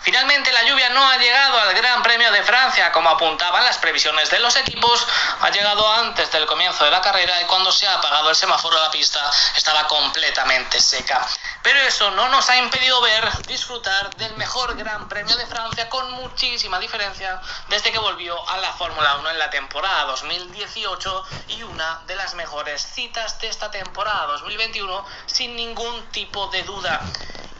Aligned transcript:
Finalmente 0.00 0.52
la 0.52 0.64
lluvia 0.64 0.88
no 0.90 1.08
ha 1.08 1.16
llegado 1.16 1.58
al 1.60 1.74
Gran 1.74 2.02
Premio 2.02 2.30
de 2.32 2.42
Francia 2.42 2.92
como 2.92 3.10
apuntaban 3.10 3.64
las 3.64 3.78
previsiones 3.78 4.30
de 4.30 4.38
los 4.38 4.56
equipos, 4.56 5.06
ha 5.40 5.50
llegado 5.50 5.90
antes 5.94 6.30
del 6.32 6.46
comienzo 6.46 6.84
de 6.84 6.90
la 6.90 7.00
carrera 7.00 7.40
y 7.40 7.44
cuando 7.46 7.72
se 7.72 7.86
ha 7.86 7.94
apagado 7.94 8.30
el 8.30 8.36
semáforo 8.36 8.78
la 8.80 8.90
pista 8.90 9.30
estaba 9.56 9.86
completamente 9.86 10.80
seca. 10.80 11.26
Pero 11.62 11.80
eso 11.80 12.10
no 12.10 12.28
nos 12.28 12.48
ha 12.50 12.56
impedido 12.56 13.00
ver, 13.00 13.26
disfrutar 13.46 14.14
del 14.16 14.36
mejor 14.36 14.76
Gran 14.76 15.08
Premio 15.08 15.36
de 15.36 15.46
Francia 15.46 15.88
con 15.88 16.10
muchísima 16.12 16.78
diferencia 16.78 17.40
desde 17.68 17.90
que 17.90 17.98
volvió 17.98 18.48
a 18.48 18.58
la 18.58 18.72
Fórmula 18.72 19.16
1 19.16 19.30
en 19.30 19.38
la 19.38 19.50
temporada 19.50 20.04
2018 20.04 21.24
y 21.48 21.62
una 21.62 22.00
de 22.06 22.16
las 22.16 22.34
mejores 22.34 22.82
citas 22.82 23.38
de 23.40 23.48
esta 23.48 23.70
temporada 23.70 24.26
2021 24.26 25.06
sin 25.26 25.56
ningún 25.56 26.06
tipo 26.10 26.48
de 26.48 26.62
duda. 26.62 27.00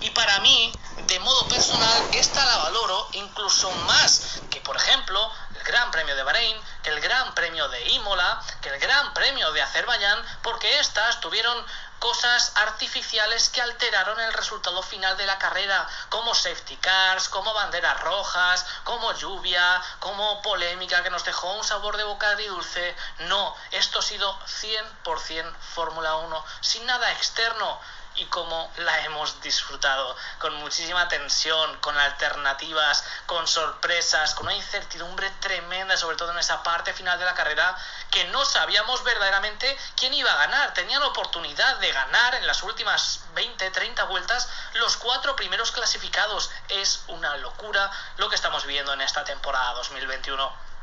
Y 0.00 0.10
para 0.10 0.38
mí, 0.40 0.72
de 1.06 1.20
modo 1.20 1.48
personal, 1.48 2.08
esta 2.12 2.44
la 2.44 2.56
valoro 2.58 3.08
incluso 3.12 3.70
más 3.86 4.42
que, 4.50 4.60
por 4.60 4.76
ejemplo, 4.76 5.30
el 5.54 5.62
Gran 5.64 5.90
Premio 5.90 6.16
de 6.16 6.22
Bahrein, 6.22 6.60
que 6.82 6.90
el 6.90 7.00
Gran 7.00 7.34
Premio 7.34 7.68
de 7.68 7.88
Imola, 7.90 8.42
que 8.62 8.70
el 8.70 8.78
Gran 8.78 9.12
Premio 9.12 9.52
de 9.52 9.62
Azerbaiyán, 9.62 10.24
porque 10.42 10.78
estas 10.78 11.20
tuvieron 11.20 11.66
cosas 11.98 12.52
artificiales 12.56 13.48
que 13.48 13.62
alteraron 13.62 14.20
el 14.20 14.32
resultado 14.32 14.82
final 14.82 15.16
de 15.16 15.26
la 15.26 15.38
carrera, 15.38 15.86
como 16.08 16.34
safety 16.34 16.76
cars, 16.76 17.28
como 17.28 17.54
banderas 17.54 18.00
rojas, 18.00 18.66
como 18.84 19.12
lluvia, 19.12 19.82
como 20.00 20.42
polémica 20.42 21.02
que 21.02 21.10
nos 21.10 21.24
dejó 21.24 21.52
un 21.54 21.64
sabor 21.64 21.96
de 21.96 22.04
boca 22.04 22.30
agridulce. 22.30 22.94
No, 23.20 23.56
esto 23.70 24.00
ha 24.00 24.02
sido 24.02 24.38
100% 24.40 25.54
Fórmula 25.74 26.16
1, 26.16 26.44
sin 26.60 26.84
nada 26.86 27.10
externo 27.12 27.80
y 28.16 28.24
cómo 28.26 28.70
la 28.76 29.00
hemos 29.04 29.40
disfrutado, 29.40 30.16
con 30.38 30.54
muchísima 30.56 31.08
tensión, 31.08 31.78
con 31.80 31.96
alternativas, 31.98 33.04
con 33.26 33.46
sorpresas, 33.46 34.34
con 34.34 34.46
una 34.46 34.54
incertidumbre 34.54 35.30
tremenda, 35.40 35.96
sobre 35.96 36.16
todo 36.16 36.30
en 36.30 36.38
esa 36.38 36.62
parte 36.62 36.92
final 36.92 37.18
de 37.18 37.24
la 37.24 37.34
carrera, 37.34 37.76
que 38.10 38.24
no 38.26 38.44
sabíamos 38.44 39.02
verdaderamente 39.04 39.76
quién 39.96 40.14
iba 40.14 40.32
a 40.32 40.36
ganar. 40.36 40.74
Tenían 40.74 41.02
oportunidad 41.02 41.76
de 41.78 41.92
ganar 41.92 42.34
en 42.36 42.46
las 42.46 42.62
últimas 42.62 43.20
20, 43.34 43.70
30 43.70 44.04
vueltas 44.04 44.48
los 44.74 44.96
cuatro 44.96 45.36
primeros 45.36 45.72
clasificados. 45.72 46.50
Es 46.68 47.02
una 47.08 47.36
locura 47.38 47.90
lo 48.16 48.28
que 48.28 48.36
estamos 48.36 48.64
viendo 48.66 48.92
en 48.92 49.00
esta 49.00 49.24
temporada 49.24 49.72
2021. 49.74 50.73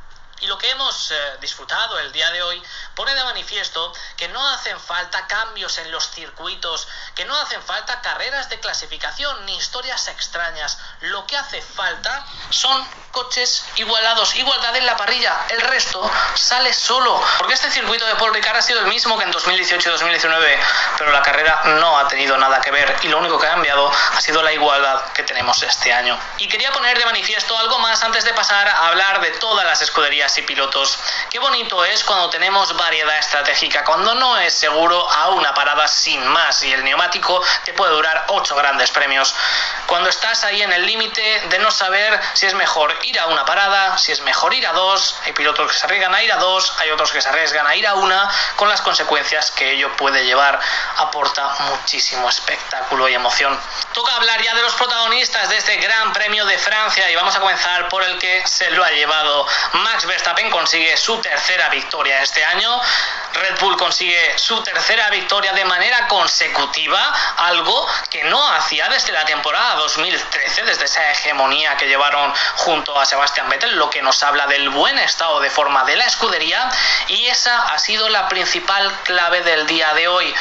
Y 0.42 0.47
lo 0.47 0.58
que 0.58 0.70
hemos 0.72 1.11
eh, 1.11 1.38
disfrutado 1.39 2.00
el 2.00 2.11
día 2.11 2.31
de 2.31 2.42
hoy 2.42 2.61
pone 2.95 3.14
de 3.14 3.23
manifiesto 3.23 3.94
que 4.17 4.28
no 4.30 4.48
hacen 4.50 4.80
falta 4.80 5.28
cambios 5.28 5.78
en 5.78 5.92
los 5.92 6.09
circuitos, 6.09 6.88
que 7.14 7.25
no 7.25 7.38
hacen 7.38 7.61
falta 7.61 8.02
carreras 8.02 8.50
de 8.50 8.59
clasificación 8.59 9.45
ni 9.45 9.56
historias 9.56 10.08
extrañas. 10.08 10.80
Lo 11.02 11.28
que 11.28 11.38
hace 11.38 11.61
falta 11.61 12.25
son 12.50 12.88
coches 13.11 13.66
igualados, 13.75 14.36
igualdad 14.36 14.75
en 14.78 14.86
la 14.88 14.98
parrilla. 14.98 15.45
El 15.50 15.61
resto 15.61 16.09
sale 16.33 16.73
solo. 16.73 17.22
Porque 17.38 17.53
este 17.53 17.70
circuito 17.70 18.05
de 18.08 18.16
Paul 18.16 18.33
Ricard 18.33 18.58
ha 18.58 18.61
sido 18.64 18.80
el 18.80 18.88
mismo 18.88 19.20
que 19.20 19.26
en 19.26 19.31
2018 19.31 19.89
y 19.89 19.92
2019, 19.92 20.59
pero 20.98 21.11
la 21.11 21.22
carrera 21.22 21.61
no 21.66 22.00
ha 22.00 22.08
tenido 22.08 22.36
nada 22.38 22.59
que 22.61 22.72
ver 22.72 22.98
y 23.03 23.09
lo 23.09 23.20
único 23.20 23.39
que 23.39 23.45
ha 23.45 23.52
cambiado 23.52 23.92
ha 23.92 24.22
sido 24.22 24.42
la 24.42 24.52
igualdad 24.52 25.11
que 25.14 25.22
tenemos 25.22 25.61
este 25.61 25.94
año. 25.94 26.20
Y 26.39 26.48
quería 26.48 26.72
poner 26.72 26.98
de 26.98 27.05
manifiesto 27.05 27.55
algo 27.59 27.78
más 27.78 28.02
antes 28.02 28.23
de 28.23 28.33
pasar 28.33 28.67
a 28.67 28.88
hablar 28.88 29.22
de 29.22 29.30
todas 29.31 29.66
las 29.66 29.83
escuderías 29.83 30.30
y 30.37 30.41
pilotos. 30.43 30.99
Qué 31.29 31.39
bonito 31.39 31.83
es 31.85 32.03
cuando 32.03 32.29
tenemos 32.29 32.75
variedad 32.75 33.17
estratégica, 33.17 33.83
cuando 33.83 34.15
no 34.15 34.37
es 34.37 34.53
seguro 34.53 35.09
a 35.11 35.29
una 35.29 35.53
parada 35.53 35.87
sin 35.87 36.25
más 36.27 36.63
y 36.63 36.71
el 36.71 36.83
neumático 36.83 37.41
te 37.65 37.73
puede 37.73 37.93
durar 37.93 38.25
8 38.27 38.55
grandes 38.55 38.91
premios. 38.91 39.35
Cuando 39.87 40.09
estás 40.09 40.43
ahí 40.43 40.61
en 40.61 40.71
el 40.71 40.85
límite 40.85 41.47
de 41.49 41.59
no 41.59 41.71
saber 41.71 42.19
si 42.33 42.45
es 42.45 42.53
mejor 42.53 42.97
ir 43.03 43.19
a 43.19 43.27
una 43.27 43.45
parada, 43.45 43.97
si 43.97 44.11
es 44.11 44.21
mejor 44.21 44.53
ir 44.53 44.65
a 44.67 44.73
dos, 44.73 45.17
hay 45.25 45.33
pilotos 45.33 45.71
que 45.71 45.77
se 45.77 45.85
arriesgan 45.85 46.13
a 46.13 46.23
ir 46.23 46.31
a 46.31 46.37
dos, 46.37 46.73
hay 46.79 46.89
otros 46.91 47.11
que 47.11 47.21
se 47.21 47.29
arriesgan 47.29 47.67
a 47.67 47.75
ir 47.75 47.87
a 47.87 47.95
una, 47.95 48.29
con 48.55 48.69
las 48.69 48.81
consecuencias 48.81 49.52
que 49.52 49.71
ello 49.71 49.95
puede 49.97 50.25
llevar, 50.25 50.59
aporta 50.97 51.55
muchísimo 51.59 52.30
espectáculo 52.30 53.09
y 53.09 53.14
emoción. 53.14 53.59
Toca 53.93 54.15
hablar 54.15 54.41
ya 54.41 54.55
de 54.55 54.61
los 54.61 54.73
protagonistas 54.73 55.49
de 55.49 55.58
este 55.58 55.77
Gran 55.77 56.14
Premio 56.14 56.45
de 56.45 56.58
Francia 56.58 57.09
y 57.09 57.15
vamos 57.15 57.36
a 57.36 57.39
comenzar 57.39 57.89
por 57.89 58.03
el 58.03 58.17
que 58.17 58.45
se 58.47 58.71
lo 58.71 58.83
ha 58.83 58.91
llevado 58.91 59.45
Max 59.73 60.05
Verstappen 60.05 60.20
Verstappen 60.21 60.52
consigue 60.52 60.95
su 60.98 61.17
tercera 61.17 61.67
victoria 61.70 62.21
este 62.21 62.45
año. 62.45 62.80
Red 63.33 63.59
Bull 63.59 63.76
consigue 63.76 64.37
su 64.37 64.61
tercera 64.61 65.09
victoria 65.09 65.52
de 65.54 65.65
manera 65.65 66.08
consecutiva, 66.08 67.11
algo 67.37 67.87
que 68.08 68.23
no 68.26 68.48
hacía 68.54 68.87
desde 68.89 69.14
la 69.14 69.26
temporada 69.26 69.73
2013, 69.77 70.61
desde 70.61 70.86
esa 70.86 71.09
hegemonía 71.09 71.76
que 71.76 71.87
llevaron 71.87 72.32
junto 72.58 72.99
a 72.99 73.05
Sebastian 73.08 73.49
Vettel, 73.49 73.76
lo 73.77 73.89
que 73.89 74.04
nos 74.04 74.21
habla 74.21 74.45
del 74.45 74.70
buen 74.70 74.99
estado 74.99 75.39
de 75.39 75.49
forma 75.49 75.86
de 75.86 75.95
la 75.95 76.05
escudería 76.05 76.70
y 77.08 77.26
esa 77.26 77.70
ha 77.70 77.80
sido 77.80 78.08
la 78.09 78.30
principal 78.30 78.95
clave 79.02 79.42
del 79.42 79.65
día 79.65 79.92
de 79.95 80.08
hoy. 80.08 80.32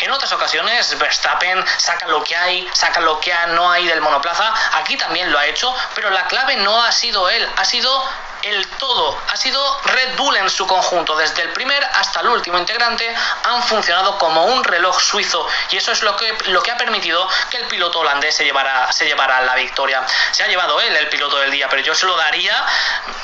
En 0.00 0.10
otras 0.10 0.32
ocasiones 0.32 0.98
Verstappen 0.98 1.64
saca 1.78 2.06
lo 2.08 2.22
que 2.24 2.36
hay, 2.36 2.68
saca 2.74 3.00
lo 3.00 3.18
que 3.20 3.32
no 3.48 3.70
hay 3.70 3.86
del 3.86 4.02
monoplaza, 4.02 4.52
aquí 4.74 4.98
también 4.98 5.32
lo 5.32 5.38
ha 5.38 5.46
hecho, 5.46 5.74
pero 5.94 6.10
la 6.10 6.26
clave 6.26 6.56
no 6.56 6.82
ha 6.82 6.92
sido 6.92 7.30
él, 7.30 7.48
ha 7.56 7.64
sido 7.64 8.06
el 8.42 8.66
todo. 8.78 9.18
Ha 9.28 9.36
sido 9.36 9.80
Red 9.84 10.16
Bull 10.16 10.36
en 10.36 10.50
su 10.50 10.66
conjunto, 10.66 11.16
desde 11.16 11.42
el 11.42 11.52
primer 11.52 11.82
hasta 11.84 12.20
el 12.20 12.28
último 12.28 12.58
integrante, 12.58 13.14
han 13.44 13.62
funcionado 13.62 14.18
como 14.18 14.44
un 14.46 14.64
reloj 14.64 15.00
suizo 15.00 15.46
y 15.70 15.76
eso 15.76 15.92
es 15.92 16.02
lo 16.02 16.16
que, 16.16 16.36
lo 16.46 16.62
que 16.62 16.70
ha 16.70 16.76
permitido 16.76 17.28
que 17.50 17.58
el 17.58 17.66
piloto 17.66 18.00
holandés 18.00 18.36
se 18.36 18.44
llevara, 18.44 18.90
se 18.92 19.06
llevara 19.06 19.40
la 19.42 19.54
victoria. 19.54 20.04
Se 20.32 20.42
ha 20.42 20.48
llevado 20.48 20.80
él 20.80 20.96
el 20.96 21.08
piloto 21.08 21.38
del 21.38 21.50
día, 21.50 21.68
pero 21.68 21.82
yo 21.82 21.94
se 21.94 22.06
lo 22.06 22.16
daría, 22.16 22.64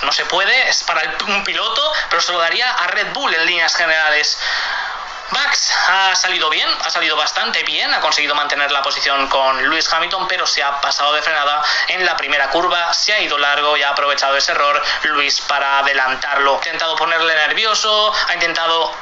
no 0.03 0.12
se 0.12 0.25
puede, 0.27 0.69
es 0.69 0.82
para 0.84 1.03
un 1.27 1.44
piloto, 1.44 1.93
pero 2.10 2.22
se 2.22 2.33
lo 2.33 2.38
daría 2.38 2.71
a 2.71 2.87
Red 2.88 3.12
Bull 3.12 3.33
en 3.34 3.47
líneas 3.47 3.75
generales. 3.75 4.38
Max 5.31 5.72
ha 5.88 6.14
salido 6.14 6.48
bien, 6.50 6.69
ha 6.84 6.91
salido 6.91 7.16
bastante 7.16 7.62
bien, 7.64 7.92
ha 7.92 8.00
conseguido 8.00 8.34
mantener 8.34 8.70
la 8.70 8.82
posición 8.82 9.28
con 9.28 9.60
Lewis 9.69 9.92
Hamilton, 9.92 10.28
pero 10.28 10.47
se 10.47 10.62
ha 10.62 10.81
pasado 10.81 11.12
de 11.12 11.22
frenada 11.22 11.62
en 11.88 12.04
la 12.04 12.16
primera 12.16 12.48
curva, 12.50 12.94
se 12.94 13.12
ha 13.12 13.20
ido 13.20 13.36
largo 13.36 13.76
y 13.76 13.82
ha 13.82 13.91
aprovechado 13.91 14.36
ese 14.36 14.53
error 14.53 14.81
Luis 15.04 15.41
para 15.41 15.81
adelantarlo. 15.81 16.54
Ha 16.54 16.56
intentado 16.56 16.94
ponerle 16.97 17.34
nervioso, 17.34 18.12
ha 18.28 18.34
intentado 18.34 18.92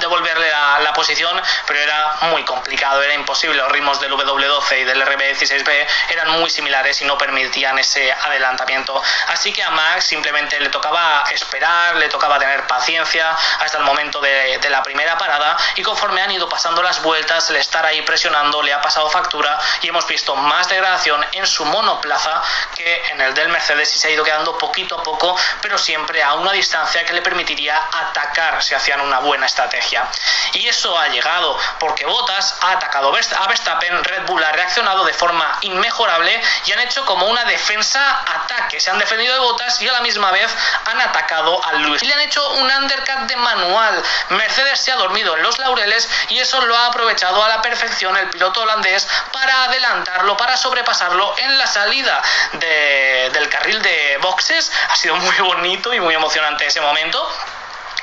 devolverle 0.00 0.50
la, 0.50 0.80
la 0.80 0.92
posición, 0.94 1.40
pero 1.66 1.78
era 1.80 2.16
muy 2.22 2.44
complicado, 2.44 3.02
era 3.02 3.14
imposible. 3.14 3.56
Los 3.56 3.70
ritmos 3.70 4.00
del 4.00 4.12
W12 4.12 4.80
y 4.80 4.84
del 4.84 5.04
RB16B 5.04 5.86
eran 6.10 6.30
muy 6.30 6.48
similares 6.48 7.00
y 7.02 7.04
no 7.04 7.18
permitían 7.18 7.78
ese 7.78 8.10
adelantamiento. 8.10 9.02
Así 9.28 9.52
que 9.52 9.62
a 9.62 9.70
Max 9.70 10.04
simplemente 10.04 10.58
le 10.60 10.70
tocaba 10.70 11.24
esperar, 11.30 11.96
le 11.96 12.08
tocaba 12.08 12.38
tener 12.38 12.66
paciencia 12.66 13.36
hasta 13.60 13.78
el 13.78 13.84
momento 13.84 14.20
de, 14.20 14.58
de 14.58 14.70
la 14.70 14.82
primera 14.82 15.18
parada 15.18 15.56
y 15.76 15.82
conforme 15.82 16.22
han 16.22 16.30
ido 16.30 16.48
pasando 16.48 16.82
las 16.82 17.02
vueltas, 17.02 17.50
el 17.50 17.56
estar 17.56 17.84
ahí 17.84 18.02
presionando 18.02 18.62
le 18.62 18.72
ha 18.72 18.80
pasado 18.80 19.08
factura 19.10 19.58
y 19.82 19.88
hemos 19.88 20.06
visto 20.06 20.34
más 20.36 20.68
degradación 20.68 21.24
en 21.32 21.46
su 21.46 21.64
monoplaza 21.64 22.42
que 22.74 23.02
en 23.10 23.20
el 23.20 23.34
del 23.34 23.48
Mercedes 23.48 23.94
y 23.94 23.98
se 23.98 24.08
ha 24.08 24.10
ido 24.10 24.24
quedando 24.24 24.56
poquito 24.58 24.98
a 24.98 25.02
poco, 25.02 25.36
pero 25.60 25.78
siempre 25.78 26.22
a 26.22 26.34
una 26.34 26.52
distancia 26.52 27.04
que 27.04 27.12
le 27.12 27.22
permitiría 27.22 27.80
atacar 27.92 28.62
si 28.62 28.74
hacían 28.74 29.00
una 29.00 29.18
buena 29.20 29.46
estrategia. 29.46 30.08
Y 30.52 30.68
eso 30.68 30.98
ha 30.98 31.08
llegado 31.08 31.58
porque 31.78 32.06
Bottas 32.06 32.56
ha 32.60 32.72
atacado 32.72 33.08
a 33.08 33.46
Verstappen, 33.48 34.04
Red 34.04 34.26
Bull 34.26 34.42
ha 34.42 34.52
reaccionado 34.52 35.04
de 35.04 35.12
forma 35.12 35.58
inmejorable 35.62 36.40
y 36.66 36.72
han 36.72 36.80
hecho 36.80 37.04
como 37.04 37.26
una 37.26 37.44
defensa-ataque. 37.44 38.80
Se 38.80 38.90
han 38.90 38.98
defendido 38.98 39.34
de 39.34 39.40
Bottas 39.40 39.80
y 39.80 39.88
a 39.88 39.92
la 39.92 40.00
misma 40.00 40.30
vez 40.30 40.54
han 40.86 41.00
atacado 41.00 41.64
a 41.64 41.72
Luis. 41.74 42.02
Y 42.02 42.06
le 42.06 42.14
han 42.14 42.20
hecho 42.20 42.46
un 42.54 42.70
undercut 42.70 43.20
de 43.26 43.36
manual. 43.36 44.02
Mercedes 44.30 44.80
se 44.80 44.92
ha 44.92 44.96
dormido 44.96 45.36
en 45.36 45.42
los 45.42 45.58
laureles 45.64 46.08
y 46.28 46.38
eso 46.38 46.60
lo 46.60 46.76
ha 46.76 46.86
aprovechado 46.86 47.42
a 47.42 47.48
la 47.48 47.62
perfección 47.62 48.16
el 48.16 48.30
piloto 48.30 48.62
holandés 48.62 49.08
para 49.32 49.64
adelantarlo, 49.64 50.36
para 50.36 50.56
sobrepasarlo 50.56 51.34
en 51.38 51.58
la 51.58 51.66
salida 51.66 52.22
del 52.52 53.48
carril 53.48 53.82
de 53.82 54.18
boxes. 54.20 54.70
Ha 54.90 54.96
sido 54.96 55.16
muy 55.16 55.36
bonito 55.38 55.92
y 55.92 56.00
muy 56.00 56.14
emocionante 56.14 56.66
ese 56.66 56.80
momento 56.80 57.28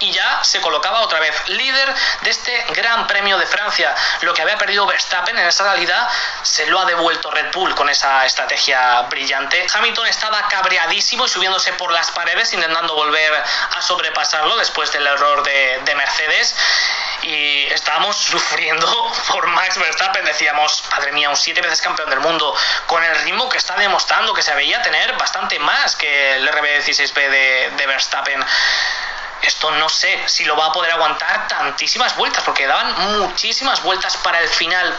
y 0.01 0.11
ya 0.11 0.43
se 0.43 0.59
colocaba 0.61 1.01
otra 1.01 1.19
vez 1.19 1.47
líder 1.47 1.95
de 2.21 2.29
este 2.29 2.65
Gran 2.73 3.07
Premio 3.07 3.37
de 3.37 3.45
Francia. 3.45 3.95
Lo 4.21 4.33
que 4.33 4.41
había 4.41 4.57
perdido 4.57 4.85
Verstappen 4.87 5.37
en 5.37 5.47
esa 5.47 5.63
salida 5.63 6.09
se 6.41 6.65
lo 6.65 6.79
ha 6.79 6.85
devuelto 6.85 7.29
Red 7.29 7.51
Bull 7.53 7.75
con 7.75 7.87
esa 7.89 8.25
estrategia 8.25 9.01
brillante. 9.03 9.65
Hamilton 9.71 10.07
estaba 10.07 10.47
cabreadísimo 10.47 11.25
y 11.25 11.29
subiéndose 11.29 11.73
por 11.73 11.91
las 11.91 12.09
paredes 12.11 12.51
intentando 12.53 12.95
volver 12.95 13.31
a 13.71 13.81
sobrepasarlo 13.81 14.57
después 14.57 14.91
del 14.91 15.05
error 15.05 15.43
de, 15.43 15.81
de 15.85 15.95
Mercedes 15.95 16.55
y 17.23 17.65
estábamos 17.71 18.15
sufriendo 18.31 19.11
por 19.27 19.47
Max 19.47 19.77
Verstappen. 19.77 20.25
Decíamos, 20.25 20.83
madre 20.91 21.11
mía, 21.11 21.29
un 21.29 21.37
siete 21.37 21.61
veces 21.61 21.81
campeón 21.81 22.09
del 22.09 22.19
mundo, 22.19 22.55
con 22.87 23.03
el 23.03 23.15
ritmo 23.23 23.49
que 23.49 23.57
está 23.57 23.75
demostrando 23.75 24.33
que 24.33 24.41
se 24.41 24.53
veía 24.55 24.81
tener 24.81 25.13
bastante 25.17 25.59
más 25.59 25.95
que 25.95 26.35
el 26.35 26.49
RB16B 26.49 27.13
de, 27.13 27.71
de 27.77 27.87
Verstappen 27.87 28.43
esto 29.41 29.71
no 29.71 29.89
sé 29.89 30.19
si 30.27 30.45
lo 30.45 30.55
va 30.55 30.67
a 30.67 30.71
poder 30.71 30.91
aguantar 30.91 31.47
tantísimas 31.47 32.15
vueltas, 32.15 32.43
porque 32.43 32.67
daban 32.67 33.19
muchísimas 33.19 33.81
vueltas 33.81 34.17
para 34.17 34.39
el 34.39 34.47
final. 34.47 34.95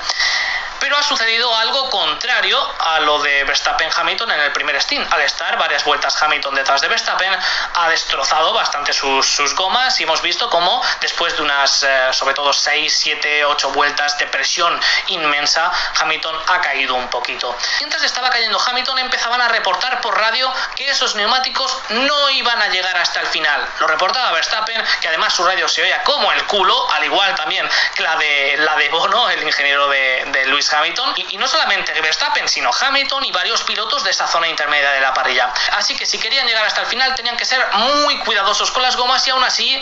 Pero 0.83 0.97
ha 0.97 1.03
sucedido 1.05 1.55
algo 1.55 1.89
contrario 1.91 2.59
a 2.81 2.99
lo 2.99 3.21
de 3.23 3.45
Verstappen-Hamilton 3.47 4.33
en 4.33 4.41
el 4.41 4.51
primer 4.51 4.83
stint. 4.83 5.07
Al 5.13 5.21
estar 5.21 5.57
varias 5.57 5.85
vueltas 5.85 6.21
Hamilton 6.21 6.57
detrás 6.57 6.81
de 6.81 6.89
Verstappen, 6.89 7.39
ha 7.75 7.89
destrozado 7.89 8.53
bastante 8.53 8.93
sus, 8.93 9.55
gomas 9.55 10.01
y 10.01 10.03
hemos 10.03 10.21
visto 10.23 10.51
cómo 10.51 10.83
después 11.01 11.37
de 11.37 11.43
unas, 11.43 11.85
eh, 11.85 12.09
sobre 12.11 12.35
todo 12.35 12.53
6, 12.53 12.93
7, 12.93 13.45
8 13.45 13.71
vueltas 13.71 14.19
de 14.19 14.27
presión 14.27 14.77
inmensa, 15.07 15.71
Hamilton 16.01 16.37
ha 16.49 16.61
caído 16.61 16.97
un 16.97 17.09
poquito. 17.11 17.57
Mientras 17.79 18.03
estaba 18.03 18.31
cayendo 18.31 18.61
Hamilton, 18.61 18.99
empezaban 18.99 19.41
a 19.41 19.47
reportar 19.47 20.01
por 20.01 20.19
radio 20.19 20.53
que 20.75 20.91
esos 20.91 21.15
neumáticos 21.15 21.79
no 21.91 22.31
iban 22.31 22.61
a 22.61 22.67
llegar 22.71 22.97
hasta 22.97 23.21
el 23.21 23.29
final. 23.29 23.65
Lo 23.79 23.87
reportaba 23.87 24.33
Verstappen, 24.33 24.83
que 25.01 25.07
además 25.07 25.33
su 25.33 25.45
radio 25.45 25.69
se 25.69 25.83
oía 25.83 26.03
como 26.03 26.33
el 26.33 26.45
culo, 26.47 26.91
al 26.91 27.05
igual 27.05 27.37
también 27.37 27.71
que 27.95 28.03
la 28.03 28.17
de, 28.17 28.57
la 28.59 28.75
de 28.75 28.89
Bono, 28.89 29.31
el 29.31 29.45
ingeniero 29.45 29.87
de, 29.87 30.25
de 30.27 30.47
Lewis 30.47 30.72
Hamilton. 30.73 31.13
Y, 31.17 31.35
y 31.35 31.39
no 31.39 31.47
solamente 31.49 31.93
Verstappen, 32.01 32.49
sino 32.49 32.71
Hamilton 32.73 33.25
y 33.25 33.33
varios 33.33 33.63
pilotos 33.63 34.05
de 34.05 34.11
esa 34.11 34.27
zona 34.27 34.49
intermedia 34.49 34.91
de 34.93 35.01
la 35.01 35.15
parrilla. 35.15 35.53
Así 35.73 35.97
que 35.97 36.07
si 36.07 36.19
querían 36.19 36.47
llegar 36.47 36.65
hasta 36.65 36.81
el 36.81 36.87
final, 36.87 37.15
tenían 37.15 37.37
que 37.37 37.45
ser 37.45 37.65
muy 37.75 38.19
cuidadosos 38.21 38.71
con 38.71 38.83
las 38.83 38.97
gomas 38.97 39.27
y 39.27 39.31
aún 39.31 39.45
así 39.45 39.81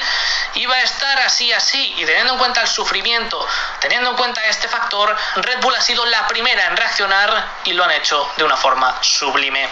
iba 0.54 0.74
a 0.74 0.82
estar 0.82 1.18
así, 1.20 1.52
así. 1.52 1.94
Y 1.96 2.04
teniendo 2.04 2.34
en 2.34 2.38
cuenta 2.38 2.60
el 2.60 2.68
sufrimiento, 2.68 3.46
teniendo 3.80 4.10
en 4.10 4.16
cuenta 4.16 4.44
este 4.46 4.68
factor, 4.68 5.16
Red 5.36 5.60
Bull 5.60 5.74
ha 5.74 5.80
sido 5.80 6.04
la 6.06 6.26
primera 6.26 6.66
en 6.66 6.76
reaccionar 6.76 7.48
y 7.64 7.72
lo 7.72 7.84
han 7.84 7.90
hecho 7.92 8.30
de 8.36 8.44
una 8.44 8.56
forma 8.56 8.96
sublime. 9.00 9.68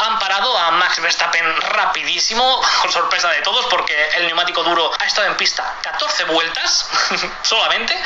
Han 0.00 0.18
parado 0.18 0.56
a 0.58 0.70
Max 0.72 1.00
Verstappen 1.00 1.60
rapidísimo, 1.60 2.60
con 2.82 2.92
sorpresa 2.92 3.28
de 3.30 3.40
todos, 3.42 3.66
porque 3.66 4.08
el 4.16 4.26
neumático 4.26 4.62
duro 4.62 4.90
ha 4.98 5.04
estado 5.04 5.26
en 5.26 5.36
pista 5.36 5.74
14 5.82 6.24
vueltas 6.24 6.88
solamente. 7.42 8.00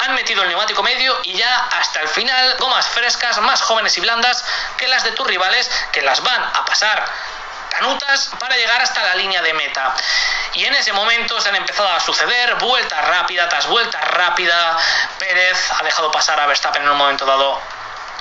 Han 0.00 0.14
metido 0.14 0.42
el 0.42 0.48
neumático 0.48 0.82
medio 0.82 1.18
y 1.24 1.34
ya 1.34 1.68
hasta 1.78 2.00
el 2.00 2.08
final, 2.08 2.56
gomas 2.58 2.86
frescas, 2.88 3.38
más 3.40 3.62
jóvenes 3.62 3.96
y 3.96 4.00
blandas 4.00 4.44
que 4.76 4.88
las 4.88 5.04
de 5.04 5.12
tus 5.12 5.26
rivales, 5.26 5.70
que 5.92 6.02
las 6.02 6.22
van 6.22 6.42
a 6.42 6.64
pasar 6.64 7.04
canutas 7.70 8.30
para 8.38 8.56
llegar 8.56 8.80
hasta 8.82 9.02
la 9.02 9.14
línea 9.14 9.42
de 9.42 9.54
meta. 9.54 9.94
Y 10.54 10.64
en 10.64 10.74
ese 10.74 10.92
momento 10.92 11.40
se 11.40 11.48
han 11.48 11.56
empezado 11.56 11.88
a 11.88 12.00
suceder 12.00 12.56
vuelta 12.56 13.00
rápida 13.00 13.48
tras 13.48 13.66
vuelta 13.66 14.00
rápida. 14.00 14.76
Pérez 15.18 15.70
ha 15.78 15.82
dejado 15.82 16.10
pasar 16.10 16.40
a 16.40 16.46
Verstappen 16.46 16.82
en 16.82 16.90
un 16.90 16.98
momento 16.98 17.24
dado 17.24 17.79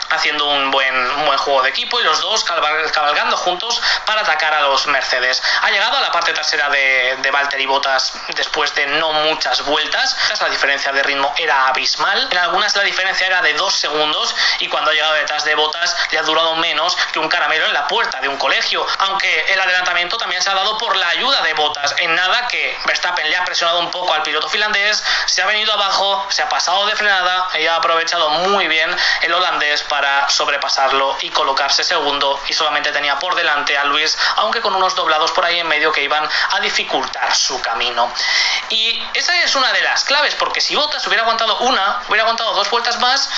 haciendo 0.09 0.45
un 0.45 0.71
buen, 0.71 1.25
buen 1.25 1.37
juego 1.37 1.61
de 1.63 1.69
equipo 1.69 1.99
y 1.99 2.03
los 2.03 2.21
dos 2.21 2.43
cabalgando 2.43 3.37
juntos 3.37 3.81
para 4.05 4.21
atacar 4.21 4.53
a 4.53 4.61
los 4.61 4.87
Mercedes. 4.87 5.41
Ha 5.61 5.71
llegado 5.71 5.97
a 5.97 6.01
la 6.01 6.11
parte 6.11 6.33
trasera 6.33 6.69
de, 6.69 7.17
de 7.21 7.31
Valtteri 7.31 7.65
Bottas 7.65 8.13
después 8.35 8.73
de 8.75 8.87
no 8.87 9.11
muchas 9.11 9.63
vueltas. 9.65 10.15
La 10.39 10.49
diferencia 10.49 10.91
de 10.91 11.03
ritmo 11.03 11.33
era 11.37 11.67
abismal. 11.67 12.27
En 12.31 12.37
algunas 12.37 12.75
la 12.75 12.83
diferencia 12.83 13.27
era 13.27 13.41
de 13.41 13.53
dos 13.53 13.73
segundos 13.75 14.35
y 14.59 14.67
cuando 14.67 14.91
ha 14.91 14.93
llegado 14.93 15.13
detrás 15.13 15.43
de 15.43 15.55
Bottas 15.55 15.95
le 16.11 16.19
ha 16.19 16.23
durado 16.23 16.55
menos 16.55 16.95
que 17.11 17.19
un 17.19 17.27
caramelo 17.27 17.65
en 17.65 17.73
la 17.73 17.87
puerta 17.87 18.19
de 18.21 18.27
un 18.27 18.37
colegio. 18.37 18.85
Aunque 18.99 19.53
el 19.53 19.59
adelantamiento 19.59 20.17
también 20.17 20.41
se 20.41 20.49
ha 20.49 20.55
dado 20.55 20.77
por 20.77 20.95
la 20.95 21.09
ayuda 21.09 21.41
de 21.41 21.53
Bottas. 21.53 21.95
En 21.97 22.15
nada 22.15 22.47
que 22.47 22.77
Verstappen 22.85 23.29
le 23.29 23.35
ha 23.35 23.43
presionado 23.45 23.79
un 23.79 23.91
poco 23.91 24.13
al 24.13 24.23
piloto 24.23 24.49
finlandés, 24.49 25.03
se 25.25 25.41
ha 25.41 25.45
venido 25.45 25.73
abajo, 25.73 26.25
se 26.29 26.41
ha 26.41 26.49
pasado 26.49 26.85
de 26.85 26.95
frenada 26.95 27.49
y 27.59 27.67
ha 27.67 27.75
aprovechado 27.75 28.29
muy 28.29 28.67
bien 28.67 28.95
el 29.21 29.33
holandés 29.33 29.83
para 29.89 30.29
sobrepasarlo 30.29 31.17
y 31.21 31.29
colocarse 31.31 31.83
segundo 31.83 32.39
y 32.47 32.53
solamente 32.53 32.91
tenía 32.91 33.19
por 33.19 33.35
delante 33.35 33.77
a 33.77 33.83
Luis, 33.83 34.17
aunque 34.37 34.61
con 34.61 34.73
unos 34.75 34.95
doblados 34.95 35.31
por 35.31 35.43
ahí 35.43 35.59
en 35.59 35.67
medio 35.67 35.91
que 35.91 36.03
iban 36.03 36.27
a 36.51 36.59
dificultar 36.61 37.35
su 37.35 37.61
camino. 37.61 38.09
Y 38.69 39.03
esa 39.13 39.35
es 39.43 39.55
una 39.55 39.73
de 39.73 39.81
las 39.81 40.05
claves, 40.05 40.35
porque 40.35 40.61
si 40.61 40.75
Bottas 40.75 41.05
hubiera 41.07 41.23
aguantado 41.23 41.57
una, 41.59 42.01
hubiera 42.07 42.23
aguantado 42.23 42.53
dos 42.53 42.69
vueltas 42.69 42.99
más, 42.99 43.29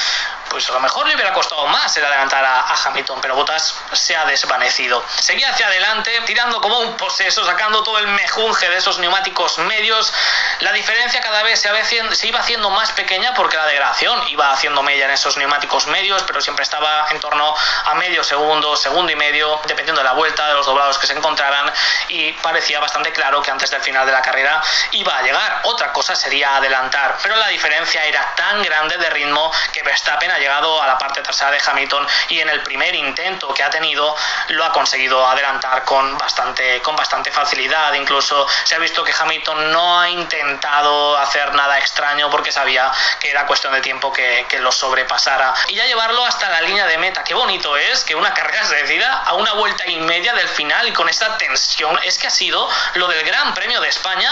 pues 0.51 0.69
a 0.69 0.73
lo 0.73 0.81
mejor 0.81 1.07
le 1.07 1.15
hubiera 1.15 1.31
costado 1.31 1.65
más 1.67 1.95
el 1.95 2.03
adelantar 2.03 2.43
a, 2.43 2.75
Hamilton, 2.83 3.21
pero 3.21 3.35
Bottas 3.35 3.73
se 3.93 4.17
ha 4.17 4.25
desvanecido. 4.25 5.03
Seguía 5.17 5.49
hacia 5.49 5.67
adelante, 5.67 6.11
tirando 6.25 6.59
como 6.59 6.79
un 6.79 6.97
poseso, 6.97 7.45
sacando 7.45 7.83
todo 7.83 7.99
el 7.99 8.07
mejunje 8.07 8.69
de 8.69 8.75
esos 8.75 8.99
neumáticos 8.99 9.59
medios. 9.59 10.13
La 10.59 10.73
diferencia 10.73 11.21
cada 11.21 11.41
vez 11.43 11.61
se, 11.61 12.27
iba 12.27 12.39
haciendo 12.39 12.69
más 12.69 12.91
pequeña 12.91 13.33
porque 13.33 13.55
la 13.55 13.65
degradación 13.65 14.27
iba 14.27 14.51
haciendo 14.51 14.83
mella 14.83 15.05
en 15.05 15.11
esos 15.11 15.37
neumáticos 15.37 15.87
medios, 15.87 16.23
pero 16.23 16.41
siempre 16.41 16.63
estaba 16.63 17.07
en 17.11 17.19
torno 17.21 17.55
a 17.85 17.95
medio 17.95 18.21
segundo, 18.23 18.75
segundo 18.75 19.11
y 19.11 19.15
medio, 19.15 19.61
dependiendo 19.65 20.01
de 20.01 20.05
la 20.05 20.13
vuelta, 20.13 20.49
de 20.49 20.55
los 20.55 20.65
doblados 20.65 20.97
que 20.97 21.07
se 21.07 21.13
encontraran, 21.13 21.71
y 22.09 22.33
parecía 22.33 22.81
bastante 22.81 23.13
claro 23.13 23.41
que 23.41 23.51
antes 23.51 23.71
del 23.71 23.81
final 23.81 24.05
de 24.05 24.11
la 24.11 24.21
carrera 24.21 24.61
iba 24.91 25.17
a 25.17 25.21
llegar. 25.21 25.61
Otra 25.63 25.93
cosa 25.93 26.13
sería 26.13 26.57
adelantar, 26.57 27.17
pero 27.23 27.37
la 27.37 27.47
diferencia 27.47 28.03
era 28.03 28.35
tan 28.35 28.61
grande 28.61 28.97
de 28.97 29.09
ritmo 29.09 29.49
que 29.71 29.81
Verstappen 29.83 30.31
llegado 30.41 30.81
a 30.81 30.87
la 30.87 30.97
parte 30.97 31.21
trasera 31.21 31.51
de 31.51 31.61
Hamilton 31.65 32.05
y 32.29 32.39
en 32.39 32.49
el 32.49 32.61
primer 32.63 32.93
intento 32.95 33.53
que 33.53 33.63
ha 33.63 33.69
tenido 33.69 34.15
lo 34.49 34.65
ha 34.65 34.71
conseguido 34.73 35.25
adelantar 35.25 35.85
con 35.85 36.17
bastante, 36.17 36.81
con 36.81 36.95
bastante 36.95 37.31
facilidad. 37.31 37.93
Incluso 37.93 38.47
se 38.63 38.75
ha 38.75 38.79
visto 38.79 39.03
que 39.03 39.13
Hamilton 39.17 39.71
no 39.71 40.01
ha 40.01 40.09
intentado 40.09 41.17
hacer 41.17 41.53
nada 41.53 41.77
extraño 41.79 42.29
porque 42.29 42.51
sabía 42.51 42.91
que 43.19 43.29
era 43.29 43.45
cuestión 43.45 43.73
de 43.73 43.81
tiempo 43.81 44.11
que, 44.11 44.45
que 44.49 44.59
lo 44.59 44.71
sobrepasara. 44.71 45.53
Y 45.69 45.75
ya 45.75 45.85
llevarlo 45.85 46.25
hasta 46.25 46.49
la 46.49 46.61
línea 46.61 46.85
de 46.87 46.97
meta. 46.97 47.23
Qué 47.23 47.33
bonito 47.33 47.77
es 47.77 48.03
que 48.03 48.15
una 48.15 48.33
carrera 48.33 48.65
se 48.65 48.75
decida 48.75 49.23
a 49.25 49.33
una 49.33 49.53
vuelta 49.53 49.87
y 49.87 49.97
media 49.97 50.33
del 50.33 50.49
final 50.49 50.87
y 50.87 50.93
con 50.93 51.07
esta 51.07 51.37
tensión. 51.37 51.99
Es 52.03 52.17
que 52.17 52.27
ha 52.27 52.31
sido 52.31 52.67
lo 52.95 53.07
del 53.07 53.23
Gran 53.23 53.53
Premio 53.53 53.79
de 53.79 53.89
España 53.89 54.31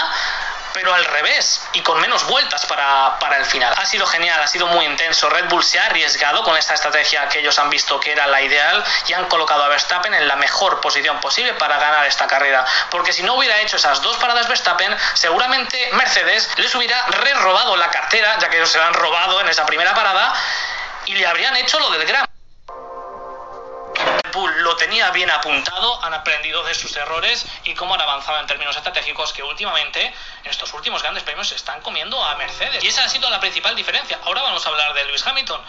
pero 0.72 0.94
al 0.94 1.04
revés 1.04 1.62
y 1.72 1.82
con 1.82 2.00
menos 2.00 2.26
vueltas 2.26 2.66
para, 2.66 3.18
para, 3.18 3.36
el 3.36 3.44
final. 3.44 3.72
Ha 3.76 3.86
sido 3.86 4.06
genial, 4.06 4.40
ha 4.40 4.46
sido 4.46 4.66
muy 4.66 4.84
intenso. 4.84 5.28
Red 5.28 5.48
Bull 5.48 5.64
se 5.64 5.78
ha 5.78 5.86
arriesgado 5.86 6.42
con 6.42 6.56
esta 6.56 6.74
estrategia 6.74 7.28
que 7.28 7.40
ellos 7.40 7.58
han 7.58 7.70
visto 7.70 7.98
que 8.00 8.12
era 8.12 8.26
la 8.26 8.42
ideal 8.42 8.84
y 9.06 9.12
han 9.12 9.26
colocado 9.26 9.64
a 9.64 9.68
Verstappen 9.68 10.14
en 10.14 10.28
la 10.28 10.36
mejor 10.36 10.80
posición 10.80 11.20
posible 11.20 11.54
para 11.54 11.78
ganar 11.78 12.06
esta 12.06 12.26
carrera. 12.26 12.64
Porque 12.90 13.12
si 13.12 13.22
no 13.22 13.34
hubiera 13.34 13.60
hecho 13.60 13.76
esas 13.76 14.02
dos 14.02 14.16
paradas 14.18 14.48
Verstappen, 14.48 14.96
seguramente 15.14 15.90
Mercedes 15.92 16.48
les 16.56 16.74
hubiera 16.74 17.00
re 17.06 17.34
robado 17.34 17.76
la 17.76 17.90
cartera, 17.90 18.38
ya 18.38 18.48
que 18.48 18.56
ellos 18.56 18.70
se 18.70 18.78
la 18.78 18.88
han 18.88 18.94
robado 18.94 19.40
en 19.40 19.48
esa 19.48 19.66
primera 19.66 19.94
parada, 19.94 20.34
y 21.06 21.14
le 21.14 21.26
habrían 21.26 21.56
hecho 21.56 21.78
lo 21.78 21.90
del 21.90 22.06
Gran 22.06 22.26
lo 24.34 24.76
tenía 24.76 25.10
bien 25.10 25.30
apuntado, 25.30 26.04
han 26.04 26.14
aprendido 26.14 26.62
de 26.64 26.74
sus 26.74 26.94
errores 26.96 27.46
y 27.64 27.74
cómo 27.74 27.94
han 27.94 28.00
avanzado 28.00 28.38
en 28.40 28.46
términos 28.46 28.76
estratégicos 28.76 29.32
que 29.32 29.42
últimamente, 29.42 30.04
en 30.44 30.50
estos 30.50 30.72
últimos 30.74 31.02
grandes 31.02 31.22
premios, 31.22 31.48
se 31.48 31.56
están 31.56 31.80
comiendo 31.80 32.22
a 32.22 32.34
Mercedes. 32.36 32.82
Y 32.82 32.88
esa 32.88 33.04
ha 33.04 33.08
sido 33.08 33.28
la 33.30 33.40
principal 33.40 33.74
diferencia. 33.76 34.18
Ahora 34.24 34.42
vamos 34.42 34.64
a 34.64 34.68
hablar 34.68 34.94
de 34.94 35.04
Lewis 35.04 35.26
Hamilton. 35.26 35.60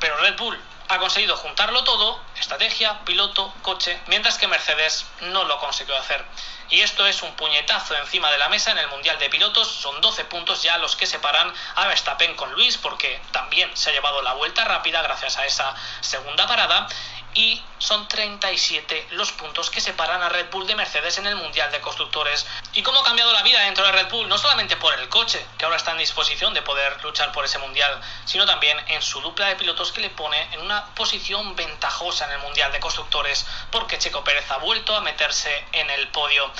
Pero 0.00 0.16
Red 0.18 0.36
Bull 0.36 0.58
ha 0.88 0.98
conseguido 0.98 1.36
juntarlo 1.36 1.84
todo, 1.84 2.20
estrategia, 2.38 3.04
piloto, 3.04 3.52
coche, 3.62 4.00
mientras 4.06 4.38
que 4.38 4.48
Mercedes 4.48 5.06
no 5.20 5.44
lo 5.44 5.58
consiguió 5.58 5.96
hacer. 5.96 6.24
Y 6.70 6.80
esto 6.80 7.06
es 7.06 7.22
un 7.22 7.34
puñetazo 7.34 7.96
encima 7.96 8.30
de 8.30 8.38
la 8.38 8.48
mesa 8.48 8.70
en 8.72 8.78
el 8.78 8.88
Mundial 8.88 9.18
de 9.18 9.30
Pilotos, 9.30 9.68
son 9.68 10.00
12 10.00 10.24
puntos 10.26 10.62
ya 10.62 10.76
los 10.78 10.96
que 10.96 11.06
separan 11.06 11.52
a 11.76 11.86
Verstappen 11.86 12.34
con 12.36 12.52
Luis, 12.52 12.76
porque 12.76 13.20
también 13.32 13.74
se 13.74 13.90
ha 13.90 13.92
llevado 13.92 14.20
la 14.22 14.34
vuelta 14.34 14.64
rápida 14.64 15.00
gracias 15.02 15.38
a 15.38 15.46
esa 15.46 15.74
segunda 16.00 16.46
parada, 16.46 16.88
y 17.34 17.62
son 17.78 18.08
37 18.08 19.08
los 19.10 19.32
puntos 19.32 19.70
que 19.70 19.80
separan 19.80 20.22
a 20.22 20.28
Red 20.28 20.50
Bull 20.50 20.66
de 20.66 20.74
Mercedes 20.74 21.18
en 21.18 21.26
el 21.26 21.36
Mundial 21.36 21.70
de 21.70 21.80
Constructores. 21.80 22.46
¿Y 22.72 22.82
cómo 22.82 23.00
ha 23.00 23.04
cambiado 23.04 23.32
la 23.32 23.42
vida 23.42 23.60
dentro 23.60 23.84
de 23.84 23.92
Red 23.92 24.08
Bull? 24.08 24.28
No 24.28 24.38
solamente 24.38 24.76
por 24.76 24.92
el 24.98 25.08
coche, 25.08 25.44
que 25.56 25.64
ahora 25.64 25.76
está 25.76 25.92
en 25.92 25.98
disposición 25.98 26.52
de 26.52 26.62
poder 26.62 27.02
luchar 27.04 27.30
por 27.32 27.44
ese 27.44 27.58
Mundial, 27.58 28.00
sino 28.24 28.44
también 28.44 28.78
en 28.88 29.02
su 29.02 29.20
dupla 29.20 29.46
de 29.46 29.56
pilotos 29.56 29.92
que 29.92 30.00
le 30.00 30.10
pone 30.10 30.48
en 30.52 30.60
una 30.60 30.77
posición 30.94 31.56
ventajosa 31.56 32.26
en 32.26 32.32
el 32.32 32.38
Mundial 32.38 32.72
de 32.72 32.80
Constructores, 32.80 33.46
porque 33.70 33.98
Checo 33.98 34.24
Pérez 34.24 34.50
ha 34.50 34.58
vuelto 34.58 34.96
a 34.96 35.00
meterse 35.00 35.64
en 35.72 35.90
el 35.90 36.08
podio. 36.08 36.50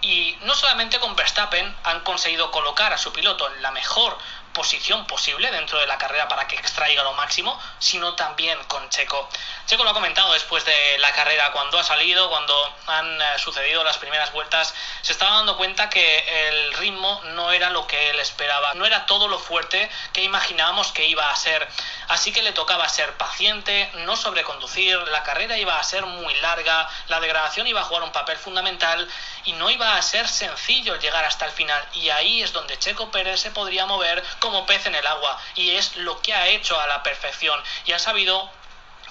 Y 0.00 0.36
no 0.42 0.54
solamente 0.54 1.00
con 1.00 1.16
Verstappen 1.16 1.74
han 1.82 2.00
conseguido 2.00 2.50
colocar 2.50 2.92
a 2.92 2.98
su 2.98 3.12
piloto 3.12 3.50
en 3.50 3.62
la 3.62 3.70
mejor 3.70 4.18
posición 4.54 5.06
posible 5.06 5.50
dentro 5.50 5.78
de 5.78 5.86
la 5.86 5.98
carrera 5.98 6.28
para 6.28 6.46
que 6.46 6.56
extraiga 6.56 7.02
lo 7.02 7.12
máximo, 7.12 7.60
sino 7.78 8.14
también 8.14 8.56
con 8.64 8.88
Checo. 8.88 9.28
Checo 9.66 9.84
lo 9.84 9.90
ha 9.90 9.94
comentado 9.94 10.32
después 10.32 10.64
de 10.64 10.98
la 10.98 11.12
carrera, 11.12 11.52
cuando 11.52 11.78
ha 11.78 11.84
salido, 11.84 12.30
cuando 12.30 12.54
han 12.86 13.20
eh, 13.20 13.24
sucedido 13.38 13.84
las 13.84 13.98
primeras 13.98 14.32
vueltas, 14.32 14.72
se 15.02 15.12
estaba 15.12 15.36
dando 15.36 15.56
cuenta 15.56 15.90
que 15.90 16.48
el 16.48 16.72
ritmo 16.74 17.20
no 17.34 17.50
era 17.50 17.68
lo 17.70 17.86
que 17.86 18.10
él 18.10 18.20
esperaba, 18.20 18.72
no 18.74 18.86
era 18.86 19.04
todo 19.06 19.28
lo 19.28 19.38
fuerte 19.38 19.90
que 20.12 20.22
imaginábamos 20.22 20.92
que 20.92 21.04
iba 21.04 21.28
a 21.30 21.36
ser. 21.36 21.68
Así 22.08 22.32
que 22.32 22.42
le 22.42 22.52
tocaba 22.52 22.88
ser 22.88 23.16
paciente, 23.16 23.90
no 23.98 24.16
sobreconducir, 24.16 24.96
la 25.08 25.22
carrera 25.22 25.56
iba 25.56 25.78
a 25.78 25.82
ser 25.82 26.04
muy 26.06 26.34
larga, 26.36 26.88
la 27.08 27.20
degradación 27.20 27.66
iba 27.66 27.80
a 27.80 27.84
jugar 27.84 28.02
un 28.02 28.12
papel 28.12 28.36
fundamental 28.36 29.08
y 29.44 29.52
no 29.52 29.70
iba 29.70 29.96
a 29.96 30.02
ser 30.02 30.28
sencillo 30.28 30.96
llegar 30.96 31.24
hasta 31.24 31.46
el 31.46 31.52
final. 31.52 31.82
Y 31.94 32.10
ahí 32.10 32.42
es 32.42 32.52
donde 32.52 32.78
Checo 32.78 33.10
Pérez 33.10 33.40
se 33.40 33.50
podría 33.50 33.86
mover 33.86 34.22
como 34.38 34.66
pez 34.66 34.86
en 34.86 34.94
el 34.94 35.06
agua 35.06 35.38
y 35.54 35.72
es 35.72 35.96
lo 35.96 36.20
que 36.20 36.34
ha 36.34 36.48
hecho 36.48 36.78
a 36.78 36.86
la 36.86 37.02
perfección 37.02 37.62
y 37.86 37.92
ha 37.92 37.98
sabido 37.98 38.50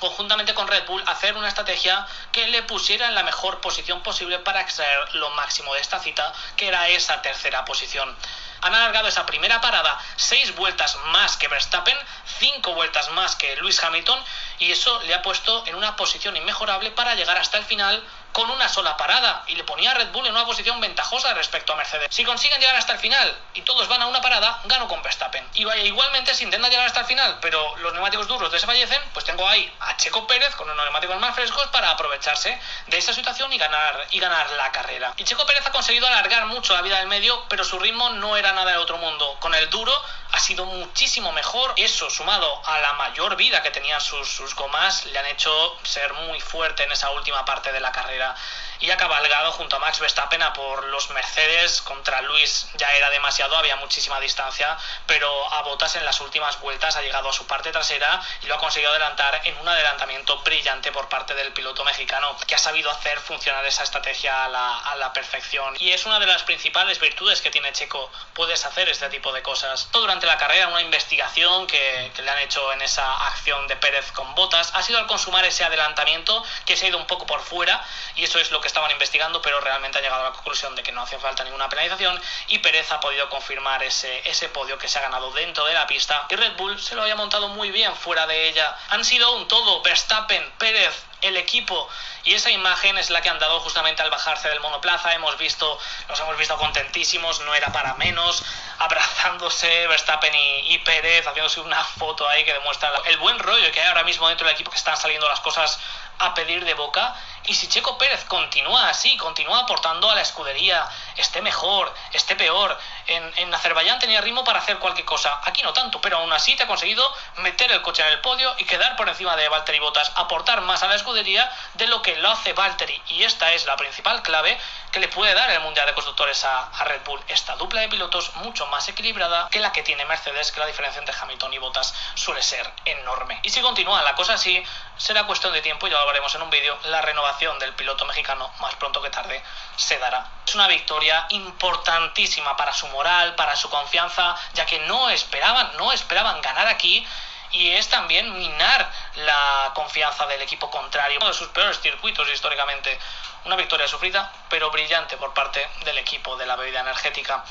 conjuntamente 0.04 0.54
con 0.54 0.68
Red 0.68 0.86
Bull 0.86 1.02
hacer 1.08 1.38
una 1.38 1.48
estrategia 1.48 2.06
que 2.34 2.50
le 2.50 2.62
pusiera 2.64 3.08
en 3.08 3.16
la 3.16 3.24
mejor 3.24 3.62
posición 3.62 4.04
posible 4.04 4.38
para 4.40 4.60
extraer 4.60 5.16
lo 5.16 5.30
máximo 5.30 5.74
de 5.74 5.80
esta 5.80 5.98
cita, 5.98 6.34
que 6.58 6.68
era 6.68 6.90
esa 6.90 7.22
tercera 7.22 7.64
posición. 7.64 8.14
han 8.60 8.76
alargado 8.76 9.08
esa 9.08 9.26
primera 9.26 9.62
parada 9.62 9.98
seis 10.18 10.54
vueltas 10.56 10.98
más 11.06 11.38
que 11.38 11.48
Verstappen, 11.48 11.98
cinco 12.38 12.74
vueltas 12.74 13.10
más 13.12 13.38
que 13.38 13.56
Lewis 13.56 13.82
Hamilton 13.82 14.22
y 14.60 14.74
eso 14.74 15.02
le 15.04 15.14
ha 15.14 15.22
puesto 15.22 15.66
en 15.68 15.76
una 15.76 15.96
posición 15.96 16.36
inmejorable 16.36 16.92
para 16.92 17.16
llegar 17.16 17.38
hasta 17.38 17.58
el 17.58 17.64
final 17.64 18.04
con 18.34 18.50
una 18.50 18.68
sola 18.68 18.98
parada 18.98 19.44
y 19.48 19.56
le 19.56 19.64
ponía 19.64 19.92
a 19.92 19.94
Red 19.94 20.12
Bull 20.12 20.26
en 20.26 20.34
una 20.34 20.46
posición 20.46 20.82
ventajosa 20.82 21.34
respecto 21.36 21.74
a 21.74 21.76
Mercedes. 21.76 22.08
Si 22.10 22.26
consiguen 22.26 22.60
llegar 22.60 22.76
hasta 22.76 22.94
el 22.94 23.00
final 23.00 23.34
y 23.54 23.62
todos 23.62 23.88
van 23.88 24.02
a 24.02 24.08
una 24.08 24.22
parada, 24.22 24.60
gano 24.66 24.88
con 24.88 25.02
Verstappen. 25.02 25.48
Y 25.54 25.64
vaya, 25.64 25.84
igualmente 25.84 26.34
si 26.34 26.44
intentan 26.44 26.70
llegar 26.72 26.88
hasta 26.88 27.02
el 27.02 27.06
final, 27.06 27.38
pero 27.42 27.78
los 27.78 27.94
neumáticos 27.94 28.28
duros 28.28 28.52
desfallecen, 28.52 29.02
pues 29.14 29.24
tengo 29.24 29.48
ahí 29.48 29.72
a 29.80 29.96
Checo 29.98 30.26
Pérez 30.28 30.56
con 30.56 30.70
unos 30.70 30.84
neumáticos 30.84 31.20
más 31.20 31.36
frescos 31.36 31.68
para 31.68 31.92
aprovecharse 31.92 32.60
de 32.88 32.98
esa 32.98 33.14
situación 33.14 33.54
y 33.54 33.58
ganar 33.58 34.08
y 34.12 34.20
ganar 34.20 34.50
la 34.52 34.72
carrera. 34.72 35.14
Y 35.18 35.24
Checo 35.24 35.46
Pérez 35.46 35.66
ha 35.68 35.72
conseguido 35.72 36.08
alargar 36.08 36.48
mucho 36.48 36.74
la 36.74 36.82
vida 36.82 36.98
del 36.98 37.08
medio, 37.08 37.46
pero 37.50 37.64
su 37.64 37.80
ritmo 37.80 38.10
no 38.10 38.36
era 38.36 38.52
nada 38.54 38.72
de 38.72 38.78
otro 38.78 38.98
mundo. 38.98 39.38
Con 39.40 39.54
el 39.54 39.70
duro 39.70 39.94
ha 40.34 40.40
sido 40.40 40.66
muchísimo 40.66 41.32
mejor. 41.32 41.74
Eso, 41.78 42.10
sumado 42.10 42.62
a 42.66 42.80
la 42.82 42.94
mayor 42.94 43.36
vida 43.36 43.62
que 43.62 43.70
tenían 43.70 44.02
sus, 44.02 44.28
sus 44.28 44.56
gomas, 44.56 45.06
le 45.06 45.18
han 45.20 45.28
hecho 45.28 45.52
ser 45.84 46.12
muy 46.14 46.42
fuerte 46.42 46.84
en 46.84 46.92
esa 46.92 47.12
última 47.12 47.46
parte 47.46 47.72
de 47.72 47.80
la 47.80 47.92
carrera 47.92 48.36
y 48.84 48.92
ha 48.92 48.98
cabalgado 48.98 49.54
junto 49.54 49.78
a 49.78 49.80
Max 49.80 50.02
Verstappen 50.02 50.44
a 50.44 50.52
por 50.52 50.84
los 50.88 51.10
Mercedes. 51.12 51.82
Contra 51.82 52.22
Luis 52.22 52.68
ya 52.76 52.92
era 52.92 53.10
demasiado, 53.12 53.56
había 53.56 53.78
muchísima 53.78 54.20
distancia, 54.20 54.78
pero 55.08 55.54
a 55.54 55.62
botas 55.62 55.96
en 55.96 56.04
las 56.04 56.20
últimas 56.20 56.60
vueltas 56.60 56.98
ha 56.98 57.02
llegado 57.02 57.30
a 57.30 57.34
su 57.34 57.48
parte 57.48 57.72
trasera 57.72 58.22
y 58.42 58.48
lo 58.48 58.56
ha 58.56 58.58
conseguido 58.58 58.92
adelantar 58.92 59.40
en 59.46 59.58
un 59.58 59.70
adelantamiento 59.70 60.38
brillante 60.40 60.92
por 60.92 61.08
parte 61.08 61.34
del 61.34 61.54
piloto 61.54 61.86
mexicano, 61.86 62.36
que 62.46 62.56
ha 62.56 62.58
sabido 62.58 62.92
hacer 62.92 63.18
funcionar 63.22 63.66
esa 63.66 63.84
estrategia 63.84 64.44
a 64.44 64.50
la, 64.50 64.80
a 64.80 64.96
la 64.98 65.14
perfección. 65.14 65.78
Y 65.80 65.94
es 65.94 66.06
una 66.06 66.20
de 66.20 66.26
las 66.26 66.44
principales 66.44 67.00
virtudes 67.00 67.42
que 67.42 67.52
tiene 67.52 67.72
Checo, 67.72 68.12
puedes 68.34 68.66
hacer 68.66 68.90
este 68.90 69.08
tipo 69.08 69.32
de 69.32 69.42
cosas. 69.42 69.88
Todo 69.92 70.02
durante 70.02 70.28
la 70.28 70.38
carrera, 70.38 70.68
una 70.68 70.82
investigación 70.82 71.68
que, 71.68 72.12
que 72.14 72.22
le 72.22 72.30
han 72.30 72.40
hecho 72.40 72.74
en 72.74 72.82
esa 72.82 73.28
acción 73.28 73.66
de 73.70 73.78
Pérez 73.78 74.12
con 74.12 74.36
botas, 74.36 74.72
ha 74.74 74.84
sido 74.84 75.00
al 75.00 75.08
consumar 75.08 75.46
ese 75.46 75.64
adelantamiento 75.64 76.44
que 76.66 76.76
se 76.76 76.88
ha 76.88 76.90
ido 76.90 76.98
un 76.98 77.08
poco 77.08 77.26
por 77.26 77.40
fuera 77.40 77.82
y 78.18 78.26
eso 78.26 78.40
es 78.40 78.52
lo 78.52 78.60
que 78.60 78.73
estaban 78.74 78.90
investigando, 78.90 79.40
pero 79.40 79.62
realmente 79.62 80.00
ha 80.00 80.02
llegado 80.02 80.22
a 80.22 80.30
la 80.30 80.32
conclusión 80.32 80.76
de 80.76 80.82
que 80.82 80.92
no 80.92 81.04
hacía 81.04 81.20
falta 81.20 81.44
ninguna 81.44 81.70
penalización 81.70 82.20
y 82.48 82.58
Pérez 82.58 82.92
ha 82.92 83.00
podido 83.00 83.30
confirmar 83.30 83.84
ese, 83.84 84.28
ese 84.28 84.50
podio 84.50 84.80
que 84.80 84.88
se 84.88 84.98
ha 84.98 85.04
ganado 85.04 85.32
dentro 85.32 85.66
de 85.66 85.76
la 85.76 85.86
pista 85.86 86.26
y 86.28 86.36
Red 86.36 86.56
Bull 86.58 86.82
se 86.82 86.96
lo 86.96 87.04
había 87.04 87.16
montado 87.16 87.50
muy 87.50 87.70
bien 87.70 87.96
fuera 87.96 88.26
de 88.26 88.50
ella. 88.50 88.76
Han 88.90 89.06
sido 89.06 89.32
un 89.36 89.48
todo, 89.48 89.84
Verstappen, 89.84 90.52
Pérez, 90.58 91.06
el 91.22 91.38
equipo 91.38 91.88
y 92.24 92.34
esa 92.34 92.50
imagen 92.50 92.98
es 92.98 93.12
la 93.12 93.22
que 93.22 93.30
han 93.30 93.38
dado 93.38 93.60
justamente 93.60 94.02
al 94.02 94.10
bajarse 94.10 94.50
del 94.50 94.60
monoplaza 94.60 95.14
hemos 95.14 95.38
visto 95.38 95.80
los 96.10 96.20
hemos 96.20 96.38
visto 96.38 96.58
contentísimos 96.58 97.40
no 97.42 97.54
era 97.56 97.72
para 97.72 97.94
menos 97.94 98.44
abrazándose 98.80 99.88
Verstappen 99.88 100.34
y, 100.36 100.74
y 100.74 100.80
Pérez 100.80 101.26
haciéndose 101.26 101.62
una 101.62 101.82
foto 101.82 102.28
ahí 102.28 102.44
que 102.44 102.54
demuestra 102.54 102.92
el 103.06 103.18
buen 103.18 103.40
rollo 103.40 103.72
que 103.72 103.80
hay 103.80 103.88
ahora 103.88 104.04
mismo 104.04 104.28
dentro 104.28 104.48
del 104.48 104.56
equipo 104.56 104.72
que 104.72 104.78
están 104.78 104.98
saliendo 104.98 105.30
las 105.30 105.40
cosas 105.40 105.80
a 106.20 106.34
pedir 106.34 106.66
de 106.66 106.74
boca 106.74 107.16
y 107.46 107.54
si 107.54 107.68
Checo 107.68 107.98
Pérez 107.98 108.24
continúa 108.26 108.90
así, 108.90 109.18
continúa 109.18 109.60
aportando 109.60 110.10
a 110.10 110.16
la 110.16 110.22
escudería, 110.22 110.88
esté 111.18 111.42
mejor, 111.42 111.94
esté 112.14 112.36
peor, 112.36 112.78
en, 113.08 113.34
en, 113.38 113.54
Azerbaiyán 113.54 114.00
tenía 114.00 114.22
ritmo 114.22 114.44
para 114.44 114.60
hacer 114.60 114.80
cualquier 114.80 115.06
cosa, 115.06 115.42
aquí 115.44 115.62
no 115.62 115.74
tanto, 115.74 116.00
pero 116.00 116.18
aún 116.18 116.32
así 116.32 116.56
te 116.56 116.64
ha 116.64 116.68
conseguido 116.68 117.06
meter 117.38 117.72
el 117.72 117.82
coche 117.82 118.02
en 118.02 118.10
el 118.14 118.22
podio 118.22 118.56
y 118.60 118.66
quedar 118.66 118.96
por 118.96 119.10
encima 119.10 119.36
de 119.36 119.50
Valtteri 119.50 119.80
Bottas, 119.80 120.12
aportar 120.16 120.62
más 120.62 120.84
a 120.84 120.88
la 120.88 120.96
escudería 120.96 121.52
de 121.74 121.88
lo 121.88 122.02
que 122.02 122.16
lo 122.16 122.30
hace 122.30 122.54
Valtteri. 122.54 123.02
Y 123.10 123.24
esta 123.24 123.52
es 123.52 123.66
la 123.66 123.76
principal 123.76 124.22
clave 124.22 124.58
que 124.92 125.00
le 125.00 125.10
puede 125.10 125.34
dar 125.34 125.50
el 125.50 125.60
Mundial 125.60 125.88
de 125.88 125.94
Constructores 125.94 126.46
a, 126.46 126.68
a, 126.68 126.84
Red 126.86 127.02
Bull. 127.04 127.22
Esta 127.28 127.56
dupla 127.56 127.82
de 127.82 127.90
pilotos 127.90 128.34
mucho 128.36 128.68
más 128.68 128.88
equilibrada 128.88 129.50
que 129.50 129.60
la 129.60 129.72
que 129.74 129.84
tiene 129.84 130.06
Mercedes, 130.06 130.52
que 130.52 130.60
la 130.60 130.68
diferencia 130.68 131.00
entre 131.00 131.16
Hamilton 131.20 131.54
y 131.54 131.58
Bottas 131.58 131.94
suele 132.16 132.42
ser 132.42 132.72
enorme. 132.86 133.40
Y 133.44 133.50
si 133.50 133.62
continúa 133.62 134.02
la 134.04 134.16
cosa 134.16 134.36
así, 134.36 134.64
será 134.98 135.26
cuestión 135.26 135.52
de 135.52 135.62
tiempo, 135.62 135.88
ya 135.88 135.98
lo 135.98 136.06
veremos 136.06 136.34
en 136.36 136.44
un 136.44 136.50
vídeo, 136.50 136.78
la 136.84 137.02
renovación 137.02 137.33
del 137.40 137.74
piloto 137.74 138.06
mexicano 138.06 138.52
más 138.60 138.76
pronto 138.76 139.02
que 139.02 139.10
tarde 139.10 139.42
se 139.76 139.98
dará. 139.98 140.26
Es 140.46 140.54
una 140.54 140.68
victoria 140.68 141.26
importantísima 141.30 142.56
para 142.56 142.72
su 142.74 142.88
moral, 142.90 143.34
para 143.36 143.56
su 143.56 143.70
confianza, 143.70 144.36
ya 144.54 144.66
que 144.66 144.80
no 144.80 145.10
esperaban, 145.10 145.76
no 145.78 145.92
esperaban 145.92 146.42
ganar 146.42 146.68
aquí 146.68 147.06
y 147.52 147.72
es 147.72 147.90
también 147.90 148.38
minar 148.38 148.90
la 149.16 149.72
confianza 149.74 150.28
del 150.28 150.42
equipo 150.44 150.70
contrario. 150.70 151.18
Uno 151.20 151.30
de 151.30 151.34
sus 151.34 151.50
peores 151.50 151.82
circuitos 151.82 152.30
históricamente. 152.30 153.00
Una 153.46 153.56
victoria 153.58 153.88
sufrida, 153.88 154.32
pero 154.48 154.72
brillante 154.72 155.18
por 155.18 155.34
parte 155.34 155.68
del 155.84 155.98
equipo 155.98 156.38
de 156.38 156.46
la 156.46 156.56
bebida 156.56 156.80
energética. 156.80 157.44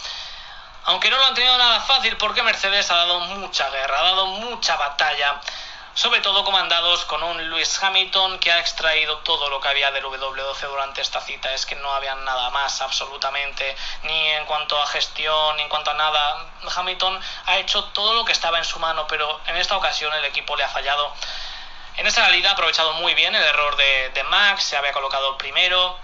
Aunque 0.84 1.10
no 1.10 1.18
lo 1.18 1.26
han 1.26 1.34
tenido 1.34 1.58
nada 1.58 1.80
fácil 1.80 2.16
porque 2.16 2.42
Mercedes 2.42 2.90
ha 2.90 2.96
dado 2.96 3.20
mucha 3.20 3.68
guerra, 3.68 3.98
ha 3.98 4.04
dado 4.04 4.26
mucha 4.26 4.76
batalla 4.76 5.40
sobre 5.94 6.20
todo 6.20 6.44
comandados 6.44 7.04
con 7.04 7.22
un 7.22 7.50
Lewis 7.50 7.82
Hamilton 7.82 8.38
que 8.38 8.50
ha 8.50 8.58
extraído 8.58 9.18
todo 9.18 9.50
lo 9.50 9.60
que 9.60 9.68
había 9.68 9.90
del 9.90 10.04
W12 10.04 10.68
durante 10.68 11.02
esta 11.02 11.20
cita. 11.20 11.52
Es 11.52 11.66
que 11.66 11.74
no 11.76 11.92
había 11.92 12.14
nada 12.14 12.50
más 12.50 12.80
absolutamente, 12.80 13.76
ni 14.04 14.28
en 14.30 14.46
cuanto 14.46 14.80
a 14.80 14.86
gestión, 14.86 15.56
ni 15.56 15.62
en 15.62 15.68
cuanto 15.68 15.90
a 15.90 15.94
nada. 15.94 16.46
Hamilton 16.76 17.20
ha 17.46 17.58
hecho 17.58 17.84
todo 17.92 18.14
lo 18.14 18.24
que 18.24 18.32
estaba 18.32 18.58
en 18.58 18.64
su 18.64 18.78
mano, 18.78 19.06
pero 19.06 19.40
en 19.46 19.56
esta 19.56 19.76
ocasión 19.76 20.12
el 20.14 20.24
equipo 20.24 20.56
le 20.56 20.64
ha 20.64 20.68
fallado. 20.68 21.12
En 21.96 22.06
esta 22.06 22.24
salida 22.24 22.50
ha 22.50 22.52
aprovechado 22.52 22.94
muy 22.94 23.14
bien 23.14 23.34
el 23.34 23.42
error 23.42 23.76
de, 23.76 24.10
de 24.14 24.22
Max, 24.24 24.64
se 24.64 24.76
había 24.78 24.92
colocado 24.92 25.36
primero, 25.36 25.98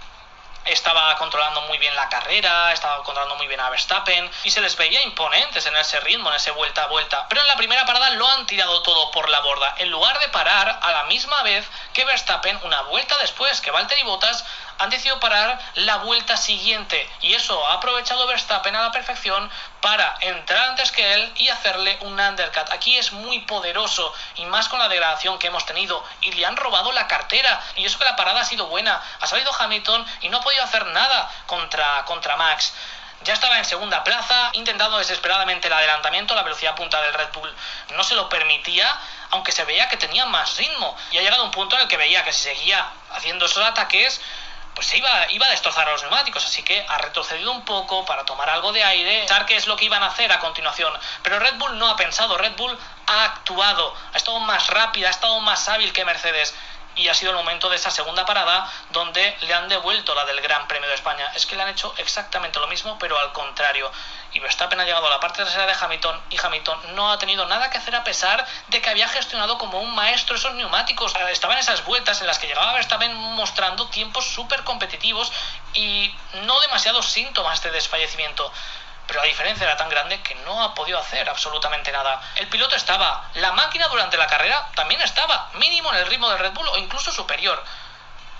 estaba 0.71 1.15
controlando 1.17 1.61
muy 1.61 1.77
bien 1.77 1.95
la 1.95 2.09
carrera, 2.09 2.71
estaba 2.71 3.03
controlando 3.03 3.35
muy 3.35 3.47
bien 3.47 3.59
a 3.59 3.69
Verstappen 3.69 4.29
y 4.43 4.49
se 4.49 4.61
les 4.61 4.75
veía 4.75 5.01
imponentes 5.03 5.65
en 5.65 5.75
ese 5.75 5.99
ritmo, 6.01 6.29
en 6.29 6.35
ese 6.35 6.51
vuelta 6.51 6.83
a 6.83 6.87
vuelta. 6.87 7.27
Pero 7.27 7.41
en 7.41 7.47
la 7.47 7.55
primera 7.55 7.85
parada 7.85 8.09
lo 8.11 8.27
han 8.27 8.45
tirado 8.45 8.81
todo 8.83 9.11
por 9.11 9.29
la 9.29 9.39
borda. 9.41 9.75
En 9.77 9.89
lugar 9.89 10.19
de 10.19 10.29
parar 10.29 10.79
a 10.81 10.91
la 10.91 11.03
misma 11.05 11.41
vez 11.43 11.67
que 11.93 12.05
Verstappen, 12.05 12.59
una 12.63 12.81
vuelta 12.83 13.17
después 13.19 13.61
que 13.61 13.71
Valtteri 13.71 14.03
Bottas 14.03 14.45
han 14.79 14.89
decidido 14.89 15.19
parar 15.19 15.59
la 15.75 15.97
vuelta 15.97 16.37
siguiente 16.37 17.07
y 17.21 17.33
eso 17.33 17.67
ha 17.67 17.73
aprovechado 17.73 18.25
Verstappen 18.27 18.75
a 18.75 18.81
la 18.81 18.91
perfección 18.91 19.49
para 19.81 20.17
entrar 20.21 20.69
antes 20.69 20.91
que 20.91 21.13
él 21.13 21.31
y 21.35 21.49
hacerle 21.49 21.97
un 22.01 22.19
undercut. 22.19 22.71
Aquí 22.71 22.97
es 22.97 23.11
muy 23.11 23.39
poderoso 23.39 24.13
y 24.35 24.45
más 24.45 24.69
con 24.69 24.79
la 24.79 24.87
degradación 24.87 25.37
que 25.37 25.47
hemos 25.47 25.65
tenido 25.65 26.03
y 26.21 26.31
le 26.31 26.45
han 26.45 26.55
robado 26.55 26.91
la 26.93 27.07
cartera 27.07 27.61
y 27.75 27.85
eso 27.85 27.99
que 27.99 28.05
la 28.05 28.15
parada 28.15 28.41
ha 28.41 28.45
sido 28.45 28.67
buena. 28.67 29.01
Ha 29.19 29.27
salido 29.27 29.51
Hamilton 29.59 30.05
y 30.21 30.29
no 30.29 30.37
ha 30.37 30.41
podido 30.41 30.63
hacer 30.63 30.85
nada 30.87 31.29
contra, 31.45 32.05
contra 32.05 32.37
Max. 32.37 32.73
Ya 33.23 33.33
estaba 33.33 33.57
en 33.57 33.65
segunda 33.65 34.01
plaza, 34.05 34.49
intentando 34.53 34.97
desesperadamente 34.97 35.67
el 35.67 35.73
adelantamiento, 35.73 36.35
la 36.35 36.43
velocidad 36.43 36.73
punta 36.75 37.01
del 37.01 37.13
Red 37.13 37.33
Bull 37.33 37.53
no 37.93 38.03
se 38.03 38.15
lo 38.15 38.29
permitía, 38.29 38.97
aunque 39.31 39.51
se 39.51 39.65
veía 39.65 39.89
que 39.89 39.97
tenía 39.97 40.25
más 40.25 40.55
ritmo. 40.55 40.95
Y 41.11 41.17
ha 41.17 41.21
llegado 41.21 41.43
un 41.43 41.51
punto 41.51 41.75
en 41.75 41.81
el 41.81 41.87
que 41.89 41.97
veía 41.97 42.23
que 42.23 42.31
si 42.31 42.43
seguía 42.43 42.87
haciendo 43.11 43.45
esos 43.45 43.65
ataques, 43.65 44.21
pues 44.75 44.93
iba, 44.93 45.31
iba 45.31 45.45
a 45.45 45.49
destrozar 45.49 45.87
a 45.87 45.91
los 45.91 46.01
neumáticos, 46.01 46.45
así 46.45 46.63
que 46.63 46.85
ha 46.87 46.97
retrocedido 46.99 47.51
un 47.51 47.65
poco 47.65 48.05
para 48.05 48.23
tomar 48.25 48.49
algo 48.49 48.71
de 48.71 48.83
aire, 48.83 49.19
pensar 49.19 49.45
qué 49.45 49.55
es 49.55 49.67
lo 49.67 49.75
que 49.75 49.85
iban 49.85 50.01
a 50.03 50.07
hacer 50.07 50.31
a 50.31 50.39
continuación. 50.39 50.93
Pero 51.23 51.39
Red 51.39 51.55
Bull 51.55 51.77
no 51.77 51.89
ha 51.89 51.95
pensado, 51.95 52.37
Red 52.37 52.55
Bull 52.55 52.77
ha 53.07 53.23
actuado, 53.25 53.93
ha 54.13 54.17
estado 54.17 54.39
más 54.39 54.67
rápida, 54.67 55.07
ha 55.07 55.11
estado 55.11 55.39
más 55.41 55.67
hábil 55.67 55.91
que 55.91 56.05
Mercedes 56.05 56.55
y 56.99 57.07
ha 57.07 57.13
sido 57.13 57.31
el 57.31 57.37
momento 57.37 57.69
de 57.69 57.77
esa 57.77 57.89
segunda 57.91 58.25
parada 58.25 58.69
donde 58.91 59.37
le 59.41 59.53
han 59.53 59.69
devuelto 59.69 60.13
la 60.13 60.25
del 60.25 60.41
Gran 60.41 60.67
Premio 60.67 60.89
de 60.89 60.95
España. 60.95 61.31
Es 61.33 61.45
que 61.45 61.55
le 61.55 61.63
han 61.63 61.69
hecho 61.69 61.93
exactamente 61.97 62.59
lo 62.59 62.67
mismo, 62.67 62.99
pero 62.99 63.17
al 63.17 63.31
contrario. 63.31 63.89
Y 64.33 64.39
Verstappen 64.41 64.77
ha 64.79 64.83
llegado 64.83 65.07
a 65.07 65.09
la 65.09 65.19
parte 65.21 65.41
trasera 65.41 65.65
de 65.65 65.73
Hamilton 65.79 66.21
y 66.29 66.37
Hamilton 66.37 66.95
no 66.95 67.09
ha 67.11 67.17
tenido 67.17 67.45
nada 67.45 67.69
que 67.69 67.77
hacer 67.77 67.95
a 67.95 68.03
pesar 68.03 68.45
de 68.67 68.81
que 68.81 68.89
había 68.89 69.07
gestionado 69.07 69.57
como 69.57 69.79
un 69.79 69.95
maestro 69.95 70.35
esos 70.35 70.53
neumáticos. 70.55 71.13
Estaban 71.31 71.57
esas 71.57 71.85
vueltas 71.85 72.19
en 72.19 72.27
las 72.27 72.37
que 72.37 72.47
llegaba 72.47 72.73
Verstappen 72.73 73.15
mostrando 73.15 73.87
tiempos 73.87 74.25
súper 74.25 74.65
competitivos 74.65 75.31
y 75.73 76.13
no 76.43 76.59
demasiados 76.59 77.05
síntomas 77.05 77.63
de 77.63 77.71
desfallecimiento 77.71 78.51
pero 79.09 79.21
la 79.21 79.27
diferencia 79.27 79.65
era 79.65 79.75
tan 79.75 79.89
grande 79.89 80.21
que 80.21 80.35
no 80.35 80.61
ha 80.61 80.75
podido 80.75 80.99
hacer 80.99 81.27
absolutamente 81.27 81.91
nada. 81.91 82.21
El 82.35 82.47
piloto 82.47 82.75
estaba, 82.75 83.27
la 83.33 83.51
máquina 83.53 83.87
durante 83.87 84.17
la 84.17 84.27
carrera 84.27 84.69
también 84.75 85.01
estaba, 85.01 85.49
mínimo 85.55 85.91
en 85.91 85.97
el 85.97 86.05
ritmo 86.05 86.29
del 86.29 86.37
Red 86.37 86.51
Bull 86.51 86.67
o 86.67 86.77
incluso 86.77 87.11
superior. 87.11 87.63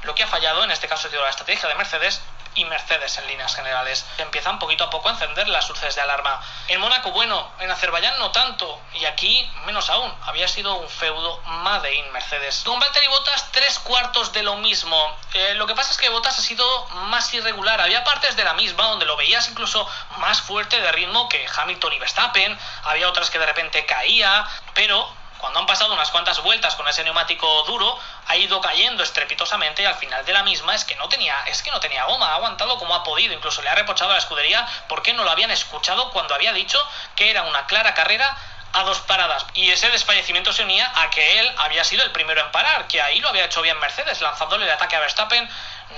Lo 0.03 0.13
que 0.13 0.21
ha 0.21 0.27
fallado 0.27 0.63
en 0.63 0.69
este 0.69 0.87
caso 0.87 1.09
sido 1.09 1.23
la 1.23 1.31
estrategia 1.31 1.67
de 1.67 1.73
Mercedes 1.73 2.21
y 2.59 2.65
Mercedes 2.65 3.17
en 3.17 3.27
líneas 3.27 3.55
generales. 3.55 4.05
Empiezan 4.17 4.59
poquito 4.59 4.83
a 4.83 4.89
poco 4.89 5.09
a 5.09 5.13
encender 5.13 5.47
las 5.47 5.69
luces 5.69 5.95
de 5.95 6.01
alarma. 6.01 6.41
En 6.67 6.79
Mónaco, 6.79 7.11
bueno, 7.11 7.51
en 7.59 7.71
Azerbaiyán 7.71 8.19
no 8.19 8.31
tanto, 8.31 8.79
y 8.93 9.05
aquí 9.05 9.49
menos 9.65 9.89
aún. 9.89 10.13
Había 10.23 10.47
sido 10.47 10.75
un 10.75 10.89
feudo 10.89 11.41
Made 11.45 11.95
in 11.95 12.11
Mercedes. 12.11 12.63
Con 12.65 12.79
Valtteri 12.79 13.07
Bottas, 13.07 13.51
tres 13.51 13.79
cuartos 13.79 14.33
de 14.33 14.43
lo 14.43 14.57
mismo. 14.57 15.17
Eh, 15.33 15.53
lo 15.55 15.67
que 15.67 15.75
pasa 15.75 15.91
es 15.91 15.97
que 15.97 16.09
Bottas 16.09 16.37
ha 16.37 16.41
sido 16.41 16.85
más 17.07 17.33
irregular. 17.33 17.79
Había 17.81 18.03
partes 18.03 18.35
de 18.35 18.43
la 18.43 18.53
misma 18.53 18.83
donde 18.83 19.05
lo 19.05 19.15
veías 19.15 19.47
incluso 19.49 19.87
más 20.17 20.41
fuerte 20.41 20.79
de 20.81 20.91
ritmo 20.91 21.29
que 21.29 21.45
Hamilton 21.55 21.93
y 21.93 21.99
Verstappen. 21.99 22.59
Había 22.83 23.09
otras 23.09 23.29
que 23.29 23.39
de 23.39 23.45
repente 23.45 23.85
caía, 23.85 24.45
pero 24.73 25.18
cuando 25.39 25.59
han 25.59 25.65
pasado 25.65 25.93
unas 25.93 26.11
cuantas 26.11 26.41
vueltas 26.43 26.75
con 26.75 26.87
ese 26.87 27.03
neumático 27.03 27.63
duro, 27.63 27.97
ha 28.27 28.35
ido 28.37 28.61
cayendo 28.61 29.03
estrepitosamente 29.03 29.81
y 29.81 29.85
al 29.85 29.95
final 29.95 30.23
de 30.25 30.33
la 30.33 30.43
misma 30.43 30.75
es 30.75 30.85
que 30.85 30.95
no 30.95 31.09
tenía, 31.09 31.35
es 31.47 31.63
que 31.63 31.71
no 31.71 31.79
tenía 31.79 32.03
goma, 32.05 32.27
ha 32.27 32.35
aguantado 32.35 32.77
como 32.77 32.93
ha 32.93 33.03
podido, 33.03 33.33
incluso 33.33 33.61
le 33.61 33.69
ha 33.69 33.75
reprochado 33.75 34.11
a 34.11 34.13
la 34.13 34.19
escudería 34.19 34.67
porque 34.87 35.13
no 35.13 35.23
lo 35.23 35.31
habían 35.31 35.51
escuchado 35.51 36.11
cuando 36.11 36.35
había 36.35 36.53
dicho 36.53 36.79
que 37.15 37.31
era 37.31 37.43
una 37.43 37.65
clara 37.65 37.93
carrera 37.93 38.37
a 38.73 38.83
dos 38.83 38.99
paradas. 39.01 39.45
Y 39.53 39.71
ese 39.71 39.89
desfallecimiento 39.89 40.53
se 40.53 40.63
unía 40.63 40.91
a 40.95 41.09
que 41.09 41.39
él 41.39 41.51
había 41.57 41.83
sido 41.83 42.03
el 42.03 42.11
primero 42.11 42.41
en 42.41 42.51
parar, 42.51 42.87
que 42.87 43.01
ahí 43.01 43.19
lo 43.19 43.29
había 43.29 43.45
hecho 43.45 43.61
bien 43.61 43.79
Mercedes, 43.79 44.21
lanzándole 44.21 44.65
el 44.65 44.71
ataque 44.71 44.95
a 44.95 44.99
Verstappen, 44.99 45.49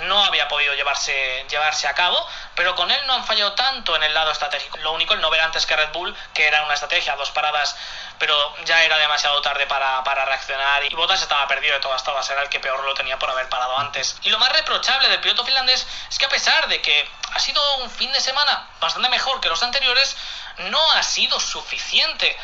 no 0.04 0.24
había 0.24 0.48
podido 0.48 0.74
llevarse, 0.74 1.46
llevarse 1.50 1.88
a 1.88 1.94
cabo, 1.94 2.28
pero 2.56 2.76
con 2.76 2.90
él 2.90 3.08
no 3.08 3.14
han 3.14 3.26
fallado 3.26 3.54
tanto 3.54 3.96
en 3.96 4.04
el 4.04 4.14
lado 4.14 4.32
estratégico. 4.32 4.78
Lo 4.78 4.94
único, 4.94 5.14
el 5.14 5.22
no 5.22 5.30
ver 5.30 5.42
antes 5.42 5.66
que 5.66 5.76
Red 5.76 5.92
Bull, 5.92 6.16
que 6.34 6.48
era 6.48 6.64
una 6.64 6.74
estrategia, 6.74 7.16
dos 7.16 7.32
paradas, 7.32 7.76
pero 8.18 8.56
ya 8.66 8.84
era 8.84 8.98
demasiado 8.98 9.42
tarde 9.42 9.68
para, 9.68 10.04
para 10.04 10.26
reaccionar 10.26 10.84
y 10.86 10.96
Bottas 10.96 11.22
estaba 11.22 11.48
perdido 11.48 11.74
de 11.74 11.82
todas 11.82 12.04
todas, 12.04 12.30
era 12.30 12.42
el 12.42 12.50
que 12.50 12.60
peor 12.60 12.84
lo 12.84 12.94
tenía 12.94 13.20
por 13.20 13.30
haber 13.30 13.50
parado 13.50 13.78
antes. 13.78 14.18
Y 14.24 14.30
lo 14.30 14.40
más 14.40 14.52
reprochable 14.52 15.10
del 15.10 15.20
piloto 15.20 15.44
finlandés 15.44 15.86
es 16.10 16.18
que 16.18 16.26
a 16.26 16.30
pesar 16.30 16.68
de 16.68 16.82
que 16.82 17.10
ha 17.34 17.40
sido 17.40 17.62
un 17.78 17.90
fin 17.90 18.12
de 18.12 18.22
semana 18.22 18.68
bastante 18.80 19.10
mejor 19.10 19.40
que 19.42 19.50
los 19.50 19.62
anteriores, 19.64 20.16
no 20.58 20.92
ha 20.92 21.04
sido 21.04 21.40
suficiente, 21.40 22.38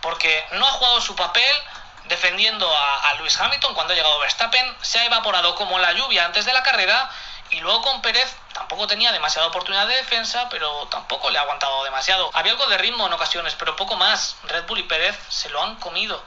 porque 0.00 0.46
no 0.52 0.66
ha 0.66 0.70
jugado 0.72 1.00
su 1.00 1.16
papel 1.16 1.62
defendiendo 2.08 2.70
a, 2.74 3.14
Lewis 3.14 3.38
Hamilton 3.40 3.74
cuando 3.74 3.92
ha 3.92 3.96
llegado 3.96 4.18
Verstappen, 4.18 4.76
se 4.80 4.98
ha 4.98 5.04
evaporado 5.06 5.54
como 5.54 5.78
la 5.78 5.92
lluvia 5.92 6.24
antes 6.24 6.44
de 6.44 6.52
la 6.52 6.62
carrera 6.62 7.10
y 7.50 7.60
luego 7.60 7.82
con 7.82 8.02
Pérez 8.02 8.36
tampoco 8.52 8.86
tenía 8.86 9.12
demasiada 9.12 9.48
oportunidad 9.48 9.86
de 9.86 9.96
defensa, 9.96 10.48
pero 10.48 10.86
tampoco 10.88 11.30
le 11.30 11.38
ha 11.38 11.42
aguantado 11.42 11.84
demasiado. 11.84 12.30
Había 12.34 12.52
algo 12.52 12.66
de 12.66 12.78
ritmo 12.78 13.06
en 13.06 13.12
ocasiones, 13.12 13.54
pero 13.54 13.76
poco 13.76 13.96
más. 13.96 14.36
Red 14.44 14.64
Bull 14.66 14.80
y 14.80 14.82
Pérez 14.82 15.16
se 15.28 15.48
lo 15.50 15.62
han 15.62 15.76
comido. 15.76 16.22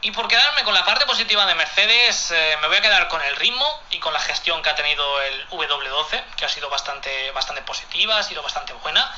Y 0.00 0.12
por 0.12 0.28
quedarme 0.28 0.62
con 0.62 0.74
la 0.74 0.84
parte 0.84 1.06
positiva 1.06 1.44
de 1.46 1.54
Mercedes, 1.54 2.30
eh, 2.30 2.56
me 2.60 2.68
voy 2.68 2.76
a 2.76 2.82
quedar 2.82 3.08
con 3.08 3.20
el 3.22 3.34
ritmo 3.36 3.66
y 3.90 3.98
con 3.98 4.12
la 4.12 4.20
gestión 4.20 4.62
que 4.62 4.70
ha 4.70 4.74
tenido 4.74 5.22
el 5.22 5.48
W12, 5.48 6.22
que 6.36 6.44
ha 6.44 6.48
sido 6.48 6.68
bastante, 6.68 7.30
bastante 7.32 7.62
positiva, 7.62 8.18
ha 8.18 8.22
sido 8.22 8.42
bastante 8.42 8.74
buena 8.74 9.12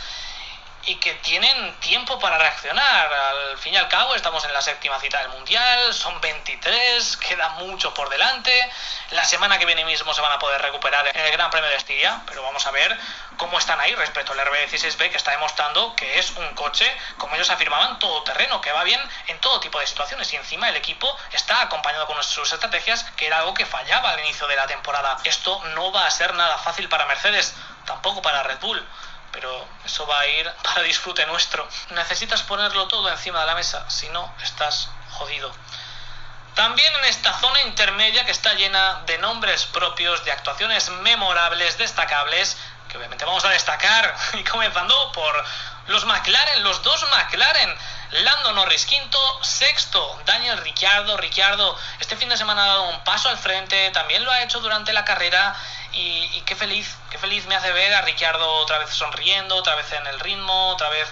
y 0.87 0.97
que 0.97 1.15
tienen 1.15 1.75
tiempo 1.81 2.19
para 2.19 2.39
reaccionar. 2.39 3.13
Al 3.13 3.59
fin 3.59 3.75
y 3.75 3.77
al 3.77 3.89
cabo 3.89 4.15
estamos 4.15 4.45
en 4.45 4.53
la 4.53 4.63
séptima 4.63 4.99
cita 4.99 5.19
del 5.19 5.29
Mundial, 5.29 5.93
son 5.93 6.21
23, 6.21 7.17
queda 7.19 7.51
mucho 7.51 7.93
por 7.95 8.09
delante. 8.09 8.71
La 9.11 9.25
semana 9.25 9.59
que 9.59 9.67
viene 9.67 9.85
mismo 9.85 10.15
se 10.15 10.21
van 10.21 10.33
a 10.33 10.39
poder 10.39 10.61
recuperar 10.63 11.07
en 11.07 11.25
el 11.25 11.33
Gran 11.33 11.51
Premio 11.51 11.69
de 11.69 11.77
Estiria, 11.77 12.23
pero 12.27 12.43
vamos 12.43 12.67
a 12.67 12.71
ver 12.71 12.99
cómo 13.37 13.59
están 13.59 13.81
ahí 13.81 13.95
respecto 13.95 14.33
al 14.33 14.39
RB16B 14.41 15.11
que 15.11 15.17
está 15.17 15.33
demostrando 15.33 15.95
que 15.97 16.19
es 16.19 16.31
un 16.33 16.55
coche, 16.55 16.91
como 17.19 17.35
ellos 17.35 17.51
afirmaban, 17.51 17.99
todoterreno, 17.99 18.61
que 18.61 18.73
va 18.73 18.85
bien 18.85 19.01
en 19.29 19.39
todo 19.41 19.61
tipo 19.61 19.81
de 19.81 19.87
situaciones 19.87 20.33
y 20.33 20.37
encima 20.37 20.69
el 20.69 20.77
equipo 20.77 21.17
está 21.33 21.61
acompañado 21.63 22.07
con 22.07 22.23
sus 22.23 22.53
estrategias, 22.53 23.05
que 23.17 23.27
era 23.27 23.39
algo 23.39 23.55
que 23.55 23.67
fallaba 23.67 24.11
al 24.11 24.21
inicio 24.21 24.47
de 24.47 24.57
la 24.57 24.67
temporada. 24.67 25.19
Esto 25.25 25.63
no 25.75 25.93
va 25.93 26.07
a 26.07 26.11
ser 26.11 26.35
nada 26.35 26.59
fácil 26.59 26.89
para 26.89 27.07
Mercedes, 27.07 27.55
tampoco 27.87 28.23
para 28.23 28.43
Red 28.43 28.59
Bull 28.61 28.87
pero 29.33 29.67
eso 29.85 30.07
va 30.07 30.21
a 30.21 30.27
ir 30.27 30.51
para 30.63 30.83
disfrute 30.83 31.25
nuestro. 31.27 31.67
Necesitas 31.91 32.43
ponerlo 32.43 32.89
todo 32.89 33.09
encima 33.11 33.41
de 33.41 33.47
la 33.47 33.55
mesa, 33.55 33.89
si 33.91 34.09
no, 34.11 34.35
estás 34.43 34.89
jodido. 35.11 35.53
También 36.55 36.93
en 36.97 37.05
esta 37.05 37.33
zona 37.39 37.63
intermedia 37.63 38.25
que 38.25 38.33
está 38.33 38.55
llena 38.55 39.03
de 39.07 39.19
nombres 39.19 39.67
propios, 39.67 40.25
de 40.25 40.33
actuaciones 40.33 40.91
memorables, 40.91 41.79
destacables, 41.79 42.57
que 42.89 42.99
obviamente 42.99 43.25
vamos 43.25 43.45
a 43.45 43.51
destacar, 43.51 44.15
y 44.35 44.45
comenzando 44.45 45.13
por 45.13 45.45
los 45.91 46.05
McLaren, 46.05 46.63
los 46.63 46.83
dos 46.83 47.05
McLaren. 47.11 47.77
Lando 48.13 48.53
Norris 48.53 48.87
quinto, 48.87 49.19
sexto 49.43 50.21
Daniel 50.25 50.59
Ricciardo. 50.59 51.17
Ricciardo 51.17 51.77
este 52.01 52.17
fin 52.17 52.29
de 52.29 52.37
semana 52.37 52.65
ha 52.65 52.69
dado 52.69 52.83
un 52.91 53.05
paso 53.05 53.29
al 53.29 53.39
frente, 53.39 53.91
también 53.91 54.25
lo 54.25 54.33
ha 54.33 54.43
hecho 54.43 54.61
durante 54.61 54.93
la 54.93 55.05
carrera 55.05 55.55
y, 55.93 56.41
qué 56.43 56.57
feliz, 56.57 56.97
qué 57.11 57.19
feliz 57.19 57.47
me 57.47 57.55
hace 57.55 57.73
ver 57.73 57.93
a 57.95 58.03
Ricciardo 58.03 58.49
otra 58.55 58.79
vez 58.79 58.91
sonriendo, 58.91 59.57
otra 59.57 59.75
vez 59.77 59.93
en 59.93 60.07
el 60.07 60.19
ritmo, 60.21 60.71
otra 60.71 60.89
vez 60.89 61.09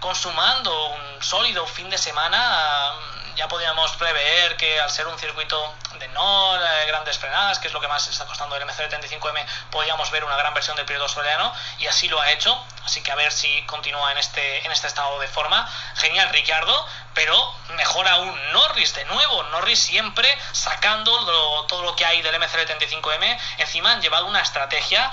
consumando 0.00 0.88
un 0.88 1.22
sólido 1.22 1.66
fin 1.66 1.90
de 1.90 1.98
semana. 1.98 2.92
Ya 3.40 3.48
podíamos 3.48 3.96
prever 3.96 4.54
que 4.58 4.78
al 4.80 4.90
ser 4.90 5.06
un 5.06 5.18
circuito 5.18 5.74
de 5.98 6.06
no 6.08 6.62
eh, 6.62 6.84
grandes 6.88 7.16
frenadas, 7.16 7.58
que 7.58 7.68
es 7.68 7.72
lo 7.72 7.80
que 7.80 7.88
más 7.88 8.06
está 8.06 8.26
costando 8.26 8.54
el 8.54 8.62
MC75M, 8.64 9.46
podíamos 9.70 10.10
ver 10.10 10.24
una 10.24 10.36
gran 10.36 10.52
versión 10.52 10.76
del 10.76 10.84
piloto 10.84 11.04
australiano 11.04 11.50
y 11.78 11.86
así 11.86 12.06
lo 12.10 12.20
ha 12.20 12.30
hecho. 12.32 12.62
Así 12.84 13.02
que 13.02 13.10
a 13.10 13.14
ver 13.14 13.32
si 13.32 13.62
continúa 13.62 14.12
en 14.12 14.18
este, 14.18 14.66
en 14.66 14.70
este 14.72 14.88
estado 14.88 15.18
de 15.20 15.28
forma. 15.28 15.66
Genial 15.96 16.28
Ricciardo, 16.28 16.86
pero 17.14 17.54
mejor 17.76 18.06
aún 18.08 18.52
Norris 18.52 18.92
de 18.92 19.06
nuevo. 19.06 19.42
Norris 19.44 19.78
siempre 19.78 20.28
sacando 20.52 21.64
todo 21.64 21.82
lo 21.82 21.96
que 21.96 22.04
hay 22.04 22.20
del 22.20 22.34
MC75M. 22.34 23.40
Encima 23.56 23.92
han 23.92 24.02
llevado 24.02 24.26
una 24.26 24.42
estrategia 24.42 25.10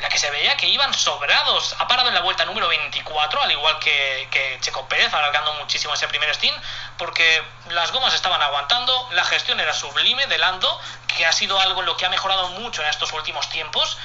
la 0.00 0.08
que 0.08 0.18
se 0.18 0.30
veía 0.30 0.56
que 0.56 0.68
iban 0.68 0.92
sobrados. 0.92 1.74
Ha 1.78 1.86
parado 1.86 2.08
en 2.08 2.14
la 2.14 2.20
vuelta 2.20 2.44
número 2.44 2.68
24, 2.68 3.42
al 3.42 3.52
igual 3.52 3.78
que, 3.78 4.28
que 4.30 4.58
Checo 4.60 4.88
Pérez, 4.88 5.12
alargando 5.12 5.54
muchísimo 5.54 5.94
ese 5.94 6.08
primer 6.08 6.34
stint, 6.34 6.56
porque 6.98 7.42
las 7.70 7.92
gomas 7.92 8.14
estaban 8.14 8.42
aguantando, 8.42 9.08
la 9.12 9.24
gestión 9.24 9.60
era 9.60 9.72
sublime 9.72 10.26
de 10.26 10.38
Lando, 10.38 10.80
que 11.16 11.24
ha 11.26 11.32
sido 11.32 11.58
algo 11.60 11.80
en 11.80 11.86
lo 11.86 11.96
que 11.96 12.06
ha 12.06 12.10
mejorado 12.10 12.48
mucho 12.50 12.82
en 12.82 12.88
estos 12.88 13.12
últimos 13.12 13.48
tiempos 13.48 13.96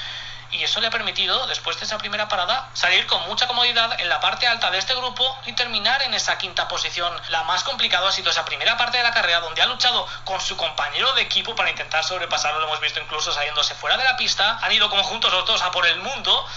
y 0.52 0.64
eso 0.64 0.80
le 0.80 0.88
ha 0.88 0.92
permitido, 0.92 1.46
después 1.48 1.80
de 1.80 1.86
esa 1.86 1.98
primera 1.98 2.28
parada, 2.28 2.70
salir 2.74 3.06
con 3.08 3.22
mucha 3.28 3.48
comodidad 3.48 4.00
en 4.00 4.10
la 4.10 4.20
parte 4.20 4.48
alta 4.48 4.72
de 4.72 4.78
este 4.78 4.96
grupo 4.96 5.38
y 5.46 5.54
terminar 5.54 6.02
en 6.02 6.14
esa 6.14 6.38
quinta 6.38 6.68
posición. 6.68 7.14
La 7.30 7.44
más 7.44 7.64
complicada 7.64 8.10
ha 8.10 8.12
sido 8.12 8.32
esa 8.32 8.46
primera 8.46 8.78
parte 8.78 8.98
de 8.98 9.04
la 9.04 9.12
carrera 9.12 9.40
donde 9.42 9.62
ha 9.62 9.68
luchado 9.68 10.08
con 10.26 10.40
su 10.42 10.58
compañero 10.58 11.12
de 11.14 11.22
equipo 11.22 11.56
para 11.56 11.70
intentar 11.70 12.04
sobrepasarlo, 12.04 12.60
lo 12.60 12.68
hemos 12.68 12.80
visto 12.80 13.00
incluso 13.00 13.32
saliéndose 13.32 13.76
fuera 13.76 13.98
de 13.98 14.04
la 14.04 14.18
pista, 14.18 14.60
han 14.62 14.72
ido 14.72 14.90
como 14.90 15.04
juntos 15.04 15.32
los 15.32 15.46
dos 15.46 15.62
a 15.62 15.72
por 15.72 15.86
el 15.86 15.98
mundo 15.98 16.48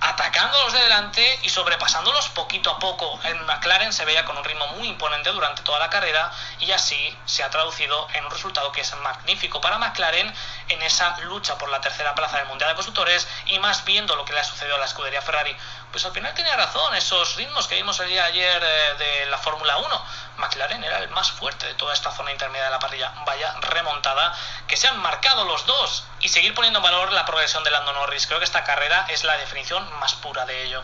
atacándolos 0.00 0.72
de 0.72 0.80
delante 0.80 1.40
y 1.42 1.48
sobrepasándolos 1.48 2.28
poquito 2.30 2.70
a 2.70 2.78
poco. 2.78 3.18
El 3.24 3.40
McLaren 3.44 3.92
se 3.92 4.04
veía 4.04 4.24
con 4.24 4.36
un 4.36 4.44
ritmo 4.44 4.66
muy 4.68 4.88
imponente 4.88 5.30
durante 5.30 5.62
toda 5.62 5.78
la 5.78 5.90
carrera 5.90 6.30
y 6.60 6.70
así 6.72 7.16
se 7.24 7.42
ha 7.42 7.50
traducido 7.50 8.06
en 8.14 8.24
un 8.24 8.30
resultado 8.30 8.72
que 8.72 8.80
es 8.80 8.94
magnífico 8.96 9.60
para 9.60 9.78
McLaren 9.78 10.32
en 10.68 10.82
esa 10.82 11.18
lucha 11.20 11.58
por 11.58 11.68
la 11.68 11.80
tercera 11.80 12.14
plaza 12.14 12.38
del 12.38 12.46
Mundial 12.46 12.70
de 12.70 12.74
Constructores 12.74 13.28
y 13.46 13.58
más 13.58 13.84
viendo 13.84 14.16
lo 14.16 14.24
que 14.24 14.32
le 14.32 14.40
ha 14.40 14.44
sucedido 14.44 14.76
a 14.76 14.78
la 14.78 14.84
escudería 14.84 15.22
Ferrari. 15.22 15.56
Pues 15.90 16.04
al 16.04 16.12
final 16.12 16.34
tenía 16.34 16.54
razón, 16.56 16.94
esos 16.94 17.36
ritmos 17.36 17.66
que 17.66 17.76
vimos 17.76 17.98
el 18.00 18.08
día 18.08 18.24
ayer 18.24 18.62
eh, 18.62 18.94
de 18.98 19.26
la 19.26 19.38
Fórmula 19.38 19.78
1 19.78 20.04
McLaren 20.38 20.82
era 20.84 20.98
el 20.98 21.08
más 21.10 21.30
fuerte 21.32 21.66
de 21.66 21.74
toda 21.74 21.92
esta 21.92 22.12
zona 22.12 22.30
intermedia 22.30 22.64
de 22.66 22.70
la 22.70 22.78
parrilla. 22.78 23.12
Vaya 23.26 23.54
remontada 23.60 24.34
que 24.66 24.76
se 24.76 24.88
han 24.88 24.98
marcado 24.98 25.44
los 25.44 25.66
dos 25.66 26.04
y 26.20 26.28
seguir 26.28 26.54
poniendo 26.54 26.78
en 26.78 26.84
valor 26.84 27.12
la 27.12 27.24
progresión 27.24 27.64
de 27.64 27.70
Lando 27.70 27.92
Norris. 27.92 28.26
Creo 28.26 28.38
que 28.38 28.44
esta 28.44 28.64
carrera 28.64 29.06
es 29.08 29.24
la 29.24 29.36
definición 29.36 29.90
más 29.98 30.14
pura 30.14 30.46
de 30.46 30.64
ello. 30.64 30.82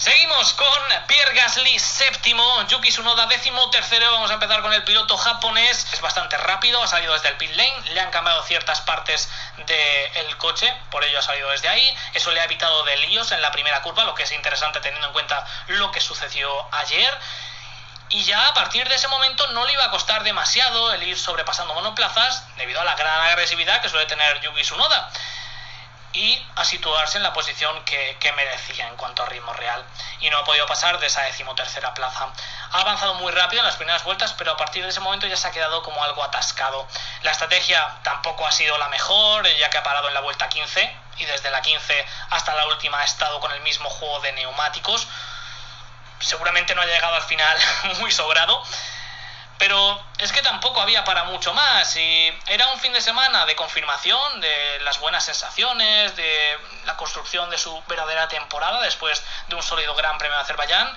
Seguimos 0.00 0.54
con 0.54 0.66
Pierre 1.08 1.34
Gasly 1.34 1.78
séptimo, 1.78 2.66
Yuki 2.68 2.88
Tsunoda 2.88 3.26
décimo 3.26 3.68
tercero. 3.68 4.10
Vamos 4.12 4.30
a 4.30 4.34
empezar 4.34 4.62
con 4.62 4.72
el 4.72 4.82
piloto 4.82 5.14
japonés. 5.18 5.86
Es 5.92 6.00
bastante 6.00 6.38
rápido, 6.38 6.82
ha 6.82 6.86
salido 6.86 7.12
desde 7.12 7.28
el 7.28 7.36
pit 7.36 7.50
lane, 7.54 7.82
le 7.92 8.00
han 8.00 8.10
cambiado 8.10 8.42
ciertas 8.44 8.80
partes 8.80 9.28
del 9.66 10.38
coche, 10.38 10.74
por 10.90 11.04
ello 11.04 11.18
ha 11.18 11.22
salido 11.22 11.50
desde 11.50 11.68
ahí. 11.68 11.98
Eso 12.14 12.30
le 12.30 12.40
ha 12.40 12.44
evitado 12.44 12.82
de 12.84 12.96
líos 12.96 13.30
en 13.32 13.42
la 13.42 13.52
primera 13.52 13.82
curva, 13.82 14.04
lo 14.04 14.14
que 14.14 14.22
es 14.22 14.32
interesante 14.32 14.80
teniendo 14.80 15.06
en 15.08 15.12
cuenta 15.12 15.46
lo 15.66 15.90
que 15.90 16.00
sucedió 16.00 16.50
ayer 16.72 17.18
y 18.08 18.24
ya 18.24 18.48
a 18.48 18.54
partir 18.54 18.88
de 18.88 18.94
ese 18.94 19.06
momento 19.08 19.46
no 19.48 19.66
le 19.66 19.74
iba 19.74 19.84
a 19.84 19.90
costar 19.90 20.24
demasiado 20.24 20.94
el 20.94 21.02
ir 21.02 21.18
sobrepasando 21.18 21.74
monoplazas 21.74 22.42
debido 22.56 22.80
a 22.80 22.84
la 22.84 22.96
gran 22.96 23.20
agresividad 23.26 23.82
que 23.82 23.90
suele 23.90 24.06
tener 24.06 24.40
Yuki 24.40 24.62
Tsunoda 24.62 25.10
y 26.12 26.44
a 26.56 26.64
situarse 26.64 27.18
en 27.18 27.22
la 27.22 27.32
posición 27.32 27.84
que, 27.84 28.32
merecía 28.34 28.88
en 28.88 28.96
cuanto 28.96 29.22
a 29.22 29.26
ritmo 29.26 29.52
real 29.52 29.84
y 30.20 30.30
no 30.30 30.38
ha 30.38 30.44
podido 30.44 30.66
pasar 30.66 30.98
de 30.98 31.06
esa 31.06 31.22
decimotercera 31.22 31.92
plaza. 31.94 32.28
Ha 32.72 32.80
avanzado 32.80 33.14
muy 33.14 33.32
rápido 33.32 33.60
en 33.60 33.66
las 33.66 33.76
primeras 33.76 34.04
vueltas, 34.04 34.34
pero 34.38 34.52
a 34.52 34.56
partir 34.56 34.82
de 34.82 34.90
ese 34.90 35.00
momento 35.00 35.26
ya 35.26 35.36
se 35.36 35.48
ha 35.48 35.50
quedado 35.50 35.82
como 35.82 36.02
algo 36.02 36.22
atascado. 36.22 36.86
La 37.22 37.32
estrategia 37.32 37.98
tampoco 38.02 38.46
ha 38.46 38.52
sido 38.52 38.78
la 38.78 38.88
mejor, 38.88 39.46
ya 39.58 39.68
que 39.70 39.78
ha 39.78 39.82
parado 39.82 40.08
en 40.08 40.14
la 40.14 40.20
vuelta 40.20 40.48
15 40.48 40.96
y 41.18 41.24
desde 41.26 41.50
la 41.50 41.60
15 41.60 42.06
hasta 42.30 42.54
la 42.54 42.66
última 42.66 43.00
ha 43.00 43.04
estado 43.04 43.40
con 43.40 43.52
el 43.52 43.60
mismo 43.60 43.90
juego 43.90 44.20
de 44.20 44.32
neumáticos, 44.32 45.06
seguramente 46.20 46.74
no 46.74 46.82
haya 46.82 46.94
llegado 46.94 47.14
al 47.14 47.22
final 47.22 47.58
muy 47.98 48.10
sobrado. 48.10 48.62
Pero 49.60 50.02
es 50.16 50.32
que 50.32 50.40
tampoco 50.40 50.80
había 50.80 51.04
para 51.04 51.24
mucho 51.24 51.52
más 51.52 51.94
y 51.94 52.32
era 52.46 52.66
un 52.68 52.80
fin 52.80 52.94
de 52.94 53.00
semana 53.02 53.44
de 53.44 53.54
confirmación 53.54 54.40
de 54.40 54.78
las 54.80 54.98
buenas 55.00 55.22
sensaciones, 55.22 56.16
de 56.16 56.58
la 56.86 56.96
construcción 56.96 57.50
de 57.50 57.58
su 57.58 57.82
verdadera 57.86 58.26
temporada 58.26 58.80
después 58.80 59.22
de 59.48 59.56
un 59.56 59.62
sólido 59.62 59.94
Gran 59.94 60.16
Premio 60.16 60.38
de 60.38 60.44
Azerbaiyán. 60.44 60.96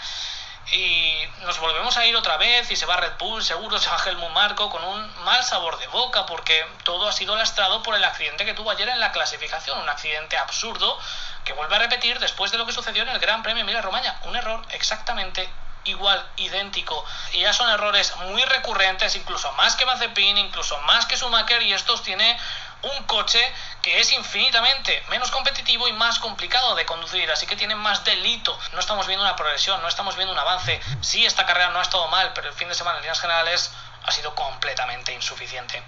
Y 0.72 1.14
nos 1.42 1.60
volvemos 1.60 1.98
a 1.98 2.06
ir 2.06 2.16
otra 2.16 2.38
vez 2.38 2.72
y 2.72 2.78
se 2.78 2.86
va 2.86 2.96
Red 2.96 3.18
Bull, 3.20 3.44
seguro 3.44 3.78
se 3.80 3.90
va 3.90 4.02
Helmut 4.02 4.32
Marco 4.32 4.70
con 4.70 4.82
un 4.82 5.24
mal 5.26 5.44
sabor 5.44 5.78
de 5.78 5.88
boca 5.88 6.26
porque 6.26 6.66
todo 6.86 7.10
ha 7.10 7.12
sido 7.12 7.36
lastrado 7.36 7.84
por 7.84 7.96
el 7.96 8.04
accidente 8.06 8.46
que 8.46 8.54
tuvo 8.54 8.72
ayer 8.72 8.88
en 8.88 9.02
la 9.02 9.12
clasificación, 9.12 9.78
un 9.78 9.90
accidente 9.90 10.38
absurdo 10.38 10.98
que 11.44 11.52
vuelve 11.52 11.76
a 11.76 11.80
repetir 11.80 12.18
después 12.18 12.50
de 12.54 12.58
lo 12.58 12.66
que 12.66 12.72
sucedió 12.72 13.04
en 13.04 13.10
el 13.10 13.20
Gran 13.20 13.44
Premio 13.44 13.64
Emilia 13.64 13.82
Romagna, 13.82 14.18
un 14.24 14.38
error 14.38 14.66
exactamente 14.70 15.50
igual, 15.86 16.26
idéntico. 16.38 17.06
Y 17.34 17.42
ya 17.42 17.54
son 17.54 17.70
errores 17.70 18.16
muy 18.18 18.44
recurrentes, 18.46 19.16
incluso 19.16 19.52
más 19.54 19.76
que 19.76 19.86
Mazepin, 19.86 20.38
incluso 20.38 20.78
más 20.82 21.06
que 21.06 21.18
Schumacher, 21.18 21.62
y 21.62 21.74
estos 21.74 22.04
tiene 22.04 22.38
un 22.84 23.04
coche 23.04 23.42
que 23.82 24.00
es 24.00 24.12
infinitamente 24.12 25.04
menos 25.10 25.32
competitivo 25.32 25.88
y 25.88 25.94
más 25.94 26.20
complicado 26.20 26.76
de 26.76 26.86
conducir, 26.86 27.30
así 27.32 27.46
que 27.48 27.56
tiene 27.56 27.76
más 27.76 28.04
delito. 28.04 28.58
No 28.74 28.80
estamos 28.80 29.08
viendo 29.08 29.24
una 29.24 29.36
progresión, 29.36 29.82
no 29.82 29.88
estamos 29.88 30.16
viendo 30.16 30.34
un 30.34 30.40
avance. 30.40 30.80
Sí, 31.02 31.26
esta 31.26 31.46
carrera 31.46 31.70
no 31.70 31.80
ha 31.80 31.84
estado 31.84 32.08
mal, 32.10 32.32
pero 32.34 32.50
el 32.50 32.54
fin 32.54 32.68
de 32.68 32.76
semana 32.76 32.98
en 32.98 33.04
líneas 33.04 33.22
generales 33.22 33.72
ha 34.06 34.12
sido 34.12 34.36
completamente 34.36 35.14
insuficiente. 35.14 35.82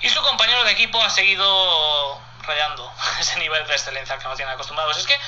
Y 0.00 0.08
su 0.08 0.22
compañero 0.22 0.64
de 0.64 0.72
equipo 0.72 1.02
ha 1.02 1.10
seguido 1.10 2.20
rayando 2.42 2.92
ese 3.20 3.38
nivel 3.38 3.66
de 3.66 3.72
excelencia 3.72 4.14
al 4.14 4.20
que 4.20 4.28
nos 4.28 4.36
tienen 4.36 4.54
acostumbrados. 4.54 4.96
Es 4.96 5.06
que 5.06 5.18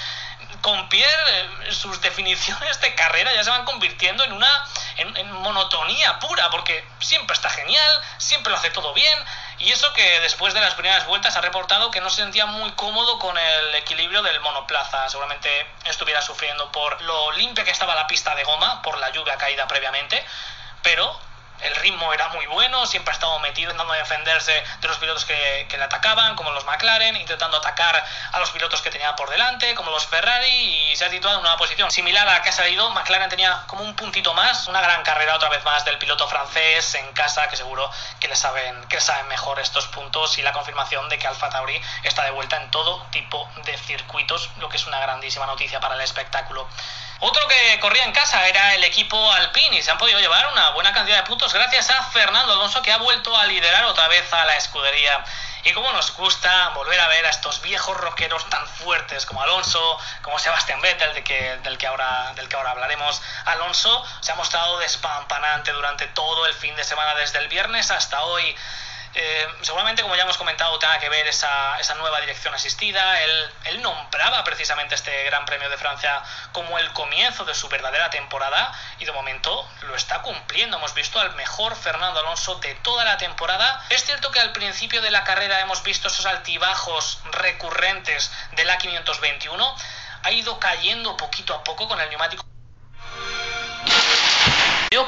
con 0.63 0.89
Pierre 0.89 1.41
eh, 1.67 1.73
sus 1.73 2.01
definiciones 2.01 2.81
de 2.81 2.95
carrera 2.95 3.35
ya 3.35 3.45
se 3.45 3.51
van 3.51 3.65
convirtiendo 3.65 4.25
en 4.25 4.33
una 4.33 4.49
en, 4.97 5.33
monotonía 5.33 6.19
pura, 6.21 6.51
porque 6.51 6.87
siempre 7.01 7.35
está 7.35 7.51
genial, 7.51 8.03
siempre 8.19 8.51
lo 8.51 8.57
hace 8.57 8.71
todo 8.71 8.95
bien, 8.95 9.19
y 9.59 9.73
eso 9.73 9.93
que 9.93 10.21
después 10.21 10.55
de 10.55 10.61
las 10.61 10.75
primeras 10.75 11.07
vueltas 11.07 11.37
ha 11.37 11.41
reportado 11.41 11.91
que 11.91 12.01
no 12.01 12.11
se 12.11 12.23
sentía 12.23 12.47
muy 12.47 12.71
cómodo 12.73 13.19
con 13.19 13.37
el 13.37 13.75
equilibrio 13.75 14.23
del 14.23 14.41
monoplaza. 14.41 15.09
Seguramente 15.09 15.67
estuviera 15.85 16.23
sufriendo 16.23 16.71
por 16.73 17.01
lo 17.03 17.33
limpia 17.33 17.65
que 17.65 17.71
estaba 17.71 17.95
la 17.95 18.07
pista 18.07 18.35
de 18.35 18.45
goma, 18.45 18.83
por 18.83 18.99
la 18.99 19.11
lluvia 19.11 19.37
caída 19.37 19.67
previamente, 19.67 20.25
pero 20.83 21.19
el 21.63 21.75
ritmo 21.77 22.13
era 22.13 22.29
muy 22.29 22.47
bueno, 22.47 22.87
siempre 22.87 23.13
ha 23.13 23.15
estado 23.15 23.39
metido 23.41 23.71
intentando 23.71 23.95
defenderse 23.95 24.65
de 24.81 24.89
los 24.89 24.99
pilotos 24.99 25.25
que, 25.25 25.67
le 25.71 25.85
atacaban, 25.85 26.37
como 26.37 26.51
los 26.53 26.65
McLaren, 26.65 27.17
intentando 27.17 27.57
atacar 27.57 28.05
a 28.33 28.39
los 28.39 28.51
pilotos 28.51 28.83
que 28.83 28.91
tenía 28.91 29.17
por 29.17 29.31
delante, 29.31 29.75
como 29.75 29.91
los 29.91 30.07
Ferrari, 30.07 30.91
y 30.91 30.97
se 30.97 31.05
ha 31.05 31.11
situado 31.11 31.39
en 31.39 31.45
una 31.45 31.57
posición 31.57 31.91
similar 31.91 32.29
a 32.29 32.33
la 32.33 32.43
que 32.43 32.51
ha 32.51 32.53
salido. 32.53 32.91
McLaren 32.91 33.29
tenía 33.29 33.65
como 33.67 33.85
un 33.85 33.95
puntito 33.97 34.35
más, 34.35 34.67
una 34.69 34.81
gran 34.81 35.03
carrera 35.03 35.35
otra 35.35 35.49
vez 35.49 35.65
más 35.65 35.85
del 35.85 35.99
piloto 35.99 36.29
francés 36.29 36.95
en 36.95 37.13
casa, 37.13 37.49
que 37.49 37.57
seguro 37.57 37.91
que 38.21 38.29
le 38.29 38.37
saben, 38.37 38.85
que 38.89 39.01
saben 39.01 39.27
mejor 39.29 39.59
estos 39.61 39.87
puntos 39.89 40.39
y 40.39 40.43
la 40.43 40.53
confirmación 40.53 41.09
de 41.09 41.19
que 41.19 41.27
Alfa 41.27 41.49
Tauri 41.49 41.81
está 42.03 42.25
de 42.25 42.31
vuelta 42.31 42.57
en 42.57 42.71
todo 42.71 43.07
tipo 43.11 43.49
de 43.65 43.77
circuitos, 43.79 44.51
lo 44.59 44.69
que 44.69 44.77
es 44.77 44.87
una 44.87 45.01
grandísima 45.01 45.47
noticia 45.47 45.81
para 45.81 45.95
el 45.95 46.01
espectáculo. 46.01 46.69
Otro 47.25 47.47
que 47.47 47.79
corría 47.79 48.03
en 48.03 48.11
casa 48.11 48.49
era 48.49 48.75
el 48.75 48.83
equipo 48.83 49.31
Alpine 49.31 49.77
y 49.77 49.83
se 49.83 49.93
han 49.93 49.97
podido 49.97 50.19
llevar 50.19 50.45
una 50.51 50.71
buena 50.71 50.93
cantidad 50.93 51.19
de 51.19 51.23
puntos 51.23 51.53
gracias 51.53 51.89
a 51.89 52.03
Fernando 52.11 52.53
Alonso 52.53 52.83
que 52.83 52.91
ha 52.91 52.97
vuelto 52.97 53.37
a 53.37 53.47
liderar 53.47 53.85
otra 53.85 54.09
vez 54.09 54.33
a 54.33 54.45
la 54.45 54.57
escudería. 54.57 55.25
Y 55.63 55.73
como 55.73 55.93
nos 55.93 56.13
gusta 56.17 56.71
volver 56.71 56.99
a 56.99 57.07
ver 57.07 57.25
a 57.25 57.31
estos 57.31 57.63
viejos 57.63 57.97
rockeros 57.97 58.51
tan 58.51 58.67
fuertes 58.67 59.25
como 59.25 59.41
Alonso, 59.41 60.01
como 60.23 60.41
Sebastián 60.41 60.81
Vettel, 60.81 61.15
de 61.15 61.23
que, 61.23 61.59
del, 61.59 61.79
que 61.79 61.87
ahora, 61.87 62.33
del 62.35 62.49
que 62.49 62.57
ahora 62.57 62.73
hablaremos, 62.73 63.23
Alonso 63.45 64.05
se 64.19 64.33
ha 64.33 64.35
mostrado 64.35 64.81
despampanante 64.81 65.71
durante 65.71 66.09
todo 66.09 66.47
el 66.47 66.55
fin 66.55 66.75
de 66.75 66.83
semana, 66.83 67.15
desde 67.15 67.39
el 67.39 67.47
viernes 67.47 67.93
hasta 67.93 68.25
hoy. 68.25 68.57
Eh, 69.15 69.47
seguramente, 69.61 70.03
como 70.03 70.17
ya 70.17 70.23
hemos 70.23 70.39
comentado, 70.39 70.79
tenga 70.79 70.99
que 70.99 71.09
ver 71.11 71.27
esa, 71.27 71.79
esa 71.79 71.95
nueva 71.97 72.21
dirección 72.21 72.55
asistida. 72.55 73.21
Él, 73.23 73.51
él, 73.65 73.83
nombraba 73.83 74.43
precisamente 74.45 74.95
este 74.95 75.25
Gran 75.25 75.45
Premio 75.45 75.69
de 75.69 75.77
Francia 75.77 76.23
como 76.53 76.79
el 76.79 76.91
comienzo 76.93 77.45
de 77.45 77.55
su 77.55 77.69
verdadera 77.69 78.09
temporada 78.11 78.73
y 78.99 79.05
de 79.05 79.13
momento 79.13 79.69
lo 79.83 79.95
está 79.95 80.23
cumpliendo. 80.23 80.79
Hemos 80.79 80.95
visto 80.95 81.21
al 81.21 81.35
mejor 81.35 81.77
Fernando 81.77 82.21
Alonso 82.21 82.55
de 82.57 82.75
toda 82.77 83.05
la 83.05 83.19
temporada. 83.19 83.85
Es 83.91 84.05
cierto 84.05 84.31
que 84.31 84.41
al 84.41 84.53
principio 84.53 85.03
de 85.03 85.11
la 85.11 85.25
carrera 85.25 85.61
hemos 85.61 85.83
visto 85.83 86.09
esos 86.09 86.25
altibajos 86.25 87.21
recurrentes 87.33 88.33
del 88.53 88.71
A521. 88.71 89.77
Ha 90.25 90.31
ido 90.31 90.59
cayendo 90.59 91.17
poquito 91.17 91.55
a 91.55 91.65
poco 91.65 91.89
con 91.89 92.01
el 92.01 92.09
neumático 92.09 92.45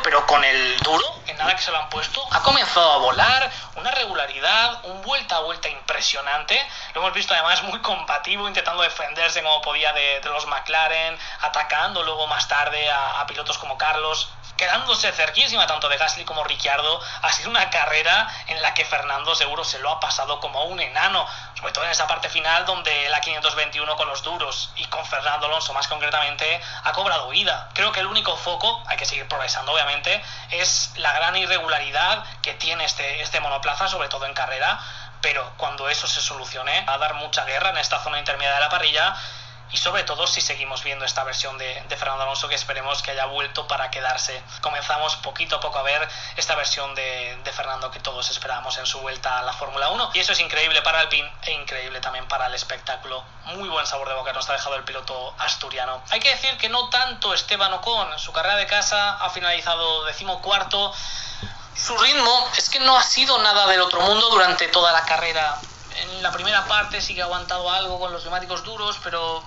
pero 0.03 0.27
con 0.27 0.43
el 0.43 0.79
duro, 0.79 1.05
en 1.27 1.37
nada 1.37 1.55
que 1.55 1.63
se 1.63 1.71
lo 1.71 1.79
han 1.79 1.91
puesto, 1.91 2.25
ha 2.31 2.43
comenzado 2.43 2.93
a 2.93 2.99
volar, 2.99 3.51
una 3.77 3.91
regularidad, 3.91 4.83
un 4.85 5.03
vuelta 5.03 5.37
a 5.37 5.41
vuelta 5.41 5.69
impresionante. 5.69 6.59
Lo 6.95 7.03
hemos 7.03 7.13
visto 7.13 7.35
además 7.35 7.63
muy 7.65 7.79
combativo, 7.81 8.49
intentando 8.49 8.83
defenderse 8.83 9.43
como 9.43 9.61
podía 9.61 9.93
de, 9.93 10.21
los 10.25 10.47
McLaren, 10.47 11.19
atacando 11.43 12.03
luego 12.03 12.27
más 12.27 12.49
tarde 12.49 12.91
a 12.91 13.27
pilotos 13.27 13.59
como 13.59 13.77
Carlos 13.77 14.31
quedándose 14.57 15.13
cerquísima 15.13 15.67
tanto 15.67 15.89
de 15.89 15.97
Gasly 15.97 16.25
como 16.25 16.45
Ricciardo. 16.45 17.01
Ha 17.23 17.33
sido 17.33 17.51
una 17.51 17.71
carrera 17.71 18.29
en 18.47 18.61
la 18.63 18.75
que 18.75 18.85
Fernando 18.85 19.35
seguro 19.35 19.65
se 19.65 19.79
lo 19.79 19.91
ha 19.91 20.01
pasado 20.01 20.41
como 20.41 20.65
un 20.65 20.81
enano, 20.81 21.27
sobre 21.59 21.73
todo 21.73 21.85
en 21.85 21.91
esa 21.91 22.07
parte 22.07 22.29
final 22.29 22.65
donde 22.67 23.09
la 23.09 23.21
521 23.21 23.97
con 23.97 24.09
los 24.09 24.23
duros 24.23 24.71
y 24.77 24.85
con 24.87 25.05
Fernando 25.07 25.47
Alonso 25.47 25.73
más 25.73 25.89
concretamente 25.89 26.61
ha 26.85 26.93
cobrado 26.93 27.29
vida. 27.29 27.69
Creo 27.75 27.93
que 27.93 28.01
el 28.01 28.07
único 28.07 28.37
foco, 28.37 28.83
hay 28.87 28.97
que 28.97 29.07
seguir 29.07 29.27
progresando 29.29 29.73
obviamente, 29.73 30.23
es 30.51 30.93
la 30.97 31.13
gran 31.13 31.37
irregularidad 31.37 32.25
que 32.43 32.55
tiene 32.55 32.85
este, 32.85 33.23
este 33.23 33.41
monoplaza, 33.41 33.89
sobre 33.89 34.09
todo 34.09 34.27
en 34.27 34.35
carrera. 34.35 34.79
Pero 35.21 35.55
cuando 35.57 35.89
eso 35.89 36.07
se 36.07 36.21
solucione, 36.21 36.85
va 36.85 36.95
a 36.95 36.99
dar 36.99 37.15
mucha 37.15 37.47
guerra 37.47 37.71
en 37.71 37.79
esta 37.79 37.99
zona 38.03 38.19
intermedia 38.19 38.53
de 38.55 38.61
la 38.61 38.69
parrilla 38.69 39.17
y 39.75 39.77
sobre 39.77 40.05
todo 40.05 40.29
si 40.29 40.41
seguimos 40.41 40.85
viendo 40.85 41.05
esta 41.05 41.25
versión 41.25 41.59
de, 41.59 41.85
Fernando 41.99 42.23
Alonso 42.23 42.49
que 42.49 42.55
esperemos 42.55 43.03
que 43.03 43.11
haya 43.11 43.27
vuelto 43.27 43.67
para 43.67 43.91
quedarse. 43.91 44.41
Comenzamos 44.61 45.17
poquito 45.17 45.57
a 45.57 45.61
poco 45.61 45.81
a 45.81 45.83
ver 45.83 46.09
esta 46.37 46.55
versión 46.55 46.95
de, 46.95 47.37
Fernando 47.53 47.91
que 47.91 47.99
todos 47.99 48.31
esperábamos 48.31 48.79
en 48.79 48.87
su 48.87 49.01
vuelta 49.01 49.41
a 49.41 49.43
la 49.43 49.53
Fórmula 49.53 49.89
1 49.89 50.13
y 50.15 50.21
eso 50.21 50.31
es 50.31 50.39
increíble 50.39 50.81
para 50.83 51.01
Alpine 51.01 51.29
e 51.43 51.53
increíble 51.53 52.01
también 52.01 52.29
para 52.29 52.47
el 52.47 52.55
espectáculo. 52.55 53.25
Muy 53.47 53.69
buen 53.69 53.85
sabor 53.85 54.09
de 54.09 54.15
boca 54.15 54.33
nos 54.33 54.49
ha 54.49 54.53
dejado 54.53 54.77
el 54.77 54.85
piloto 54.85 55.35
asturiano. 55.39 56.01
Hay 56.11 56.21
que 56.21 56.31
decir 56.31 56.57
que 56.57 56.69
no 56.69 56.89
tanto 56.89 57.35
Esteban 57.35 57.73
Ocon, 57.73 58.17
su 58.21 58.31
carrera 58.33 58.55
de 58.55 58.67
casa 58.67 59.15
ha 59.15 59.29
finalizado 59.31 60.05
decimocuarto. 60.05 60.95
Su 61.75 61.99
ritmo 61.99 62.49
es 62.57 62.71
que 62.71 62.79
no 62.79 62.97
ha 62.97 63.03
sido 63.03 63.39
nada 63.39 63.67
del 63.67 63.81
otro 63.81 64.01
mundo 64.03 64.31
durante 64.31 64.69
toda 64.69 64.93
la 64.93 65.05
carrera. 65.05 65.59
En 65.97 66.23
la 66.23 66.31
primera 66.31 66.65
parte 66.65 67.01
sí 67.01 67.15
que 67.17 67.23
ha 67.23 67.25
aguantado 67.25 67.69
algo 67.71 67.99
con 67.99 68.13
los 68.13 68.23
neumáticos 68.23 68.63
duros, 68.63 68.99
pero 69.03 69.43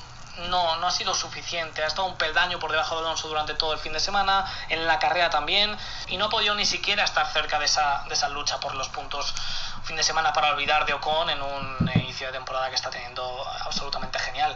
no, 0.49 0.77
no 0.77 0.87
ha 0.87 0.91
sido 0.91 1.13
suficiente. 1.13 1.83
Ha 1.83 1.87
estado 1.87 2.07
un 2.07 2.17
peldaño 2.17 2.59
por 2.59 2.71
debajo 2.71 2.95
de 2.95 3.01
Alonso 3.01 3.27
durante 3.27 3.53
todo 3.53 3.73
el 3.73 3.79
fin 3.79 3.93
de 3.93 3.99
semana, 3.99 4.45
en 4.69 4.85
la 4.85 4.99
carrera 4.99 5.29
también, 5.29 5.75
y 6.07 6.17
no 6.17 6.25
ha 6.25 6.29
podido 6.29 6.55
ni 6.55 6.65
siquiera 6.65 7.03
estar 7.03 7.31
cerca 7.31 7.59
de 7.59 7.65
esa, 7.65 8.03
de 8.07 8.13
esa 8.13 8.29
lucha 8.29 8.59
por 8.59 8.75
los 8.75 8.89
puntos. 8.89 9.33
fin 9.83 9.95
de 9.95 10.03
semana 10.03 10.33
para 10.33 10.51
olvidar 10.51 10.85
de 10.85 10.93
Ocon 10.93 11.29
en 11.29 11.41
un 11.41 11.91
inicio 11.95 12.27
de 12.27 12.33
temporada 12.33 12.69
que 12.69 12.75
está 12.75 12.89
teniendo 12.89 13.23
absolutamente 13.65 14.19
genial 14.19 14.55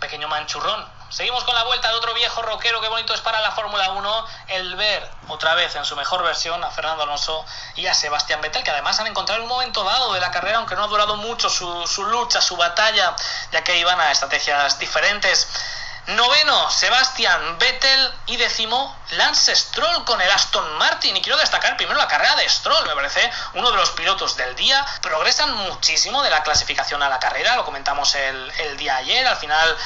pequeño 0.00 0.28
manchurrón. 0.28 0.96
Seguimos 1.08 1.44
con 1.44 1.54
la 1.54 1.62
vuelta 1.64 1.88
de 1.88 1.94
otro 1.94 2.12
viejo 2.14 2.42
rockero, 2.42 2.80
qué 2.80 2.88
bonito 2.88 3.14
es 3.14 3.20
para 3.20 3.40
la 3.40 3.52
Fórmula 3.52 3.90
1 3.90 4.26
el 4.48 4.74
ver 4.74 5.08
otra 5.28 5.54
vez 5.54 5.74
en 5.76 5.84
su 5.84 5.94
mejor 5.94 6.24
versión 6.24 6.62
a 6.64 6.70
Fernando 6.70 7.04
Alonso 7.04 7.44
y 7.76 7.86
a 7.86 7.94
Sebastián 7.94 8.40
Vettel, 8.40 8.64
que 8.64 8.72
además 8.72 8.98
han 8.98 9.06
encontrado 9.06 9.42
un 9.42 9.48
momento 9.48 9.84
dado 9.84 10.12
de 10.12 10.20
la 10.20 10.30
carrera, 10.30 10.58
aunque 10.58 10.74
no 10.74 10.84
ha 10.84 10.88
durado 10.88 11.16
mucho 11.16 11.48
su, 11.48 11.86
su 11.86 12.04
lucha, 12.04 12.40
su 12.40 12.56
batalla, 12.56 13.14
ya 13.52 13.62
que 13.62 13.78
iban 13.78 14.00
a 14.00 14.10
estrategias 14.10 14.78
diferentes. 14.78 15.48
Noveno, 16.08 16.70
Sebastián 16.70 17.58
Vettel. 17.58 18.12
Y 18.26 18.36
décimo, 18.36 18.96
Lance 19.12 19.54
Stroll 19.54 20.04
con 20.04 20.20
el 20.20 20.30
Aston 20.30 20.78
Martin. 20.78 21.16
Y 21.16 21.22
quiero 21.22 21.38
destacar 21.38 21.76
primero 21.76 21.98
la 21.98 22.08
carrera 22.08 22.36
de 22.36 22.48
Stroll. 22.48 22.86
Me 22.86 22.94
parece 22.94 23.30
uno 23.54 23.70
de 23.70 23.76
los 23.76 23.90
pilotos 23.90 24.36
del 24.36 24.54
día. 24.56 24.84
Progresan 25.02 25.54
muchísimo 25.54 26.22
de 26.22 26.30
la 26.30 26.42
clasificación 26.42 27.02
a 27.02 27.08
la 27.08 27.18
carrera. 27.18 27.56
Lo 27.56 27.64
comentamos 27.64 28.14
el, 28.14 28.52
el 28.58 28.76
día 28.76 28.96
ayer. 28.96 29.26
Al 29.26 29.36
final 29.36 29.76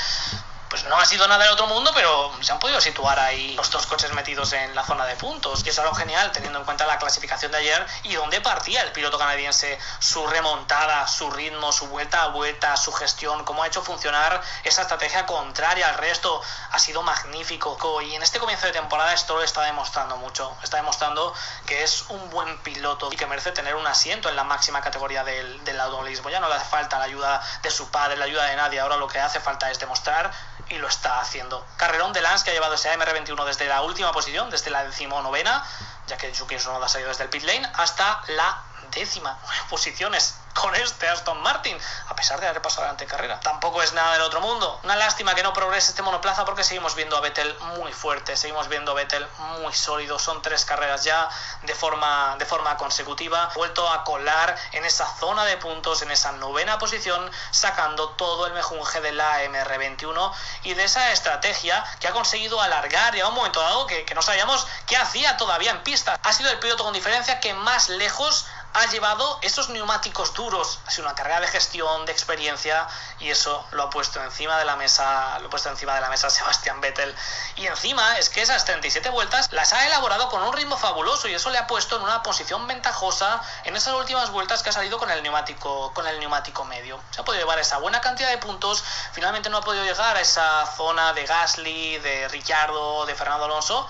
pues 0.71 0.85
no 0.85 0.97
ha 0.97 1.05
sido 1.05 1.27
nada 1.27 1.43
del 1.43 1.53
otro 1.53 1.67
mundo, 1.67 1.91
pero 1.93 2.33
se 2.41 2.53
han 2.53 2.61
podido 2.61 2.81
situar 2.81 3.19
ahí 3.19 3.55
los 3.55 3.71
dos 3.73 3.87
coches 3.87 4.13
metidos 4.13 4.53
en 4.53 4.73
la 4.77 4.85
zona 4.85 5.05
de 5.05 5.17
puntos, 5.17 5.65
que 5.65 5.71
es 5.71 5.79
algo 5.81 5.93
genial 5.95 6.31
teniendo 6.31 6.61
en 6.61 6.65
cuenta 6.65 6.87
la 6.87 6.97
clasificación 6.97 7.51
de 7.51 7.59
ayer 7.59 7.85
y 8.05 8.15
dónde 8.15 8.41
partía 8.41 8.83
el 8.83 8.93
piloto 8.93 9.19
canadiense, 9.19 9.77
su 9.99 10.25
remontada, 10.29 11.09
su 11.09 11.29
ritmo, 11.29 11.73
su 11.73 11.89
vuelta 11.89 12.23
a 12.23 12.29
vuelta, 12.29 12.77
su 12.77 12.93
gestión, 12.93 13.45
cómo 13.45 13.65
ha 13.65 13.67
hecho 13.67 13.83
funcionar 13.83 14.41
esa 14.63 14.83
estrategia 14.83 15.27
contraria 15.27 15.89
al 15.89 15.97
resto, 15.97 16.41
ha 16.71 16.79
sido 16.79 17.03
magnífico. 17.03 18.01
Y 18.03 18.15
en 18.15 18.23
este 18.23 18.39
comienzo 18.39 18.67
de 18.67 18.73
temporada 18.73 19.13
esto 19.13 19.35
lo 19.35 19.43
está 19.43 19.63
demostrando 19.63 20.19
mucho, 20.19 20.57
está 20.63 20.77
demostrando 20.77 21.35
que 21.67 21.83
es 21.83 22.03
un 22.11 22.31
buen 22.31 22.59
piloto 22.59 23.13
y 23.13 23.17
que 23.17 23.27
merece 23.27 23.51
tener 23.51 23.75
un 23.75 23.89
asiento 23.89 24.29
en 24.29 24.37
la 24.37 24.45
máxima 24.45 24.81
categoría 24.81 25.25
del, 25.25 25.65
del 25.65 25.81
automovilismo. 25.81 26.31
Ya 26.31 26.39
no 26.39 26.49
le 26.49 26.55
hace 26.55 26.67
falta 26.67 26.97
la 27.01 27.07
ayuda 27.07 27.43
de 27.61 27.71
su 27.73 27.91
padre, 27.91 28.17
la 28.17 28.27
ayuda 28.27 28.45
de 28.45 28.55
nadie, 28.55 28.79
ahora 28.79 28.97
lo 28.97 29.09
que 29.09 29.19
hace 29.19 29.41
falta 29.41 29.69
es 29.69 29.81
demostrar 29.81 30.31
y 30.71 30.79
lo 30.79 30.89
está 30.89 31.21
haciendo. 31.21 31.67
Carrerón 31.77 32.13
de 32.13 32.23
Lance 32.23 32.45
que 32.45 32.51
ha 32.51 32.55
llevado 32.55 32.75
ese 32.75 32.91
AMR21 32.93 33.45
desde 33.45 33.67
la 33.67 33.83
última 33.83 34.13
posición, 34.13 34.51
desde 34.51 34.71
la 34.71 34.85
decimonovena, 34.85 35.65
ya 36.07 36.17
que 36.17 36.33
Yuki 36.33 36.57
Tsunoda 36.57 36.87
ha 36.87 36.89
salido 36.89 37.09
desde 37.09 37.25
el 37.25 37.31
pit 37.31 37.43
lane, 37.43 37.69
hasta 37.75 38.23
la 38.29 38.63
décima 38.91 39.39
posiciones 39.69 40.35
con 40.55 40.75
este 40.75 41.09
Aston 41.09 41.41
Martin, 41.43 41.77
a 42.09 42.15
pesar 42.15 42.41
de 42.41 42.49
haber 42.49 42.61
pasado 42.61 42.83
adelante 42.83 43.07
carrera. 43.07 43.41
Tampoco 43.41 43.83
es 43.83 43.93
nada 43.93 44.15
del 44.15 44.23
otro 44.23 44.41
mundo. 44.41 44.81
Una 44.83 44.97
lástima 44.97 45.35
que 45.35 45.43
no 45.43 45.53
progrese 45.53 45.91
este 45.91 46.03
monoplaza 46.03 46.45
porque 46.45 46.65
seguimos 46.65 46.95
viendo 46.95 47.17
a 47.17 47.21
Vettel 47.21 47.57
muy 47.79 47.93
fuerte, 47.93 48.37
seguimos 48.37 48.69
viendo 48.69 48.93
a 48.93 48.95
Vettel 48.95 49.27
muy 49.61 49.73
sólido. 49.73 50.19
Son 50.19 50.43
tres 50.43 50.65
carreras 50.65 51.05
ya 51.05 51.29
de 51.63 51.75
forma, 51.75 52.37
de 52.39 52.45
forma 52.47 52.77
consecutiva. 52.77 53.51
Vuelto 53.55 53.89
a 53.89 54.05
colar 54.05 54.57
en 54.73 54.85
esa 54.85 55.07
zona 55.17 55.45
de 55.45 55.57
puntos, 55.57 56.03
en 56.03 56.11
esa 56.11 56.33
novena 56.33 56.79
posición, 56.79 57.31
sacando 57.51 58.11
todo 58.11 58.47
el 58.47 58.53
mejunje 58.53 59.01
de 59.01 59.13
la 59.13 59.45
MR21 59.45 60.33
y 60.65 60.75
de 60.75 60.85
esa 60.85 61.13
estrategia 61.13 61.85
que 62.01 62.09
ha 62.09 62.13
conseguido 62.13 62.61
alargar 62.61 63.15
y 63.15 63.21
a 63.21 63.29
un 63.29 63.35
momento 63.35 63.61
dado 63.61 63.87
que 63.87 64.13
no 64.15 64.23
sabíamos 64.23 64.67
qué 64.87 64.97
hacía 64.97 65.37
todavía 65.37 65.71
en 65.71 65.83
pista. 65.83 66.19
Ha 66.23 66.33
sido 66.33 66.51
el 66.51 66.59
piloto 66.59 66.85
con 66.85 66.93
diferencia 66.93 67.41
que 67.41 67.55
más 67.55 67.89
lejos 67.89 68.47
ha 68.73 68.87
llevado 68.87 69.39
esos 69.43 69.69
neumáticos 69.69 70.35
duros. 70.35 70.79
Ha 70.87 71.01
una 71.01 71.15
carrera 71.15 71.41
de 71.41 71.49
gestión, 71.49 72.05
de 72.07 72.13
experiencia, 72.13 72.87
y 73.19 73.31
eso 73.31 73.65
lo 73.73 73.85
ha 73.85 73.91
puesto 73.91 74.23
encima 74.23 74.59
de 74.59 74.65
la 74.65 74.77
mesa, 74.77 75.39
lo 75.41 75.47
ha 75.47 75.51
puesto 75.51 75.69
encima 75.71 75.95
de 75.95 76.01
la 76.01 76.11
mesa 76.11 76.31
Sebastián 76.31 76.81
Vettel. 76.81 77.15
Y 77.57 77.67
encima 77.67 78.19
es 78.19 78.29
que 78.29 78.43
esas 78.43 78.65
37 78.65 79.09
vueltas 79.11 79.51
las 79.53 79.73
ha 79.73 79.87
elaborado 79.87 80.29
con 80.29 80.43
un 80.43 80.53
ritmo 80.53 80.77
fabuloso 80.77 81.29
y 81.29 81.35
eso 81.35 81.51
le 81.51 81.59
ha 81.59 81.67
puesto 81.67 81.97
en 81.97 82.03
una 82.03 82.23
posición 82.23 82.67
ventajosa 82.67 83.41
en 83.65 83.77
esas 83.77 83.95
últimas 83.95 84.31
vueltas 84.31 84.63
que 84.63 84.71
ha 84.71 84.73
salido 84.73 84.99
con 84.99 85.11
el 85.11 85.23
neumático, 85.23 85.93
con 85.95 86.07
el 86.07 86.21
neumático 86.21 86.65
medio. 86.65 87.01
Se 87.11 87.21
ha 87.21 87.25
podido 87.25 87.43
llevar 87.43 87.59
esa 87.59 87.79
buena 87.79 88.01
cantidad 88.01 88.31
de 88.31 88.39
puntos, 88.39 88.85
finalmente 89.13 89.49
no 89.49 89.59
ha 89.59 89.63
podido 89.63 89.85
llegar 89.85 90.17
a 90.17 90.21
esa 90.21 90.67
zona 90.77 91.13
de 91.13 91.27
Gasly, 91.27 91.99
de 91.99 92.29
Ricciardo, 92.29 93.07
de 93.07 93.15
Fernando 93.15 93.47
Alonso 93.47 93.89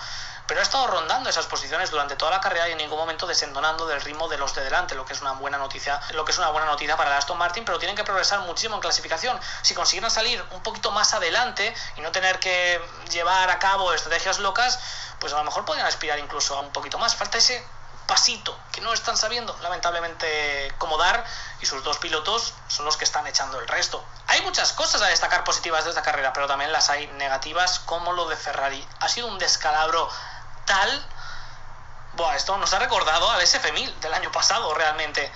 pero 0.51 0.59
ha 0.59 0.65
estado 0.65 0.89
rondando 0.89 1.31
esas 1.31 1.47
posiciones 1.47 1.93
durante 1.93 2.17
toda 2.17 2.33
la 2.33 2.41
carrera 2.41 2.69
y 2.69 2.73
en 2.73 2.79
ningún 2.79 2.99
momento 2.99 3.25
desendonando 3.25 3.87
del 3.87 4.01
ritmo 4.01 4.27
de 4.27 4.37
los 4.37 4.53
de 4.53 4.65
delante, 4.65 4.97
lo 4.97 5.05
que 5.05 5.13
es 5.13 5.21
una 5.21 5.31
buena 5.35 5.59
noticia, 5.59 6.01
lo 6.11 6.25
que 6.25 6.33
es 6.33 6.39
una 6.39 6.49
buena 6.49 6.67
noticia 6.67 6.97
para 6.97 7.13
el 7.13 7.19
Aston 7.19 7.39
Martin, 7.39 7.65
pero 7.65 7.79
tienen 7.79 7.95
que 7.95 8.03
progresar 8.03 8.41
muchísimo 8.41 8.75
en 8.75 8.81
clasificación. 8.81 9.39
Si 9.63 9.77
consiguieran 9.77 10.11
salir 10.11 10.45
un 10.51 10.61
poquito 10.65 10.91
más 10.91 11.15
adelante 11.15 11.73
y 11.95 12.01
no 12.01 12.11
tener 12.11 12.41
que 12.41 12.85
llevar 13.13 13.49
a 13.49 13.61
cabo 13.61 13.95
estrategias 13.95 14.41
locas, 14.41 14.81
pues 15.21 15.33
a 15.33 15.37
lo 15.37 15.45
mejor 15.45 15.65
podrían 15.65 15.87
aspirar 15.87 16.19
incluso 16.19 16.57
a 16.57 16.61
un 16.63 16.73
poquito 16.73 16.99
más. 16.99 17.15
Falta 17.15 17.39
ese 17.39 17.65
pasito 18.09 18.59
que 18.73 18.81
no 18.81 18.93
están 18.93 19.17
sabiendo 19.17 19.57
lamentablemente 19.63 20.75
cómo 20.79 20.99
dar 20.99 21.25
y 21.61 21.67
sus 21.67 21.85
dos 21.85 21.99
pilotos 21.99 22.55
son 22.67 22.85
los 22.87 22.97
que 22.97 23.05
están 23.05 23.25
echando 23.29 23.61
el 23.61 23.69
resto. 23.69 24.05
Hay 24.27 24.43
muchas 24.43 24.73
cosas 24.73 25.01
a 25.03 25.07
destacar 25.07 25.45
positivas 25.45 25.85
de 25.85 25.91
esta 25.91 26.03
carrera, 26.03 26.33
pero 26.33 26.49
también 26.49 26.73
las 26.73 26.91
hay 26.91 27.07
negativas 27.19 27.79
como 27.79 28.13
lo 28.13 28.29
de 28.29 28.35
Ferrari. 28.35 28.85
Ha 28.99 29.09
sido 29.09 29.29
un 29.29 29.39
descalabro 29.39 30.11
tal... 30.71 31.07
Buah, 32.13 32.37
esto 32.37 32.57
nos 32.59 32.73
ha 32.73 32.79
recordado 32.79 33.29
al 33.29 33.41
SF1000 33.41 33.95
del 33.99 34.15
año 34.15 34.31
pasado 34.31 34.73
realmente. 34.73 35.33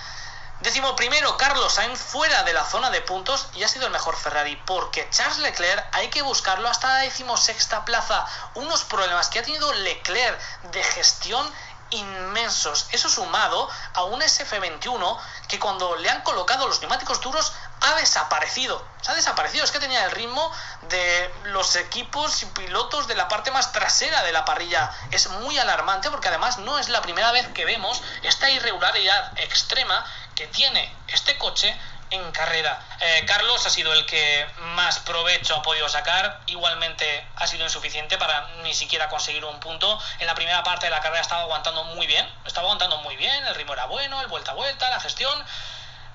Décimo 0.60 0.94
primero, 0.94 1.36
Carlos 1.36 1.74
Sainz 1.74 1.98
fuera 1.98 2.44
de 2.44 2.52
la 2.52 2.64
zona 2.64 2.90
de 2.90 3.00
puntos 3.00 3.48
y 3.54 3.64
ha 3.64 3.68
sido 3.68 3.86
el 3.86 3.92
mejor 3.92 4.16
Ferrari 4.16 4.54
porque 4.64 5.08
Charles 5.10 5.38
Leclerc 5.38 5.84
hay 5.92 6.08
que 6.08 6.22
buscarlo 6.22 6.68
hasta 6.68 6.88
la 6.88 6.98
decimosexta 6.98 7.84
plaza. 7.84 8.24
Unos 8.54 8.84
problemas 8.84 9.28
que 9.28 9.40
ha 9.40 9.42
tenido 9.42 9.72
Leclerc 9.72 10.40
de 10.70 10.84
gestión 10.84 11.52
inmensos. 11.90 12.86
Eso 12.92 13.08
sumado 13.08 13.68
a 13.94 14.04
un 14.04 14.20
SF21 14.20 15.18
que 15.48 15.58
cuando 15.58 15.96
le 15.96 16.10
han 16.10 16.22
colocado 16.22 16.68
los 16.68 16.80
neumáticos 16.80 17.20
duros 17.20 17.52
ha 17.84 17.94
desaparecido. 17.96 18.82
Se 19.02 19.12
ha 19.12 19.14
desaparecido. 19.14 19.64
Es 19.64 19.70
que 19.70 19.78
tenía 19.78 20.04
el 20.04 20.10
ritmo 20.10 20.50
de 20.88 21.30
los 21.44 21.76
equipos 21.76 22.42
y 22.42 22.46
pilotos 22.46 23.06
de 23.06 23.14
la 23.14 23.28
parte 23.28 23.50
más 23.50 23.72
trasera 23.72 24.22
de 24.22 24.32
la 24.32 24.44
parrilla. 24.44 24.90
Es 25.10 25.28
muy 25.28 25.58
alarmante 25.58 26.10
porque 26.10 26.28
además 26.28 26.58
no 26.58 26.78
es 26.78 26.88
la 26.88 27.02
primera 27.02 27.30
vez 27.32 27.46
que 27.48 27.64
vemos 27.64 28.02
esta 28.22 28.50
irregularidad 28.50 29.38
extrema 29.38 30.04
que 30.34 30.46
tiene 30.46 30.94
este 31.08 31.36
coche 31.36 31.78
en 32.10 32.32
carrera. 32.32 32.80
Eh, 33.00 33.24
Carlos 33.26 33.66
ha 33.66 33.70
sido 33.70 33.92
el 33.92 34.06
que 34.06 34.46
más 34.74 35.00
provecho 35.00 35.56
ha 35.56 35.62
podido 35.62 35.88
sacar, 35.88 36.40
igualmente 36.46 37.26
ha 37.36 37.46
sido 37.46 37.64
insuficiente 37.64 38.18
para 38.18 38.48
ni 38.62 38.74
siquiera 38.74 39.08
conseguir 39.08 39.44
un 39.44 39.58
punto. 39.60 39.98
En 40.20 40.26
la 40.26 40.34
primera 40.34 40.62
parte 40.62 40.86
de 40.86 40.90
la 40.90 41.00
carrera 41.00 41.22
estaba 41.22 41.42
aguantando 41.42 41.84
muy 41.84 42.06
bien, 42.06 42.26
estaba 42.46 42.66
aguantando 42.66 42.98
muy 42.98 43.16
bien, 43.16 43.46
el 43.46 43.54
ritmo 43.54 43.72
era 43.72 43.86
bueno, 43.86 44.20
el 44.20 44.28
vuelta 44.28 44.52
a 44.52 44.54
vuelta, 44.54 44.88
la 44.90 45.00
gestión, 45.00 45.44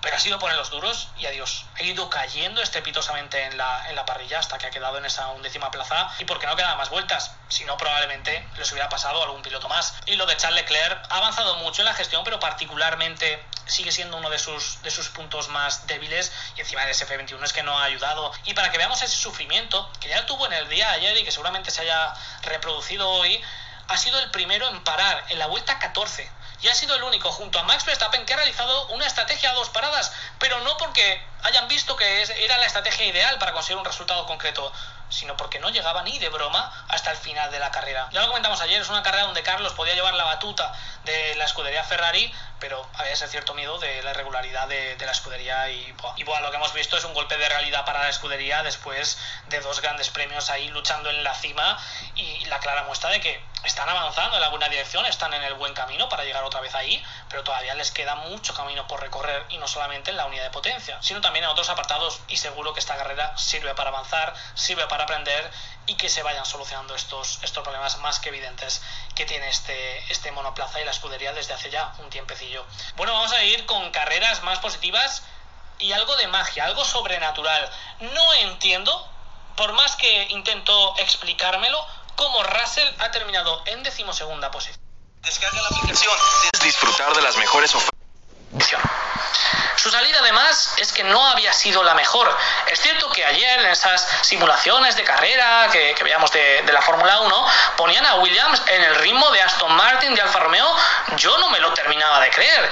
pero 0.02 0.16
ha 0.16 0.20
sido 0.20 0.40
poner 0.40 0.58
los 0.58 0.70
duros 0.70 1.10
y 1.18 1.26
adiós. 1.26 1.66
Ha 1.76 1.84
ido 1.84 2.10
cayendo 2.10 2.62
estrepitosamente 2.62 3.44
en 3.44 3.58
la, 3.58 3.90
en 3.90 3.96
la 3.96 4.06
parrilla 4.06 4.40
hasta 4.40 4.58
que 4.58 4.68
ha 4.68 4.70
quedado 4.70 4.98
en 4.98 5.06
esa 5.06 5.28
undécima 5.30 5.72
plaza 5.72 6.10
y 6.20 6.26
porque 6.26 6.48
no 6.48 6.56
quedan 6.56 6.78
más 6.78 6.90
vueltas, 6.90 7.32
si 7.50 7.66
no 7.66 7.78
probablemente 7.78 8.48
les 8.58 8.72
hubiera 8.72 8.90
pasado 8.90 9.22
algún 9.24 9.42
piloto 9.42 9.68
más. 9.68 9.96
Y 10.06 10.16
lo 10.16 10.26
de 10.26 10.38
Charles 10.38 10.64
Leclerc 10.64 11.06
ha 11.10 11.18
avanzado 11.18 11.56
mucho 11.58 11.82
en 11.82 11.86
la 11.86 11.94
gestión, 11.94 12.24
pero 12.24 12.40
particularmente 12.40 13.44
sigue 13.66 13.92
siendo 13.92 14.18
uno 14.18 14.30
de 14.30 14.40
sus, 14.40 14.82
de 14.82 14.92
sus 14.92 15.10
puntos 15.10 15.48
más 15.50 15.86
débiles 15.88 16.32
y 16.56 16.62
encima 16.62 16.86
del 16.86 16.96
SF21 16.96 17.44
es 17.44 17.54
que 17.54 17.64
no 17.64 17.78
ha 17.78 17.84
ayudado. 17.84 18.32
Y 18.46 18.54
para 18.54 18.72
que 18.72 18.78
veamos 18.78 19.02
ese 19.02 19.16
sufrimiento 19.16 19.92
que 20.00 20.10
ya 20.10 20.26
tuvo 20.26 20.46
en 20.48 20.54
el 20.54 20.70
día 20.70 20.92
ayer 20.92 21.18
y 21.18 21.24
que 21.24 21.32
seguramente 21.32 21.72
se 21.72 21.82
haya 21.82 22.14
reproducido 22.44 23.08
hoy, 23.10 23.42
ha 23.88 23.98
sido 23.98 24.20
el 24.20 24.30
primero 24.32 24.68
en 24.70 24.84
parar 24.84 25.26
en 25.30 25.40
la 25.40 25.48
vuelta 25.48 25.80
14 25.80 26.30
y 26.62 26.68
ha 26.68 26.76
sido 26.76 26.96
el 26.96 27.04
único 27.04 27.32
junto 27.32 27.60
a 27.60 27.64
Max 27.64 27.86
Verstappen 27.86 28.26
que 28.26 28.34
ha 28.34 28.38
realizado 28.38 28.88
una 28.88 29.06
estrategia 29.06 29.52
a 29.52 29.54
dos 29.54 29.70
paradas, 29.70 30.12
pero 30.40 30.60
no 30.62 30.76
porque 30.78 31.22
hayan 31.44 31.68
visto 31.68 31.96
que 31.96 32.22
era 32.22 32.58
la 32.58 32.66
estrategia 32.66 33.06
ideal 33.06 33.38
para 33.40 33.54
conseguir 33.54 33.78
un 33.78 33.86
resultado 33.86 34.26
concreto, 34.26 34.72
sino 35.10 35.36
porque 35.38 35.60
no 35.60 35.70
llegaba 35.70 36.04
ni 36.04 36.20
de 36.20 36.30
broma 36.30 36.72
hasta 36.88 37.12
el 37.12 37.18
final 37.18 37.52
de 37.52 37.60
la 37.60 37.72
carrera. 37.72 38.08
Ya 38.12 38.22
lo 38.22 38.28
comentamos 38.28 38.62
ayer, 38.62 38.82
es 38.82 38.90
una 38.90 39.04
carrera 39.04 39.26
donde 39.26 39.44
Carlos 39.44 39.74
podía 39.74 39.96
llevar 39.96 40.14
la 40.14 40.24
batuta 40.24 40.74
de 41.04 41.36
la 41.36 41.46
escudería 41.46 41.84
Ferrari, 41.84 42.32
pero 42.60 42.88
había 42.96 43.14
ese 43.14 43.28
cierto 43.28 43.54
miedo 43.54 43.80
de 43.80 44.04
la 44.04 44.12
irregularidad 44.12 44.68
de, 44.68 44.98
la 45.00 45.12
escudería 45.12 45.70
y, 45.70 45.96
y 46.18 46.24
bueno, 46.24 46.46
lo 46.46 46.52
que 46.52 46.58
hemos 46.58 46.74
visto 46.74 46.98
es 46.98 47.04
un 47.04 47.14
golpe 47.14 47.38
de 47.38 47.50
realidad 47.50 47.86
para 47.86 48.04
la 48.04 48.10
escudería 48.10 48.62
después 48.64 49.18
de 49.48 49.60
dos 49.62 49.82
grandes 49.82 50.10
premios 50.10 50.50
ahí 50.50 50.68
luchando 50.70 51.10
en 51.10 51.24
la 51.24 51.34
cima 51.34 51.78
y 52.16 52.46
la 52.46 52.60
clara 52.60 52.84
muestra 52.84 53.10
de 53.10 53.20
que 53.22 53.42
están 53.64 53.90
avanzando 53.90 54.36
en 54.36 54.42
la 54.42 54.50
buena 54.50 54.70
dirección, 54.70 55.06
están 55.06 55.34
en 55.34 55.44
el 55.44 55.54
buen 55.56 55.74
camino 55.74 56.08
para 56.10 56.24
llegar 56.24 56.44
otra 56.44 56.62
vez 56.62 56.74
ahí, 56.76 57.04
pero 57.30 57.44
todavía 57.44 57.74
les 57.76 57.92
queda 57.92 58.16
mucho 58.16 58.54
camino 58.54 58.88
por 58.88 59.02
recorrer 59.02 59.46
y 59.50 59.58
no 59.58 59.68
solamente 59.68 60.12
en 60.12 60.18
la 60.18 60.26
unidad 60.26 60.44
de 60.44 60.50
potencia, 60.50 60.98
sino 61.02 61.22
también 61.22 61.29
en 61.38 61.46
otros 61.46 61.70
apartados 61.70 62.20
y 62.28 62.38
seguro 62.38 62.74
que 62.74 62.80
esta 62.80 62.96
carrera 62.98 63.38
sirve 63.38 63.74
para 63.76 63.90
avanzar, 63.90 64.34
sirve 64.56 64.86
para 64.88 65.04
aprender 65.04 65.52
y 65.86 65.96
que 65.96 66.10
se 66.10 66.24
vayan 66.24 66.46
solucionando 66.46 66.96
estos, 66.96 67.40
estos 67.44 67.64
problemas 67.64 67.98
más 68.00 68.20
que 68.20 68.30
evidentes 68.30 68.82
que 69.16 69.26
tiene 69.26 69.50
este, 69.50 70.12
este 70.12 70.32
monoplaza 70.32 70.80
y 70.82 70.86
la 70.86 70.92
escudería 70.92 71.34
desde 71.34 71.54
hace 71.54 71.70
ya 71.70 71.94
un 72.00 72.10
tiempecillo. 72.10 72.66
Bueno, 72.96 73.14
vamos 73.14 73.32
a 73.32 73.44
ir 73.44 73.66
con 73.66 73.90
carreras 73.92 74.44
más 74.44 74.60
positivas 74.60 75.24
y 75.80 75.92
algo 75.94 76.16
de 76.18 76.28
magia, 76.28 76.66
algo 76.66 76.84
sobrenatural. 76.86 77.70
No 78.00 78.34
entiendo, 78.36 79.10
por 79.56 79.74
más 79.74 79.96
que 79.96 80.24
intento 80.30 80.96
explicármelo, 80.98 81.86
cómo 82.16 82.44
Russell 82.44 82.90
ha 83.00 83.12
terminado 83.12 83.62
en 83.66 83.82
decimosegunda 83.84 84.52
posición. 84.52 84.80
Descarga 85.22 85.62
la 85.62 85.68
aplicación. 85.68 86.16
Disfrutar 86.62 87.14
de 87.14 87.22
las 87.22 87.36
mejores 87.38 87.74
ofertas. 87.76 88.00
Su 89.76 89.90
salida 89.90 90.20
además 90.20 90.74
es 90.78 90.92
que 90.92 91.04
no 91.04 91.26
había 91.28 91.54
sido 91.54 91.84
la 91.84 91.94
mejor. 91.94 92.36
Es 92.68 92.80
cierto 92.82 93.10
que 93.10 93.26
ayer 93.26 93.60
en 93.60 93.70
esas 93.70 94.08
simulaciones 94.22 94.96
de 94.96 95.04
carrera 95.04 95.70
que, 95.72 95.96
veíamos 96.04 96.32
de, 96.32 96.64
de 96.64 96.74
la 96.74 96.82
Fórmula 96.82 97.20
1 97.22 97.46
ponían 97.78 98.06
a 98.06 98.16
Williams 98.16 98.62
en 98.68 98.84
el 98.84 98.96
ritmo 98.96 99.30
de 99.32 99.42
Aston 99.42 99.74
Martin, 99.76 100.14
de 100.16 100.22
Alfa 100.22 100.40
Romeo. 100.40 100.76
Yo 101.16 101.38
no 101.38 101.50
me 101.50 101.60
lo 101.60 101.74
terminaba 101.74 102.20
de 102.20 102.30
creer. 102.30 102.70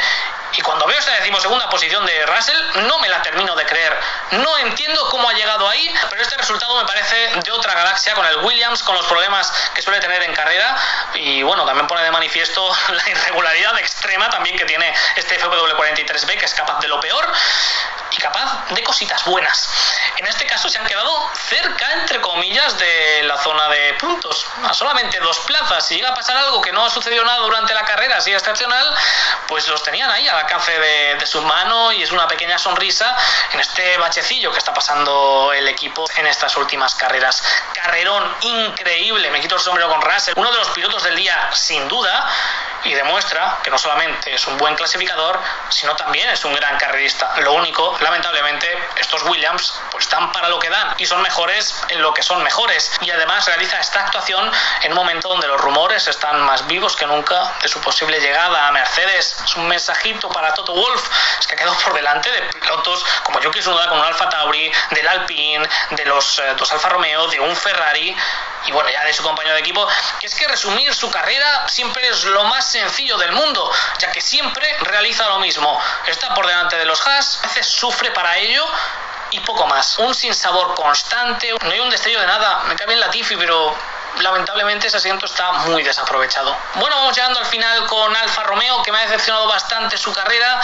Y 0.53 0.61
cuando 0.61 0.87
veo 0.87 0.97
esta 0.97 1.11
decimosegunda 1.13 1.69
posición 1.69 2.05
de 2.05 2.25
Russell, 2.25 2.57
no 2.87 2.99
me 2.99 3.09
la 3.09 3.21
termino 3.21 3.55
de 3.55 3.65
creer. 3.65 3.99
No 4.31 4.57
entiendo 4.59 5.07
cómo 5.09 5.29
ha 5.29 5.33
llegado 5.33 5.67
ahí, 5.67 5.93
pero 6.09 6.21
este 6.21 6.37
resultado 6.37 6.75
me 6.77 6.87
parece 6.87 7.15
de 7.43 7.51
otra 7.51 7.73
galaxia 7.73 8.13
con 8.15 8.25
el 8.25 8.37
Williams, 8.37 8.81
con 8.83 8.95
los 8.95 9.05
problemas 9.05 9.51
que 9.75 9.81
suele 9.81 9.99
tener 9.99 10.23
en 10.23 10.33
carrera. 10.33 10.75
Y 11.15 11.43
bueno, 11.43 11.65
también 11.65 11.87
pone 11.87 12.03
de 12.03 12.11
manifiesto 12.11 12.75
la 12.89 13.09
irregularidad 13.09 13.77
extrema 13.77 14.29
también 14.29 14.57
que 14.57 14.65
tiene 14.65 14.93
este 15.15 15.39
FW43B, 15.39 16.37
que 16.37 16.45
es 16.45 16.53
capaz 16.53 16.79
de 16.79 16.87
lo 16.87 16.99
peor 16.99 17.27
y 18.11 18.17
capaz 18.17 18.65
de 18.69 18.83
cositas 18.83 19.23
buenas. 19.25 19.69
En 20.17 20.25
este 20.25 20.45
caso 20.45 20.69
se 20.69 20.77
han 20.77 20.85
quedado 20.85 21.29
cerca, 21.49 21.91
entre 21.93 22.21
comillas, 22.21 22.77
de 22.77 23.23
la 23.23 23.37
zona 23.37 23.67
de 23.69 23.93
puntos, 23.95 24.45
a 24.63 24.73
solamente 24.73 25.19
dos 25.19 25.39
plazas. 25.39 25.85
Si 25.85 25.95
llega 25.95 26.09
a 26.09 26.13
pasar 26.13 26.37
algo 26.37 26.61
que 26.61 26.71
no 26.71 26.85
ha 26.85 26.89
sucedido 26.89 27.23
nada 27.23 27.39
durante 27.39 27.73
la 27.73 27.83
carrera 27.83 28.17
así 28.17 28.33
excepcional, 28.33 28.95
pues 29.47 29.67
los 29.67 29.83
tenían 29.83 30.09
ahí 30.09 30.27
al 30.27 30.37
alcance 30.37 30.71
de, 30.77 31.15
de 31.15 31.25
su 31.25 31.41
mano 31.41 31.91
y 31.91 32.03
es 32.03 32.11
una 32.11 32.27
pequeña 32.27 32.57
sonrisa 32.57 33.15
en 33.51 33.59
este 33.59 33.97
bachecillo 33.97 34.51
que 34.51 34.57
está 34.57 34.73
pasando 34.73 35.51
el 35.53 35.67
equipo 35.67 36.05
en 36.15 36.27
estas 36.27 36.55
últimas 36.57 36.95
carreras. 36.95 37.43
Carrerón 37.73 38.35
increíble, 38.41 39.29
me 39.31 39.41
quito 39.41 39.55
el 39.55 39.61
sombrero 39.61 39.89
con 39.89 40.01
Russell, 40.01 40.33
uno 40.37 40.51
de 40.51 40.57
los 40.57 40.69
pilotos 40.69 41.03
del 41.03 41.15
día 41.15 41.49
sin 41.53 41.87
duda 41.87 42.27
y 42.83 42.93
demuestra 42.93 43.59
que 43.63 43.69
no 43.69 43.77
solamente 43.77 44.33
es 44.33 44.45
un 44.47 44.57
buen 44.57 44.75
clasificador, 44.75 45.39
sino 45.69 45.95
también 45.95 46.29
es 46.29 46.43
un 46.45 46.53
gran 46.53 46.77
carrerista. 46.77 47.33
Lo 47.37 47.53
único, 47.53 47.97
lamentablemente, 47.99 48.67
estos 48.97 49.23
Williams 49.23 49.79
pues 49.91 50.09
dan 50.09 50.31
para 50.31 50.49
lo 50.49 50.59
que 50.59 50.69
dan 50.69 50.95
y 50.97 51.05
son 51.05 51.21
mejores 51.21 51.75
en 51.89 52.01
lo 52.01 52.13
que 52.13 52.23
son 52.23 52.43
mejores. 52.43 52.91
Y 53.01 53.11
además 53.11 53.45
realiza 53.45 53.79
esta 53.79 54.01
actuación 54.01 54.51
en 54.83 54.91
un 54.91 54.97
momento 54.97 55.29
donde 55.29 55.47
los 55.47 55.59
rumores 55.59 56.07
están 56.07 56.41
más 56.41 56.65
vivos 56.67 56.95
que 56.95 57.05
nunca 57.05 57.53
de 57.61 57.67
su 57.67 57.81
posible 57.81 58.19
llegada 58.19 58.67
a 58.67 58.71
Mercedes. 58.71 59.37
Es 59.43 59.55
un 59.55 59.67
mensajito 59.67 60.29
para 60.29 60.53
Toto 60.53 60.73
Wolf, 60.73 61.09
es 61.39 61.47
que 61.47 61.55
ha 61.55 61.57
quedado 61.57 61.77
por 61.79 61.93
delante 61.93 62.31
de 62.31 62.41
pilotos 62.59 63.05
como 63.23 63.39
Yuki 63.39 63.59
Tsunoda, 63.59 63.89
con 63.89 63.99
un 63.99 64.05
Alfa 64.05 64.29
Tauri, 64.29 64.71
del 64.91 65.07
Alpine, 65.07 65.67
de 65.91 66.05
los 66.05 66.39
eh, 66.39 66.53
dos 66.57 66.71
Alfa 66.71 66.89
Romeo, 66.89 67.27
de 67.27 67.39
un 67.39 67.55
Ferrari 67.55 68.15
y 68.65 68.71
bueno, 68.71 68.89
ya 68.89 69.03
de 69.03 69.13
su 69.13 69.23
compañero 69.23 69.55
de 69.55 69.61
equipo, 69.61 69.87
que 70.19 70.27
es 70.27 70.35
que 70.35 70.47
resumir 70.47 70.93
su 70.93 71.09
carrera 71.09 71.67
siempre 71.67 72.07
es 72.07 72.23
lo 72.25 72.43
más 72.45 72.69
sencillo 72.69 73.17
del 73.17 73.31
mundo, 73.31 73.71
ya 73.99 74.11
que 74.11 74.21
siempre 74.21 74.67
realiza 74.81 75.27
lo 75.27 75.39
mismo. 75.39 75.79
Está 76.05 76.33
por 76.33 76.45
delante 76.45 76.77
de 76.77 76.85
los 76.85 77.05
Haas, 77.07 77.39
a 77.43 77.47
veces 77.47 77.67
sufre 77.67 78.11
para 78.11 78.37
ello 78.37 78.65
y 79.31 79.39
poco 79.41 79.67
más. 79.67 79.97
Un 79.99 80.13
sinsabor 80.13 80.73
constante, 80.75 81.53
no 81.61 81.71
hay 81.71 81.79
un 81.79 81.89
destello 81.89 82.19
de 82.19 82.27
nada. 82.27 82.63
Me 82.67 82.75
cae 82.75 82.87
bien 82.87 82.99
la 82.99 83.09
Tifi, 83.09 83.35
pero 83.35 83.75
lamentablemente 84.21 84.87
ese 84.87 84.97
asiento 84.97 85.25
está 85.25 85.51
muy 85.51 85.83
desaprovechado. 85.83 86.55
Bueno, 86.75 86.95
vamos 86.95 87.15
llegando 87.15 87.39
al 87.39 87.45
final 87.45 87.85
con 87.87 88.15
Alfa 88.15 88.43
Romeo, 88.43 88.81
que 88.83 88.91
me 88.91 88.99
ha 88.99 89.01
decepcionado 89.01 89.47
bastante 89.47 89.97
su 89.97 90.11
carrera. 90.13 90.59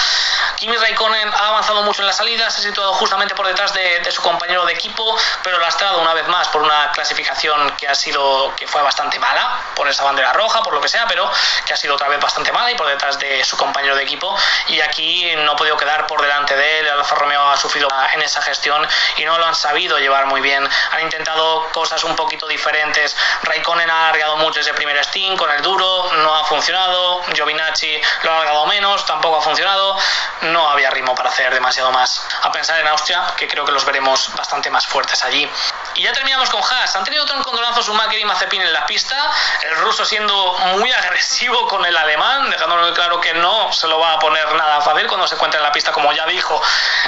Kimi 0.56 0.78
Raikkonen 0.78 1.34
ha 1.34 1.48
avanzado 1.50 1.84
mucho 1.84 2.02
en 2.02 2.08
la 2.08 2.14
salida, 2.14 2.50
se 2.50 2.60
ha 2.60 2.64
situado 2.64 2.94
justamente 2.94 3.36
por 3.36 3.48
detrás 3.48 3.74
de, 3.74 4.04
su 4.12 4.22
compañero 4.22 4.66
de 4.66 4.74
equipo, 4.74 5.18
pero 5.44 5.58
lastrado 5.60 6.00
una 6.00 6.14
vez 6.14 6.28
más 6.28 6.48
por 6.50 6.62
una 6.62 6.92
clasificación 6.92 7.72
que 7.78 7.88
ha 7.88 7.96
sido, 7.96 8.54
que 8.56 8.68
fue 8.68 8.82
bastante 8.82 9.18
mala, 9.20 9.60
por 9.76 9.88
esa 9.88 10.04
bandera 10.04 10.34
roja, 10.34 10.62
por 10.62 10.74
lo 10.74 10.82
que 10.82 10.88
sea, 10.88 11.06
pero 11.08 11.30
que 11.66 11.74
ha 11.74 11.78
sido 11.78 11.96
otra 11.96 12.08
vez 12.08 12.20
bastante 12.20 12.52
mala 12.52 12.72
y 12.72 12.76
por 12.76 12.88
detrás 12.88 13.18
de 13.18 13.44
su 13.44 13.58
compañero 13.58 13.96
de 13.96 14.04
equipo. 14.04 14.36
Y 14.68 14.80
aquí 14.82 15.34
no 15.38 15.54
ha 15.54 15.56
podido 15.56 15.78
quedar 15.78 16.06
por 16.08 16.22
delante 16.22 16.56
de 16.56 16.80
él. 16.80 16.90
Alfa 16.90 17.16
Romeo 17.16 17.50
ha 17.50 17.58
sufrido 17.58 17.88
en 18.14 18.22
esa 18.22 18.42
gestión 18.42 18.88
y 19.18 19.26
no 19.26 19.38
lo 19.38 19.46
han 19.46 19.56
sabido 19.56 19.98
llevar 19.98 20.28
muy 20.28 20.42
bien. 20.42 20.68
Han 20.92 21.02
intentado 21.02 21.68
cosas 21.72 22.04
un 22.04 22.16
poquito 22.16 22.48
diferentes 22.48 23.16
Raikkonen 23.44 23.90
ha 23.90 24.10
alargado 24.10 24.38
mucho 24.38 24.62
ese 24.62 24.74
primer 24.74 25.04
Steam 25.04 25.36
con 25.36 25.52
el 25.52 25.62
duro, 25.62 26.10
no 26.14 26.36
ha 26.36 26.46
funcionado. 26.46 27.22
Giovinacci 27.34 28.02
lo 28.24 28.32
ha 28.32 28.36
alargado 28.38 28.66
menos, 28.68 29.06
tampoco 29.06 29.38
ha 29.38 29.42
funcionado. 29.42 29.98
No 30.42 30.70
había 30.70 30.90
ritmo 30.90 31.14
para 31.14 31.30
hacer 31.30 31.54
demasiado 31.54 31.92
más. 31.92 32.26
A 32.42 32.52
pensar 32.52 32.80
en 32.80 32.88
Austria, 32.88 33.24
que 33.38 33.48
creo 33.48 33.66
que 33.66 33.72
los 33.72 33.86
veremos 33.86 34.34
bastante 34.36 34.70
más 34.70 34.86
fuertes 34.88 35.24
allí. 35.24 35.50
Y 35.96 36.04
ya 36.04 36.14
terminamos 36.14 36.50
con 36.50 36.62
Haas. 36.64 36.96
Han 36.96 37.04
tenido 37.04 37.24
otro 37.24 37.38
encontronazo 37.38 37.84
Schumacher 37.84 38.18
y 38.18 38.26
Mazepin 38.26 38.62
en 38.62 38.74
la 38.74 38.86
pista. 38.86 39.30
El 39.62 39.78
ruso 39.78 40.06
siendo 40.06 40.54
muy 40.78 40.92
agresivo 40.92 41.68
con 41.68 41.86
el 41.86 41.96
alemán, 41.96 42.50
dejándolo 42.50 42.94
claro 42.94 43.20
que 43.20 43.34
no 43.34 43.72
se 43.74 43.88
lo 43.88 44.00
va 44.00 44.14
a 44.14 44.20
poner 44.20 44.54
nada 44.54 44.82
fácil 44.82 45.08
cuando 45.08 45.28
se 45.28 45.36
encuentre 45.36 45.60
en 45.60 45.64
la 45.64 45.72
pista, 45.72 45.92
como 45.92 46.12
ya 46.14 46.26
dijo 46.26 46.62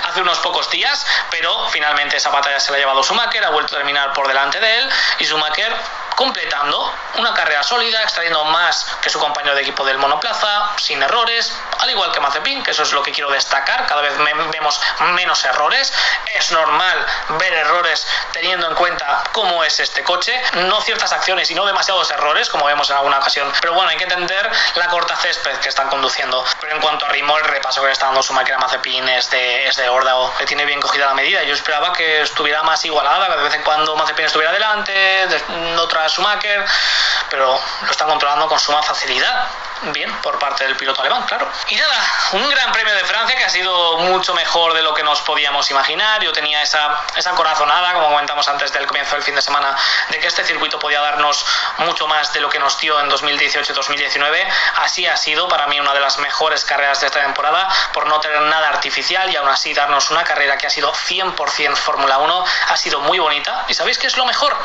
hace 0.04 0.22
unos 0.22 0.40
pocos 0.40 0.70
días. 0.70 1.06
Pero 1.32 1.70
finalmente 1.70 2.18
esa 2.18 2.30
batalla 2.30 2.60
se 2.60 2.72
la 2.72 2.78
ha 2.78 2.80
llevado 2.80 3.04
Schumacher, 3.04 3.44
ha 3.46 3.50
vuelto 3.50 3.76
a 3.76 3.78
terminar 3.78 4.14
por 4.14 4.28
delante 4.28 4.60
de 4.60 4.80
él. 4.80 4.90
Y 5.20 5.26
Schumacher 5.26 5.76
completando 6.16 6.92
una 7.18 7.34
carrera 7.34 7.64
sólida, 7.64 8.02
extrayendo 8.04 8.44
más 8.46 8.86
que 9.02 9.10
su 9.10 9.20
compañero 9.20 9.56
de 9.56 9.62
equipo 9.62 9.86
del 9.86 9.98
monoplaza, 9.98 10.72
sin 10.78 11.02
errores, 11.02 11.54
al 11.80 11.90
igual 11.90 12.12
que 12.12 12.20
Mazepin, 12.20 12.64
que 12.64 12.72
eso 12.72 12.84
es 12.84 12.92
lo 12.94 13.04
que 13.04 13.12
quiero 13.12 13.30
destacar, 13.30 13.86
cada 13.86 14.02
vez 14.02 14.14
vemos 14.18 14.82
menos 15.14 15.44
errores, 15.46 15.94
es 16.34 16.52
normal 16.52 17.06
ver 17.40 17.54
errores 17.54 18.08
teniendo 18.32 18.68
en 18.68 18.76
cuenta 18.76 19.24
cómo 19.32 19.64
es 19.64 19.80
este 19.80 20.04
coche, 20.04 20.42
no 20.54 20.82
ciertas 20.82 21.12
acciones 21.12 21.50
y 21.52 21.56
no 21.56 21.66
demasiados 21.66 22.10
errores, 22.12 22.50
como 22.50 22.66
vemos 22.66 22.90
en 22.90 22.98
alguna 22.98 23.20
ocasión, 23.20 23.52
pero 23.62 23.74
bueno, 23.74 23.90
hay 23.90 23.98
que 23.98 24.04
entender 24.04 24.50
la 24.76 24.88
corta 24.88 25.16
césped 25.16 25.58
que 25.58 25.70
están 25.70 25.90
conduciendo, 25.90 26.44
pero 26.60 26.76
en 26.76 26.82
cuanto 26.82 27.06
a 27.06 27.10
ritmo, 27.10 27.38
el 27.38 27.46
repaso 27.46 27.82
que 27.82 27.88
le 27.88 27.94
está 27.94 28.08
dando 28.08 28.24
su 28.24 28.34
máquina 28.34 28.58
Mazepin 28.58 29.08
es 29.10 29.30
de, 29.30 29.68
es 29.68 29.76
de 29.76 29.90
órdago, 29.90 30.34
que 30.38 30.46
tiene 30.46 30.66
bien 30.66 30.82
cogida 30.82 31.06
la 31.06 31.14
medida, 31.14 31.44
yo 31.44 31.54
esperaba 31.54 31.94
que 31.94 32.22
estuviera 32.22 32.64
más 32.64 32.84
igualada, 32.86 33.28
que 33.28 33.38
de 33.38 33.44
vez 33.44 33.54
en 33.54 33.64
cuando 33.64 33.96
Mazepin 33.96 34.26
estuviera 34.26 34.52
delante, 34.52 35.28
otra 35.78 36.05
Schumacher, 36.10 36.66
pero 37.30 37.60
lo 37.82 37.92
están 37.92 38.08
controlando 38.08 38.48
con 38.48 38.60
suma 38.60 38.82
facilidad. 38.84 39.48
Bien, 39.92 40.12
por 40.22 40.40
parte 40.40 40.64
del 40.64 40.76
piloto 40.78 41.02
alemán, 41.02 41.24
claro. 41.24 41.52
Y 41.68 41.76
nada, 41.76 41.94
un 42.32 42.50
gran 42.50 42.72
premio 42.72 42.96
de 42.96 43.04
Francia 43.04 43.36
que 43.36 43.44
ha 43.44 43.50
sido 43.50 43.98
mucho 43.98 44.34
mejor 44.34 44.74
de 44.74 44.82
lo 44.82 44.94
que 44.94 45.04
nos 45.04 45.22
podíamos 45.22 45.70
imaginar. 45.70 46.24
Yo 46.24 46.32
tenía 46.32 46.62
esa, 46.62 47.02
esa 47.16 47.32
corazonada, 47.32 47.94
como 47.94 48.10
comentamos 48.10 48.48
antes 48.48 48.72
del 48.72 48.88
comienzo 48.88 49.16
del 49.16 49.24
fin 49.24 49.36
de 49.36 49.42
semana, 49.42 49.76
de 50.10 50.20
que 50.20 50.28
este 50.28 50.44
circuito 50.44 50.80
podía 50.80 51.02
darnos 51.02 51.46
mucho 51.80 52.08
más 52.08 52.32
de 52.34 52.40
lo 52.40 52.50
que 52.50 52.58
nos 52.58 52.80
dio 52.80 53.00
en 53.02 53.10
2018-2019. 53.12 54.48
Así 54.78 55.06
ha 55.06 55.18
sido 55.18 55.48
para 55.50 55.68
mí 55.68 55.80
una 55.80 55.94
de 55.94 56.00
las 56.00 56.18
mejores 56.20 56.64
carreras 56.64 57.02
de 57.02 57.08
esta 57.08 57.22
temporada, 57.22 57.68
por 57.94 58.08
no 58.08 58.20
tener 58.22 58.42
nada 58.42 58.70
artificial 58.70 59.30
y 59.30 59.36
aún 59.36 59.50
así 59.50 59.74
darnos 59.74 60.10
una 60.10 60.24
carrera 60.24 60.58
que 60.58 60.68
ha 60.68 60.70
sido 60.70 60.94
100% 60.94 61.76
Fórmula 61.76 62.18
1. 62.18 62.46
Ha 62.70 62.78
sido 62.78 63.02
muy 63.02 63.20
bonita. 63.20 63.66
¿Y 63.68 63.74
sabéis 63.74 63.98
qué 63.98 64.08
es 64.08 64.18
lo 64.18 64.26
mejor? 64.26 64.58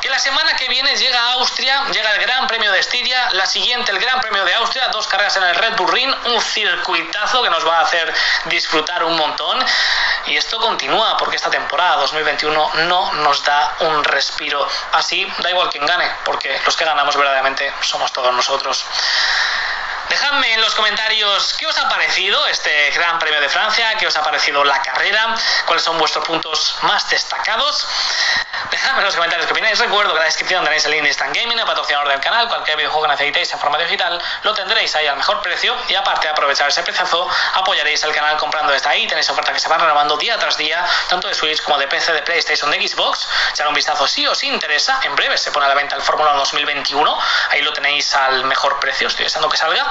Que 0.00 0.08
la 0.08 0.18
semana 0.18 0.54
que 0.54 0.68
viene 0.68 0.94
llega 0.96 1.20
a 1.20 1.32
Austria, 1.34 1.84
llega 1.92 2.12
el 2.12 2.20
Gran 2.22 2.46
Premio 2.46 2.70
de 2.72 2.80
Estiria, 2.80 3.30
la 3.32 3.46
siguiente 3.46 3.92
el 3.92 3.98
Gran 3.98 4.20
Premio 4.20 4.44
de 4.44 4.54
Austria, 4.54 4.88
dos 4.88 5.06
carreras 5.08 5.36
en 5.36 5.44
el 5.44 5.54
Red 5.54 5.76
Bull 5.76 5.90
Ring, 5.90 6.14
un 6.26 6.40
circuitazo 6.40 7.42
que 7.42 7.50
nos 7.50 7.66
va 7.66 7.78
a 7.78 7.82
hacer 7.82 8.12
disfrutar 8.44 9.02
un 9.04 9.16
montón. 9.16 9.64
Y 10.26 10.36
esto 10.36 10.58
continúa 10.58 11.16
porque 11.16 11.36
esta 11.36 11.50
temporada 11.50 11.96
2021 11.96 12.70
no 12.86 13.12
nos 13.14 13.42
da 13.44 13.76
un 13.80 14.04
respiro. 14.04 14.68
Así 14.92 15.26
da 15.38 15.50
igual 15.50 15.70
quien 15.70 15.86
gane, 15.86 16.10
porque 16.24 16.60
los 16.64 16.76
que 16.76 16.84
ganamos 16.84 17.16
verdaderamente 17.16 17.72
somos 17.80 18.12
todos 18.12 18.32
nosotros. 18.32 18.84
Dejadme 20.08 20.54
en 20.54 20.60
los 20.62 20.74
comentarios 20.74 21.54
qué 21.58 21.66
os 21.66 21.76
ha 21.76 21.86
parecido 21.86 22.46
este 22.46 22.90
Gran 22.92 23.18
Premio 23.18 23.40
de 23.42 23.48
Francia, 23.48 23.94
qué 23.98 24.06
os 24.06 24.16
ha 24.16 24.22
parecido 24.22 24.64
la 24.64 24.80
carrera, 24.80 25.34
cuáles 25.66 25.84
son 25.84 25.98
vuestros 25.98 26.24
puntos 26.24 26.76
más 26.82 27.08
destacados. 27.10 27.86
Dejadme 28.70 28.98
en 28.98 29.04
los 29.04 29.14
comentarios 29.14 29.46
qué 29.46 29.52
opináis. 29.52 29.78
Recuerdo 29.78 30.12
que 30.12 30.16
en 30.16 30.20
la 30.20 30.26
descripción 30.26 30.64
tenéis 30.64 30.84
el 30.84 30.90
link 30.92 31.02
de 31.02 31.08
Instant 31.08 31.34
Gaming, 31.34 31.58
el 31.58 31.64
patrocinador 31.64 32.08
del 32.08 32.20
canal. 32.20 32.48
Cualquier 32.48 32.76
videojuego 32.76 33.02
que 33.02 33.12
necesitéis 33.12 33.52
en 33.52 33.58
forma 33.58 33.78
digital 33.78 34.20
lo 34.42 34.54
tendréis 34.54 34.94
ahí 34.96 35.06
al 35.06 35.16
mejor 35.16 35.40
precio. 35.40 35.76
Y 35.88 35.94
aparte 35.94 36.26
de 36.26 36.32
aprovechar 36.32 36.68
ese 36.68 36.82
precio, 36.82 37.28
apoyaréis 37.54 38.02
el 38.02 38.12
canal 38.12 38.36
comprando 38.36 38.72
desde 38.72 38.88
ahí. 38.88 39.06
Tenéis 39.06 39.30
ofertas 39.30 39.54
que 39.54 39.60
se 39.60 39.68
van 39.68 39.80
renovando 39.80 40.16
día 40.16 40.38
tras 40.38 40.56
día, 40.56 40.84
tanto 41.08 41.28
de 41.28 41.34
Switch 41.34 41.62
como 41.62 41.78
de 41.78 41.86
PC, 41.86 42.12
de 42.12 42.22
PlayStation, 42.22 42.70
de 42.70 42.86
Xbox. 42.86 43.28
Echar 43.52 43.68
un 43.68 43.74
vistazo 43.74 44.06
si 44.06 44.26
os 44.26 44.42
interesa. 44.42 45.00
En 45.02 45.14
breve 45.16 45.38
se 45.38 45.50
pone 45.50 45.66
a 45.66 45.68
la 45.68 45.74
venta 45.74 45.96
el 45.96 46.02
Fórmula 46.02 46.32
2021. 46.32 47.18
Ahí 47.50 47.62
lo 47.62 47.72
tenéis 47.72 48.14
al 48.14 48.44
mejor 48.44 48.80
precio. 48.80 49.08
Estoy 49.08 49.24
deseando 49.24 49.48
que 49.48 49.56
salga. 49.56 49.86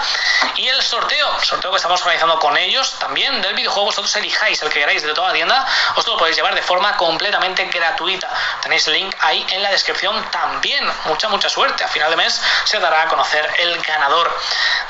Y 0.55 0.67
el 0.67 0.81
sorteo, 0.81 1.39
sorteo 1.41 1.71
que 1.71 1.77
estamos 1.77 2.01
organizando 2.01 2.39
con 2.39 2.57
ellos 2.57 2.97
también 2.99 3.41
del 3.41 3.53
videojuego. 3.53 3.85
Vosotros 3.85 4.15
elijáis 4.15 4.61
el 4.61 4.69
que 4.69 4.79
queráis 4.79 5.03
de 5.03 5.13
toda 5.13 5.29
la 5.29 5.33
tienda. 5.33 5.65
Os 5.95 6.05
lo 6.05 6.17
podéis 6.17 6.35
llevar 6.35 6.53
de 6.53 6.61
forma 6.61 6.95
completamente 6.97 7.65
gratuita. 7.65 8.29
Tenéis 8.61 8.87
el 8.87 8.93
link 8.93 9.15
ahí 9.19 9.45
en 9.51 9.63
la 9.63 9.71
descripción 9.71 10.23
también. 10.31 10.85
Mucha, 11.05 11.29
mucha 11.29 11.49
suerte. 11.49 11.83
A 11.83 11.87
final 11.87 12.09
de 12.09 12.17
mes 12.17 12.41
se 12.65 12.79
dará 12.79 13.03
a 13.03 13.07
conocer 13.07 13.49
el 13.59 13.81
ganador. 13.81 14.35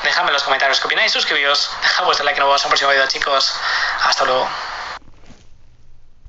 Dejadme 0.02 0.28
en 0.28 0.34
los 0.34 0.42
comentarios 0.42 0.80
qué 0.80 0.86
opináis, 0.86 1.12
suscribíos, 1.12 1.70
dejad 1.82 2.04
vuestro 2.04 2.24
like 2.24 2.38
y 2.38 2.40
nos 2.40 2.48
vemos 2.48 2.62
en 2.62 2.66
el 2.66 2.70
próximo 2.70 2.90
vídeo, 2.90 3.08
chicos. 3.08 3.54
Hasta 4.04 4.24
luego. 4.24 4.48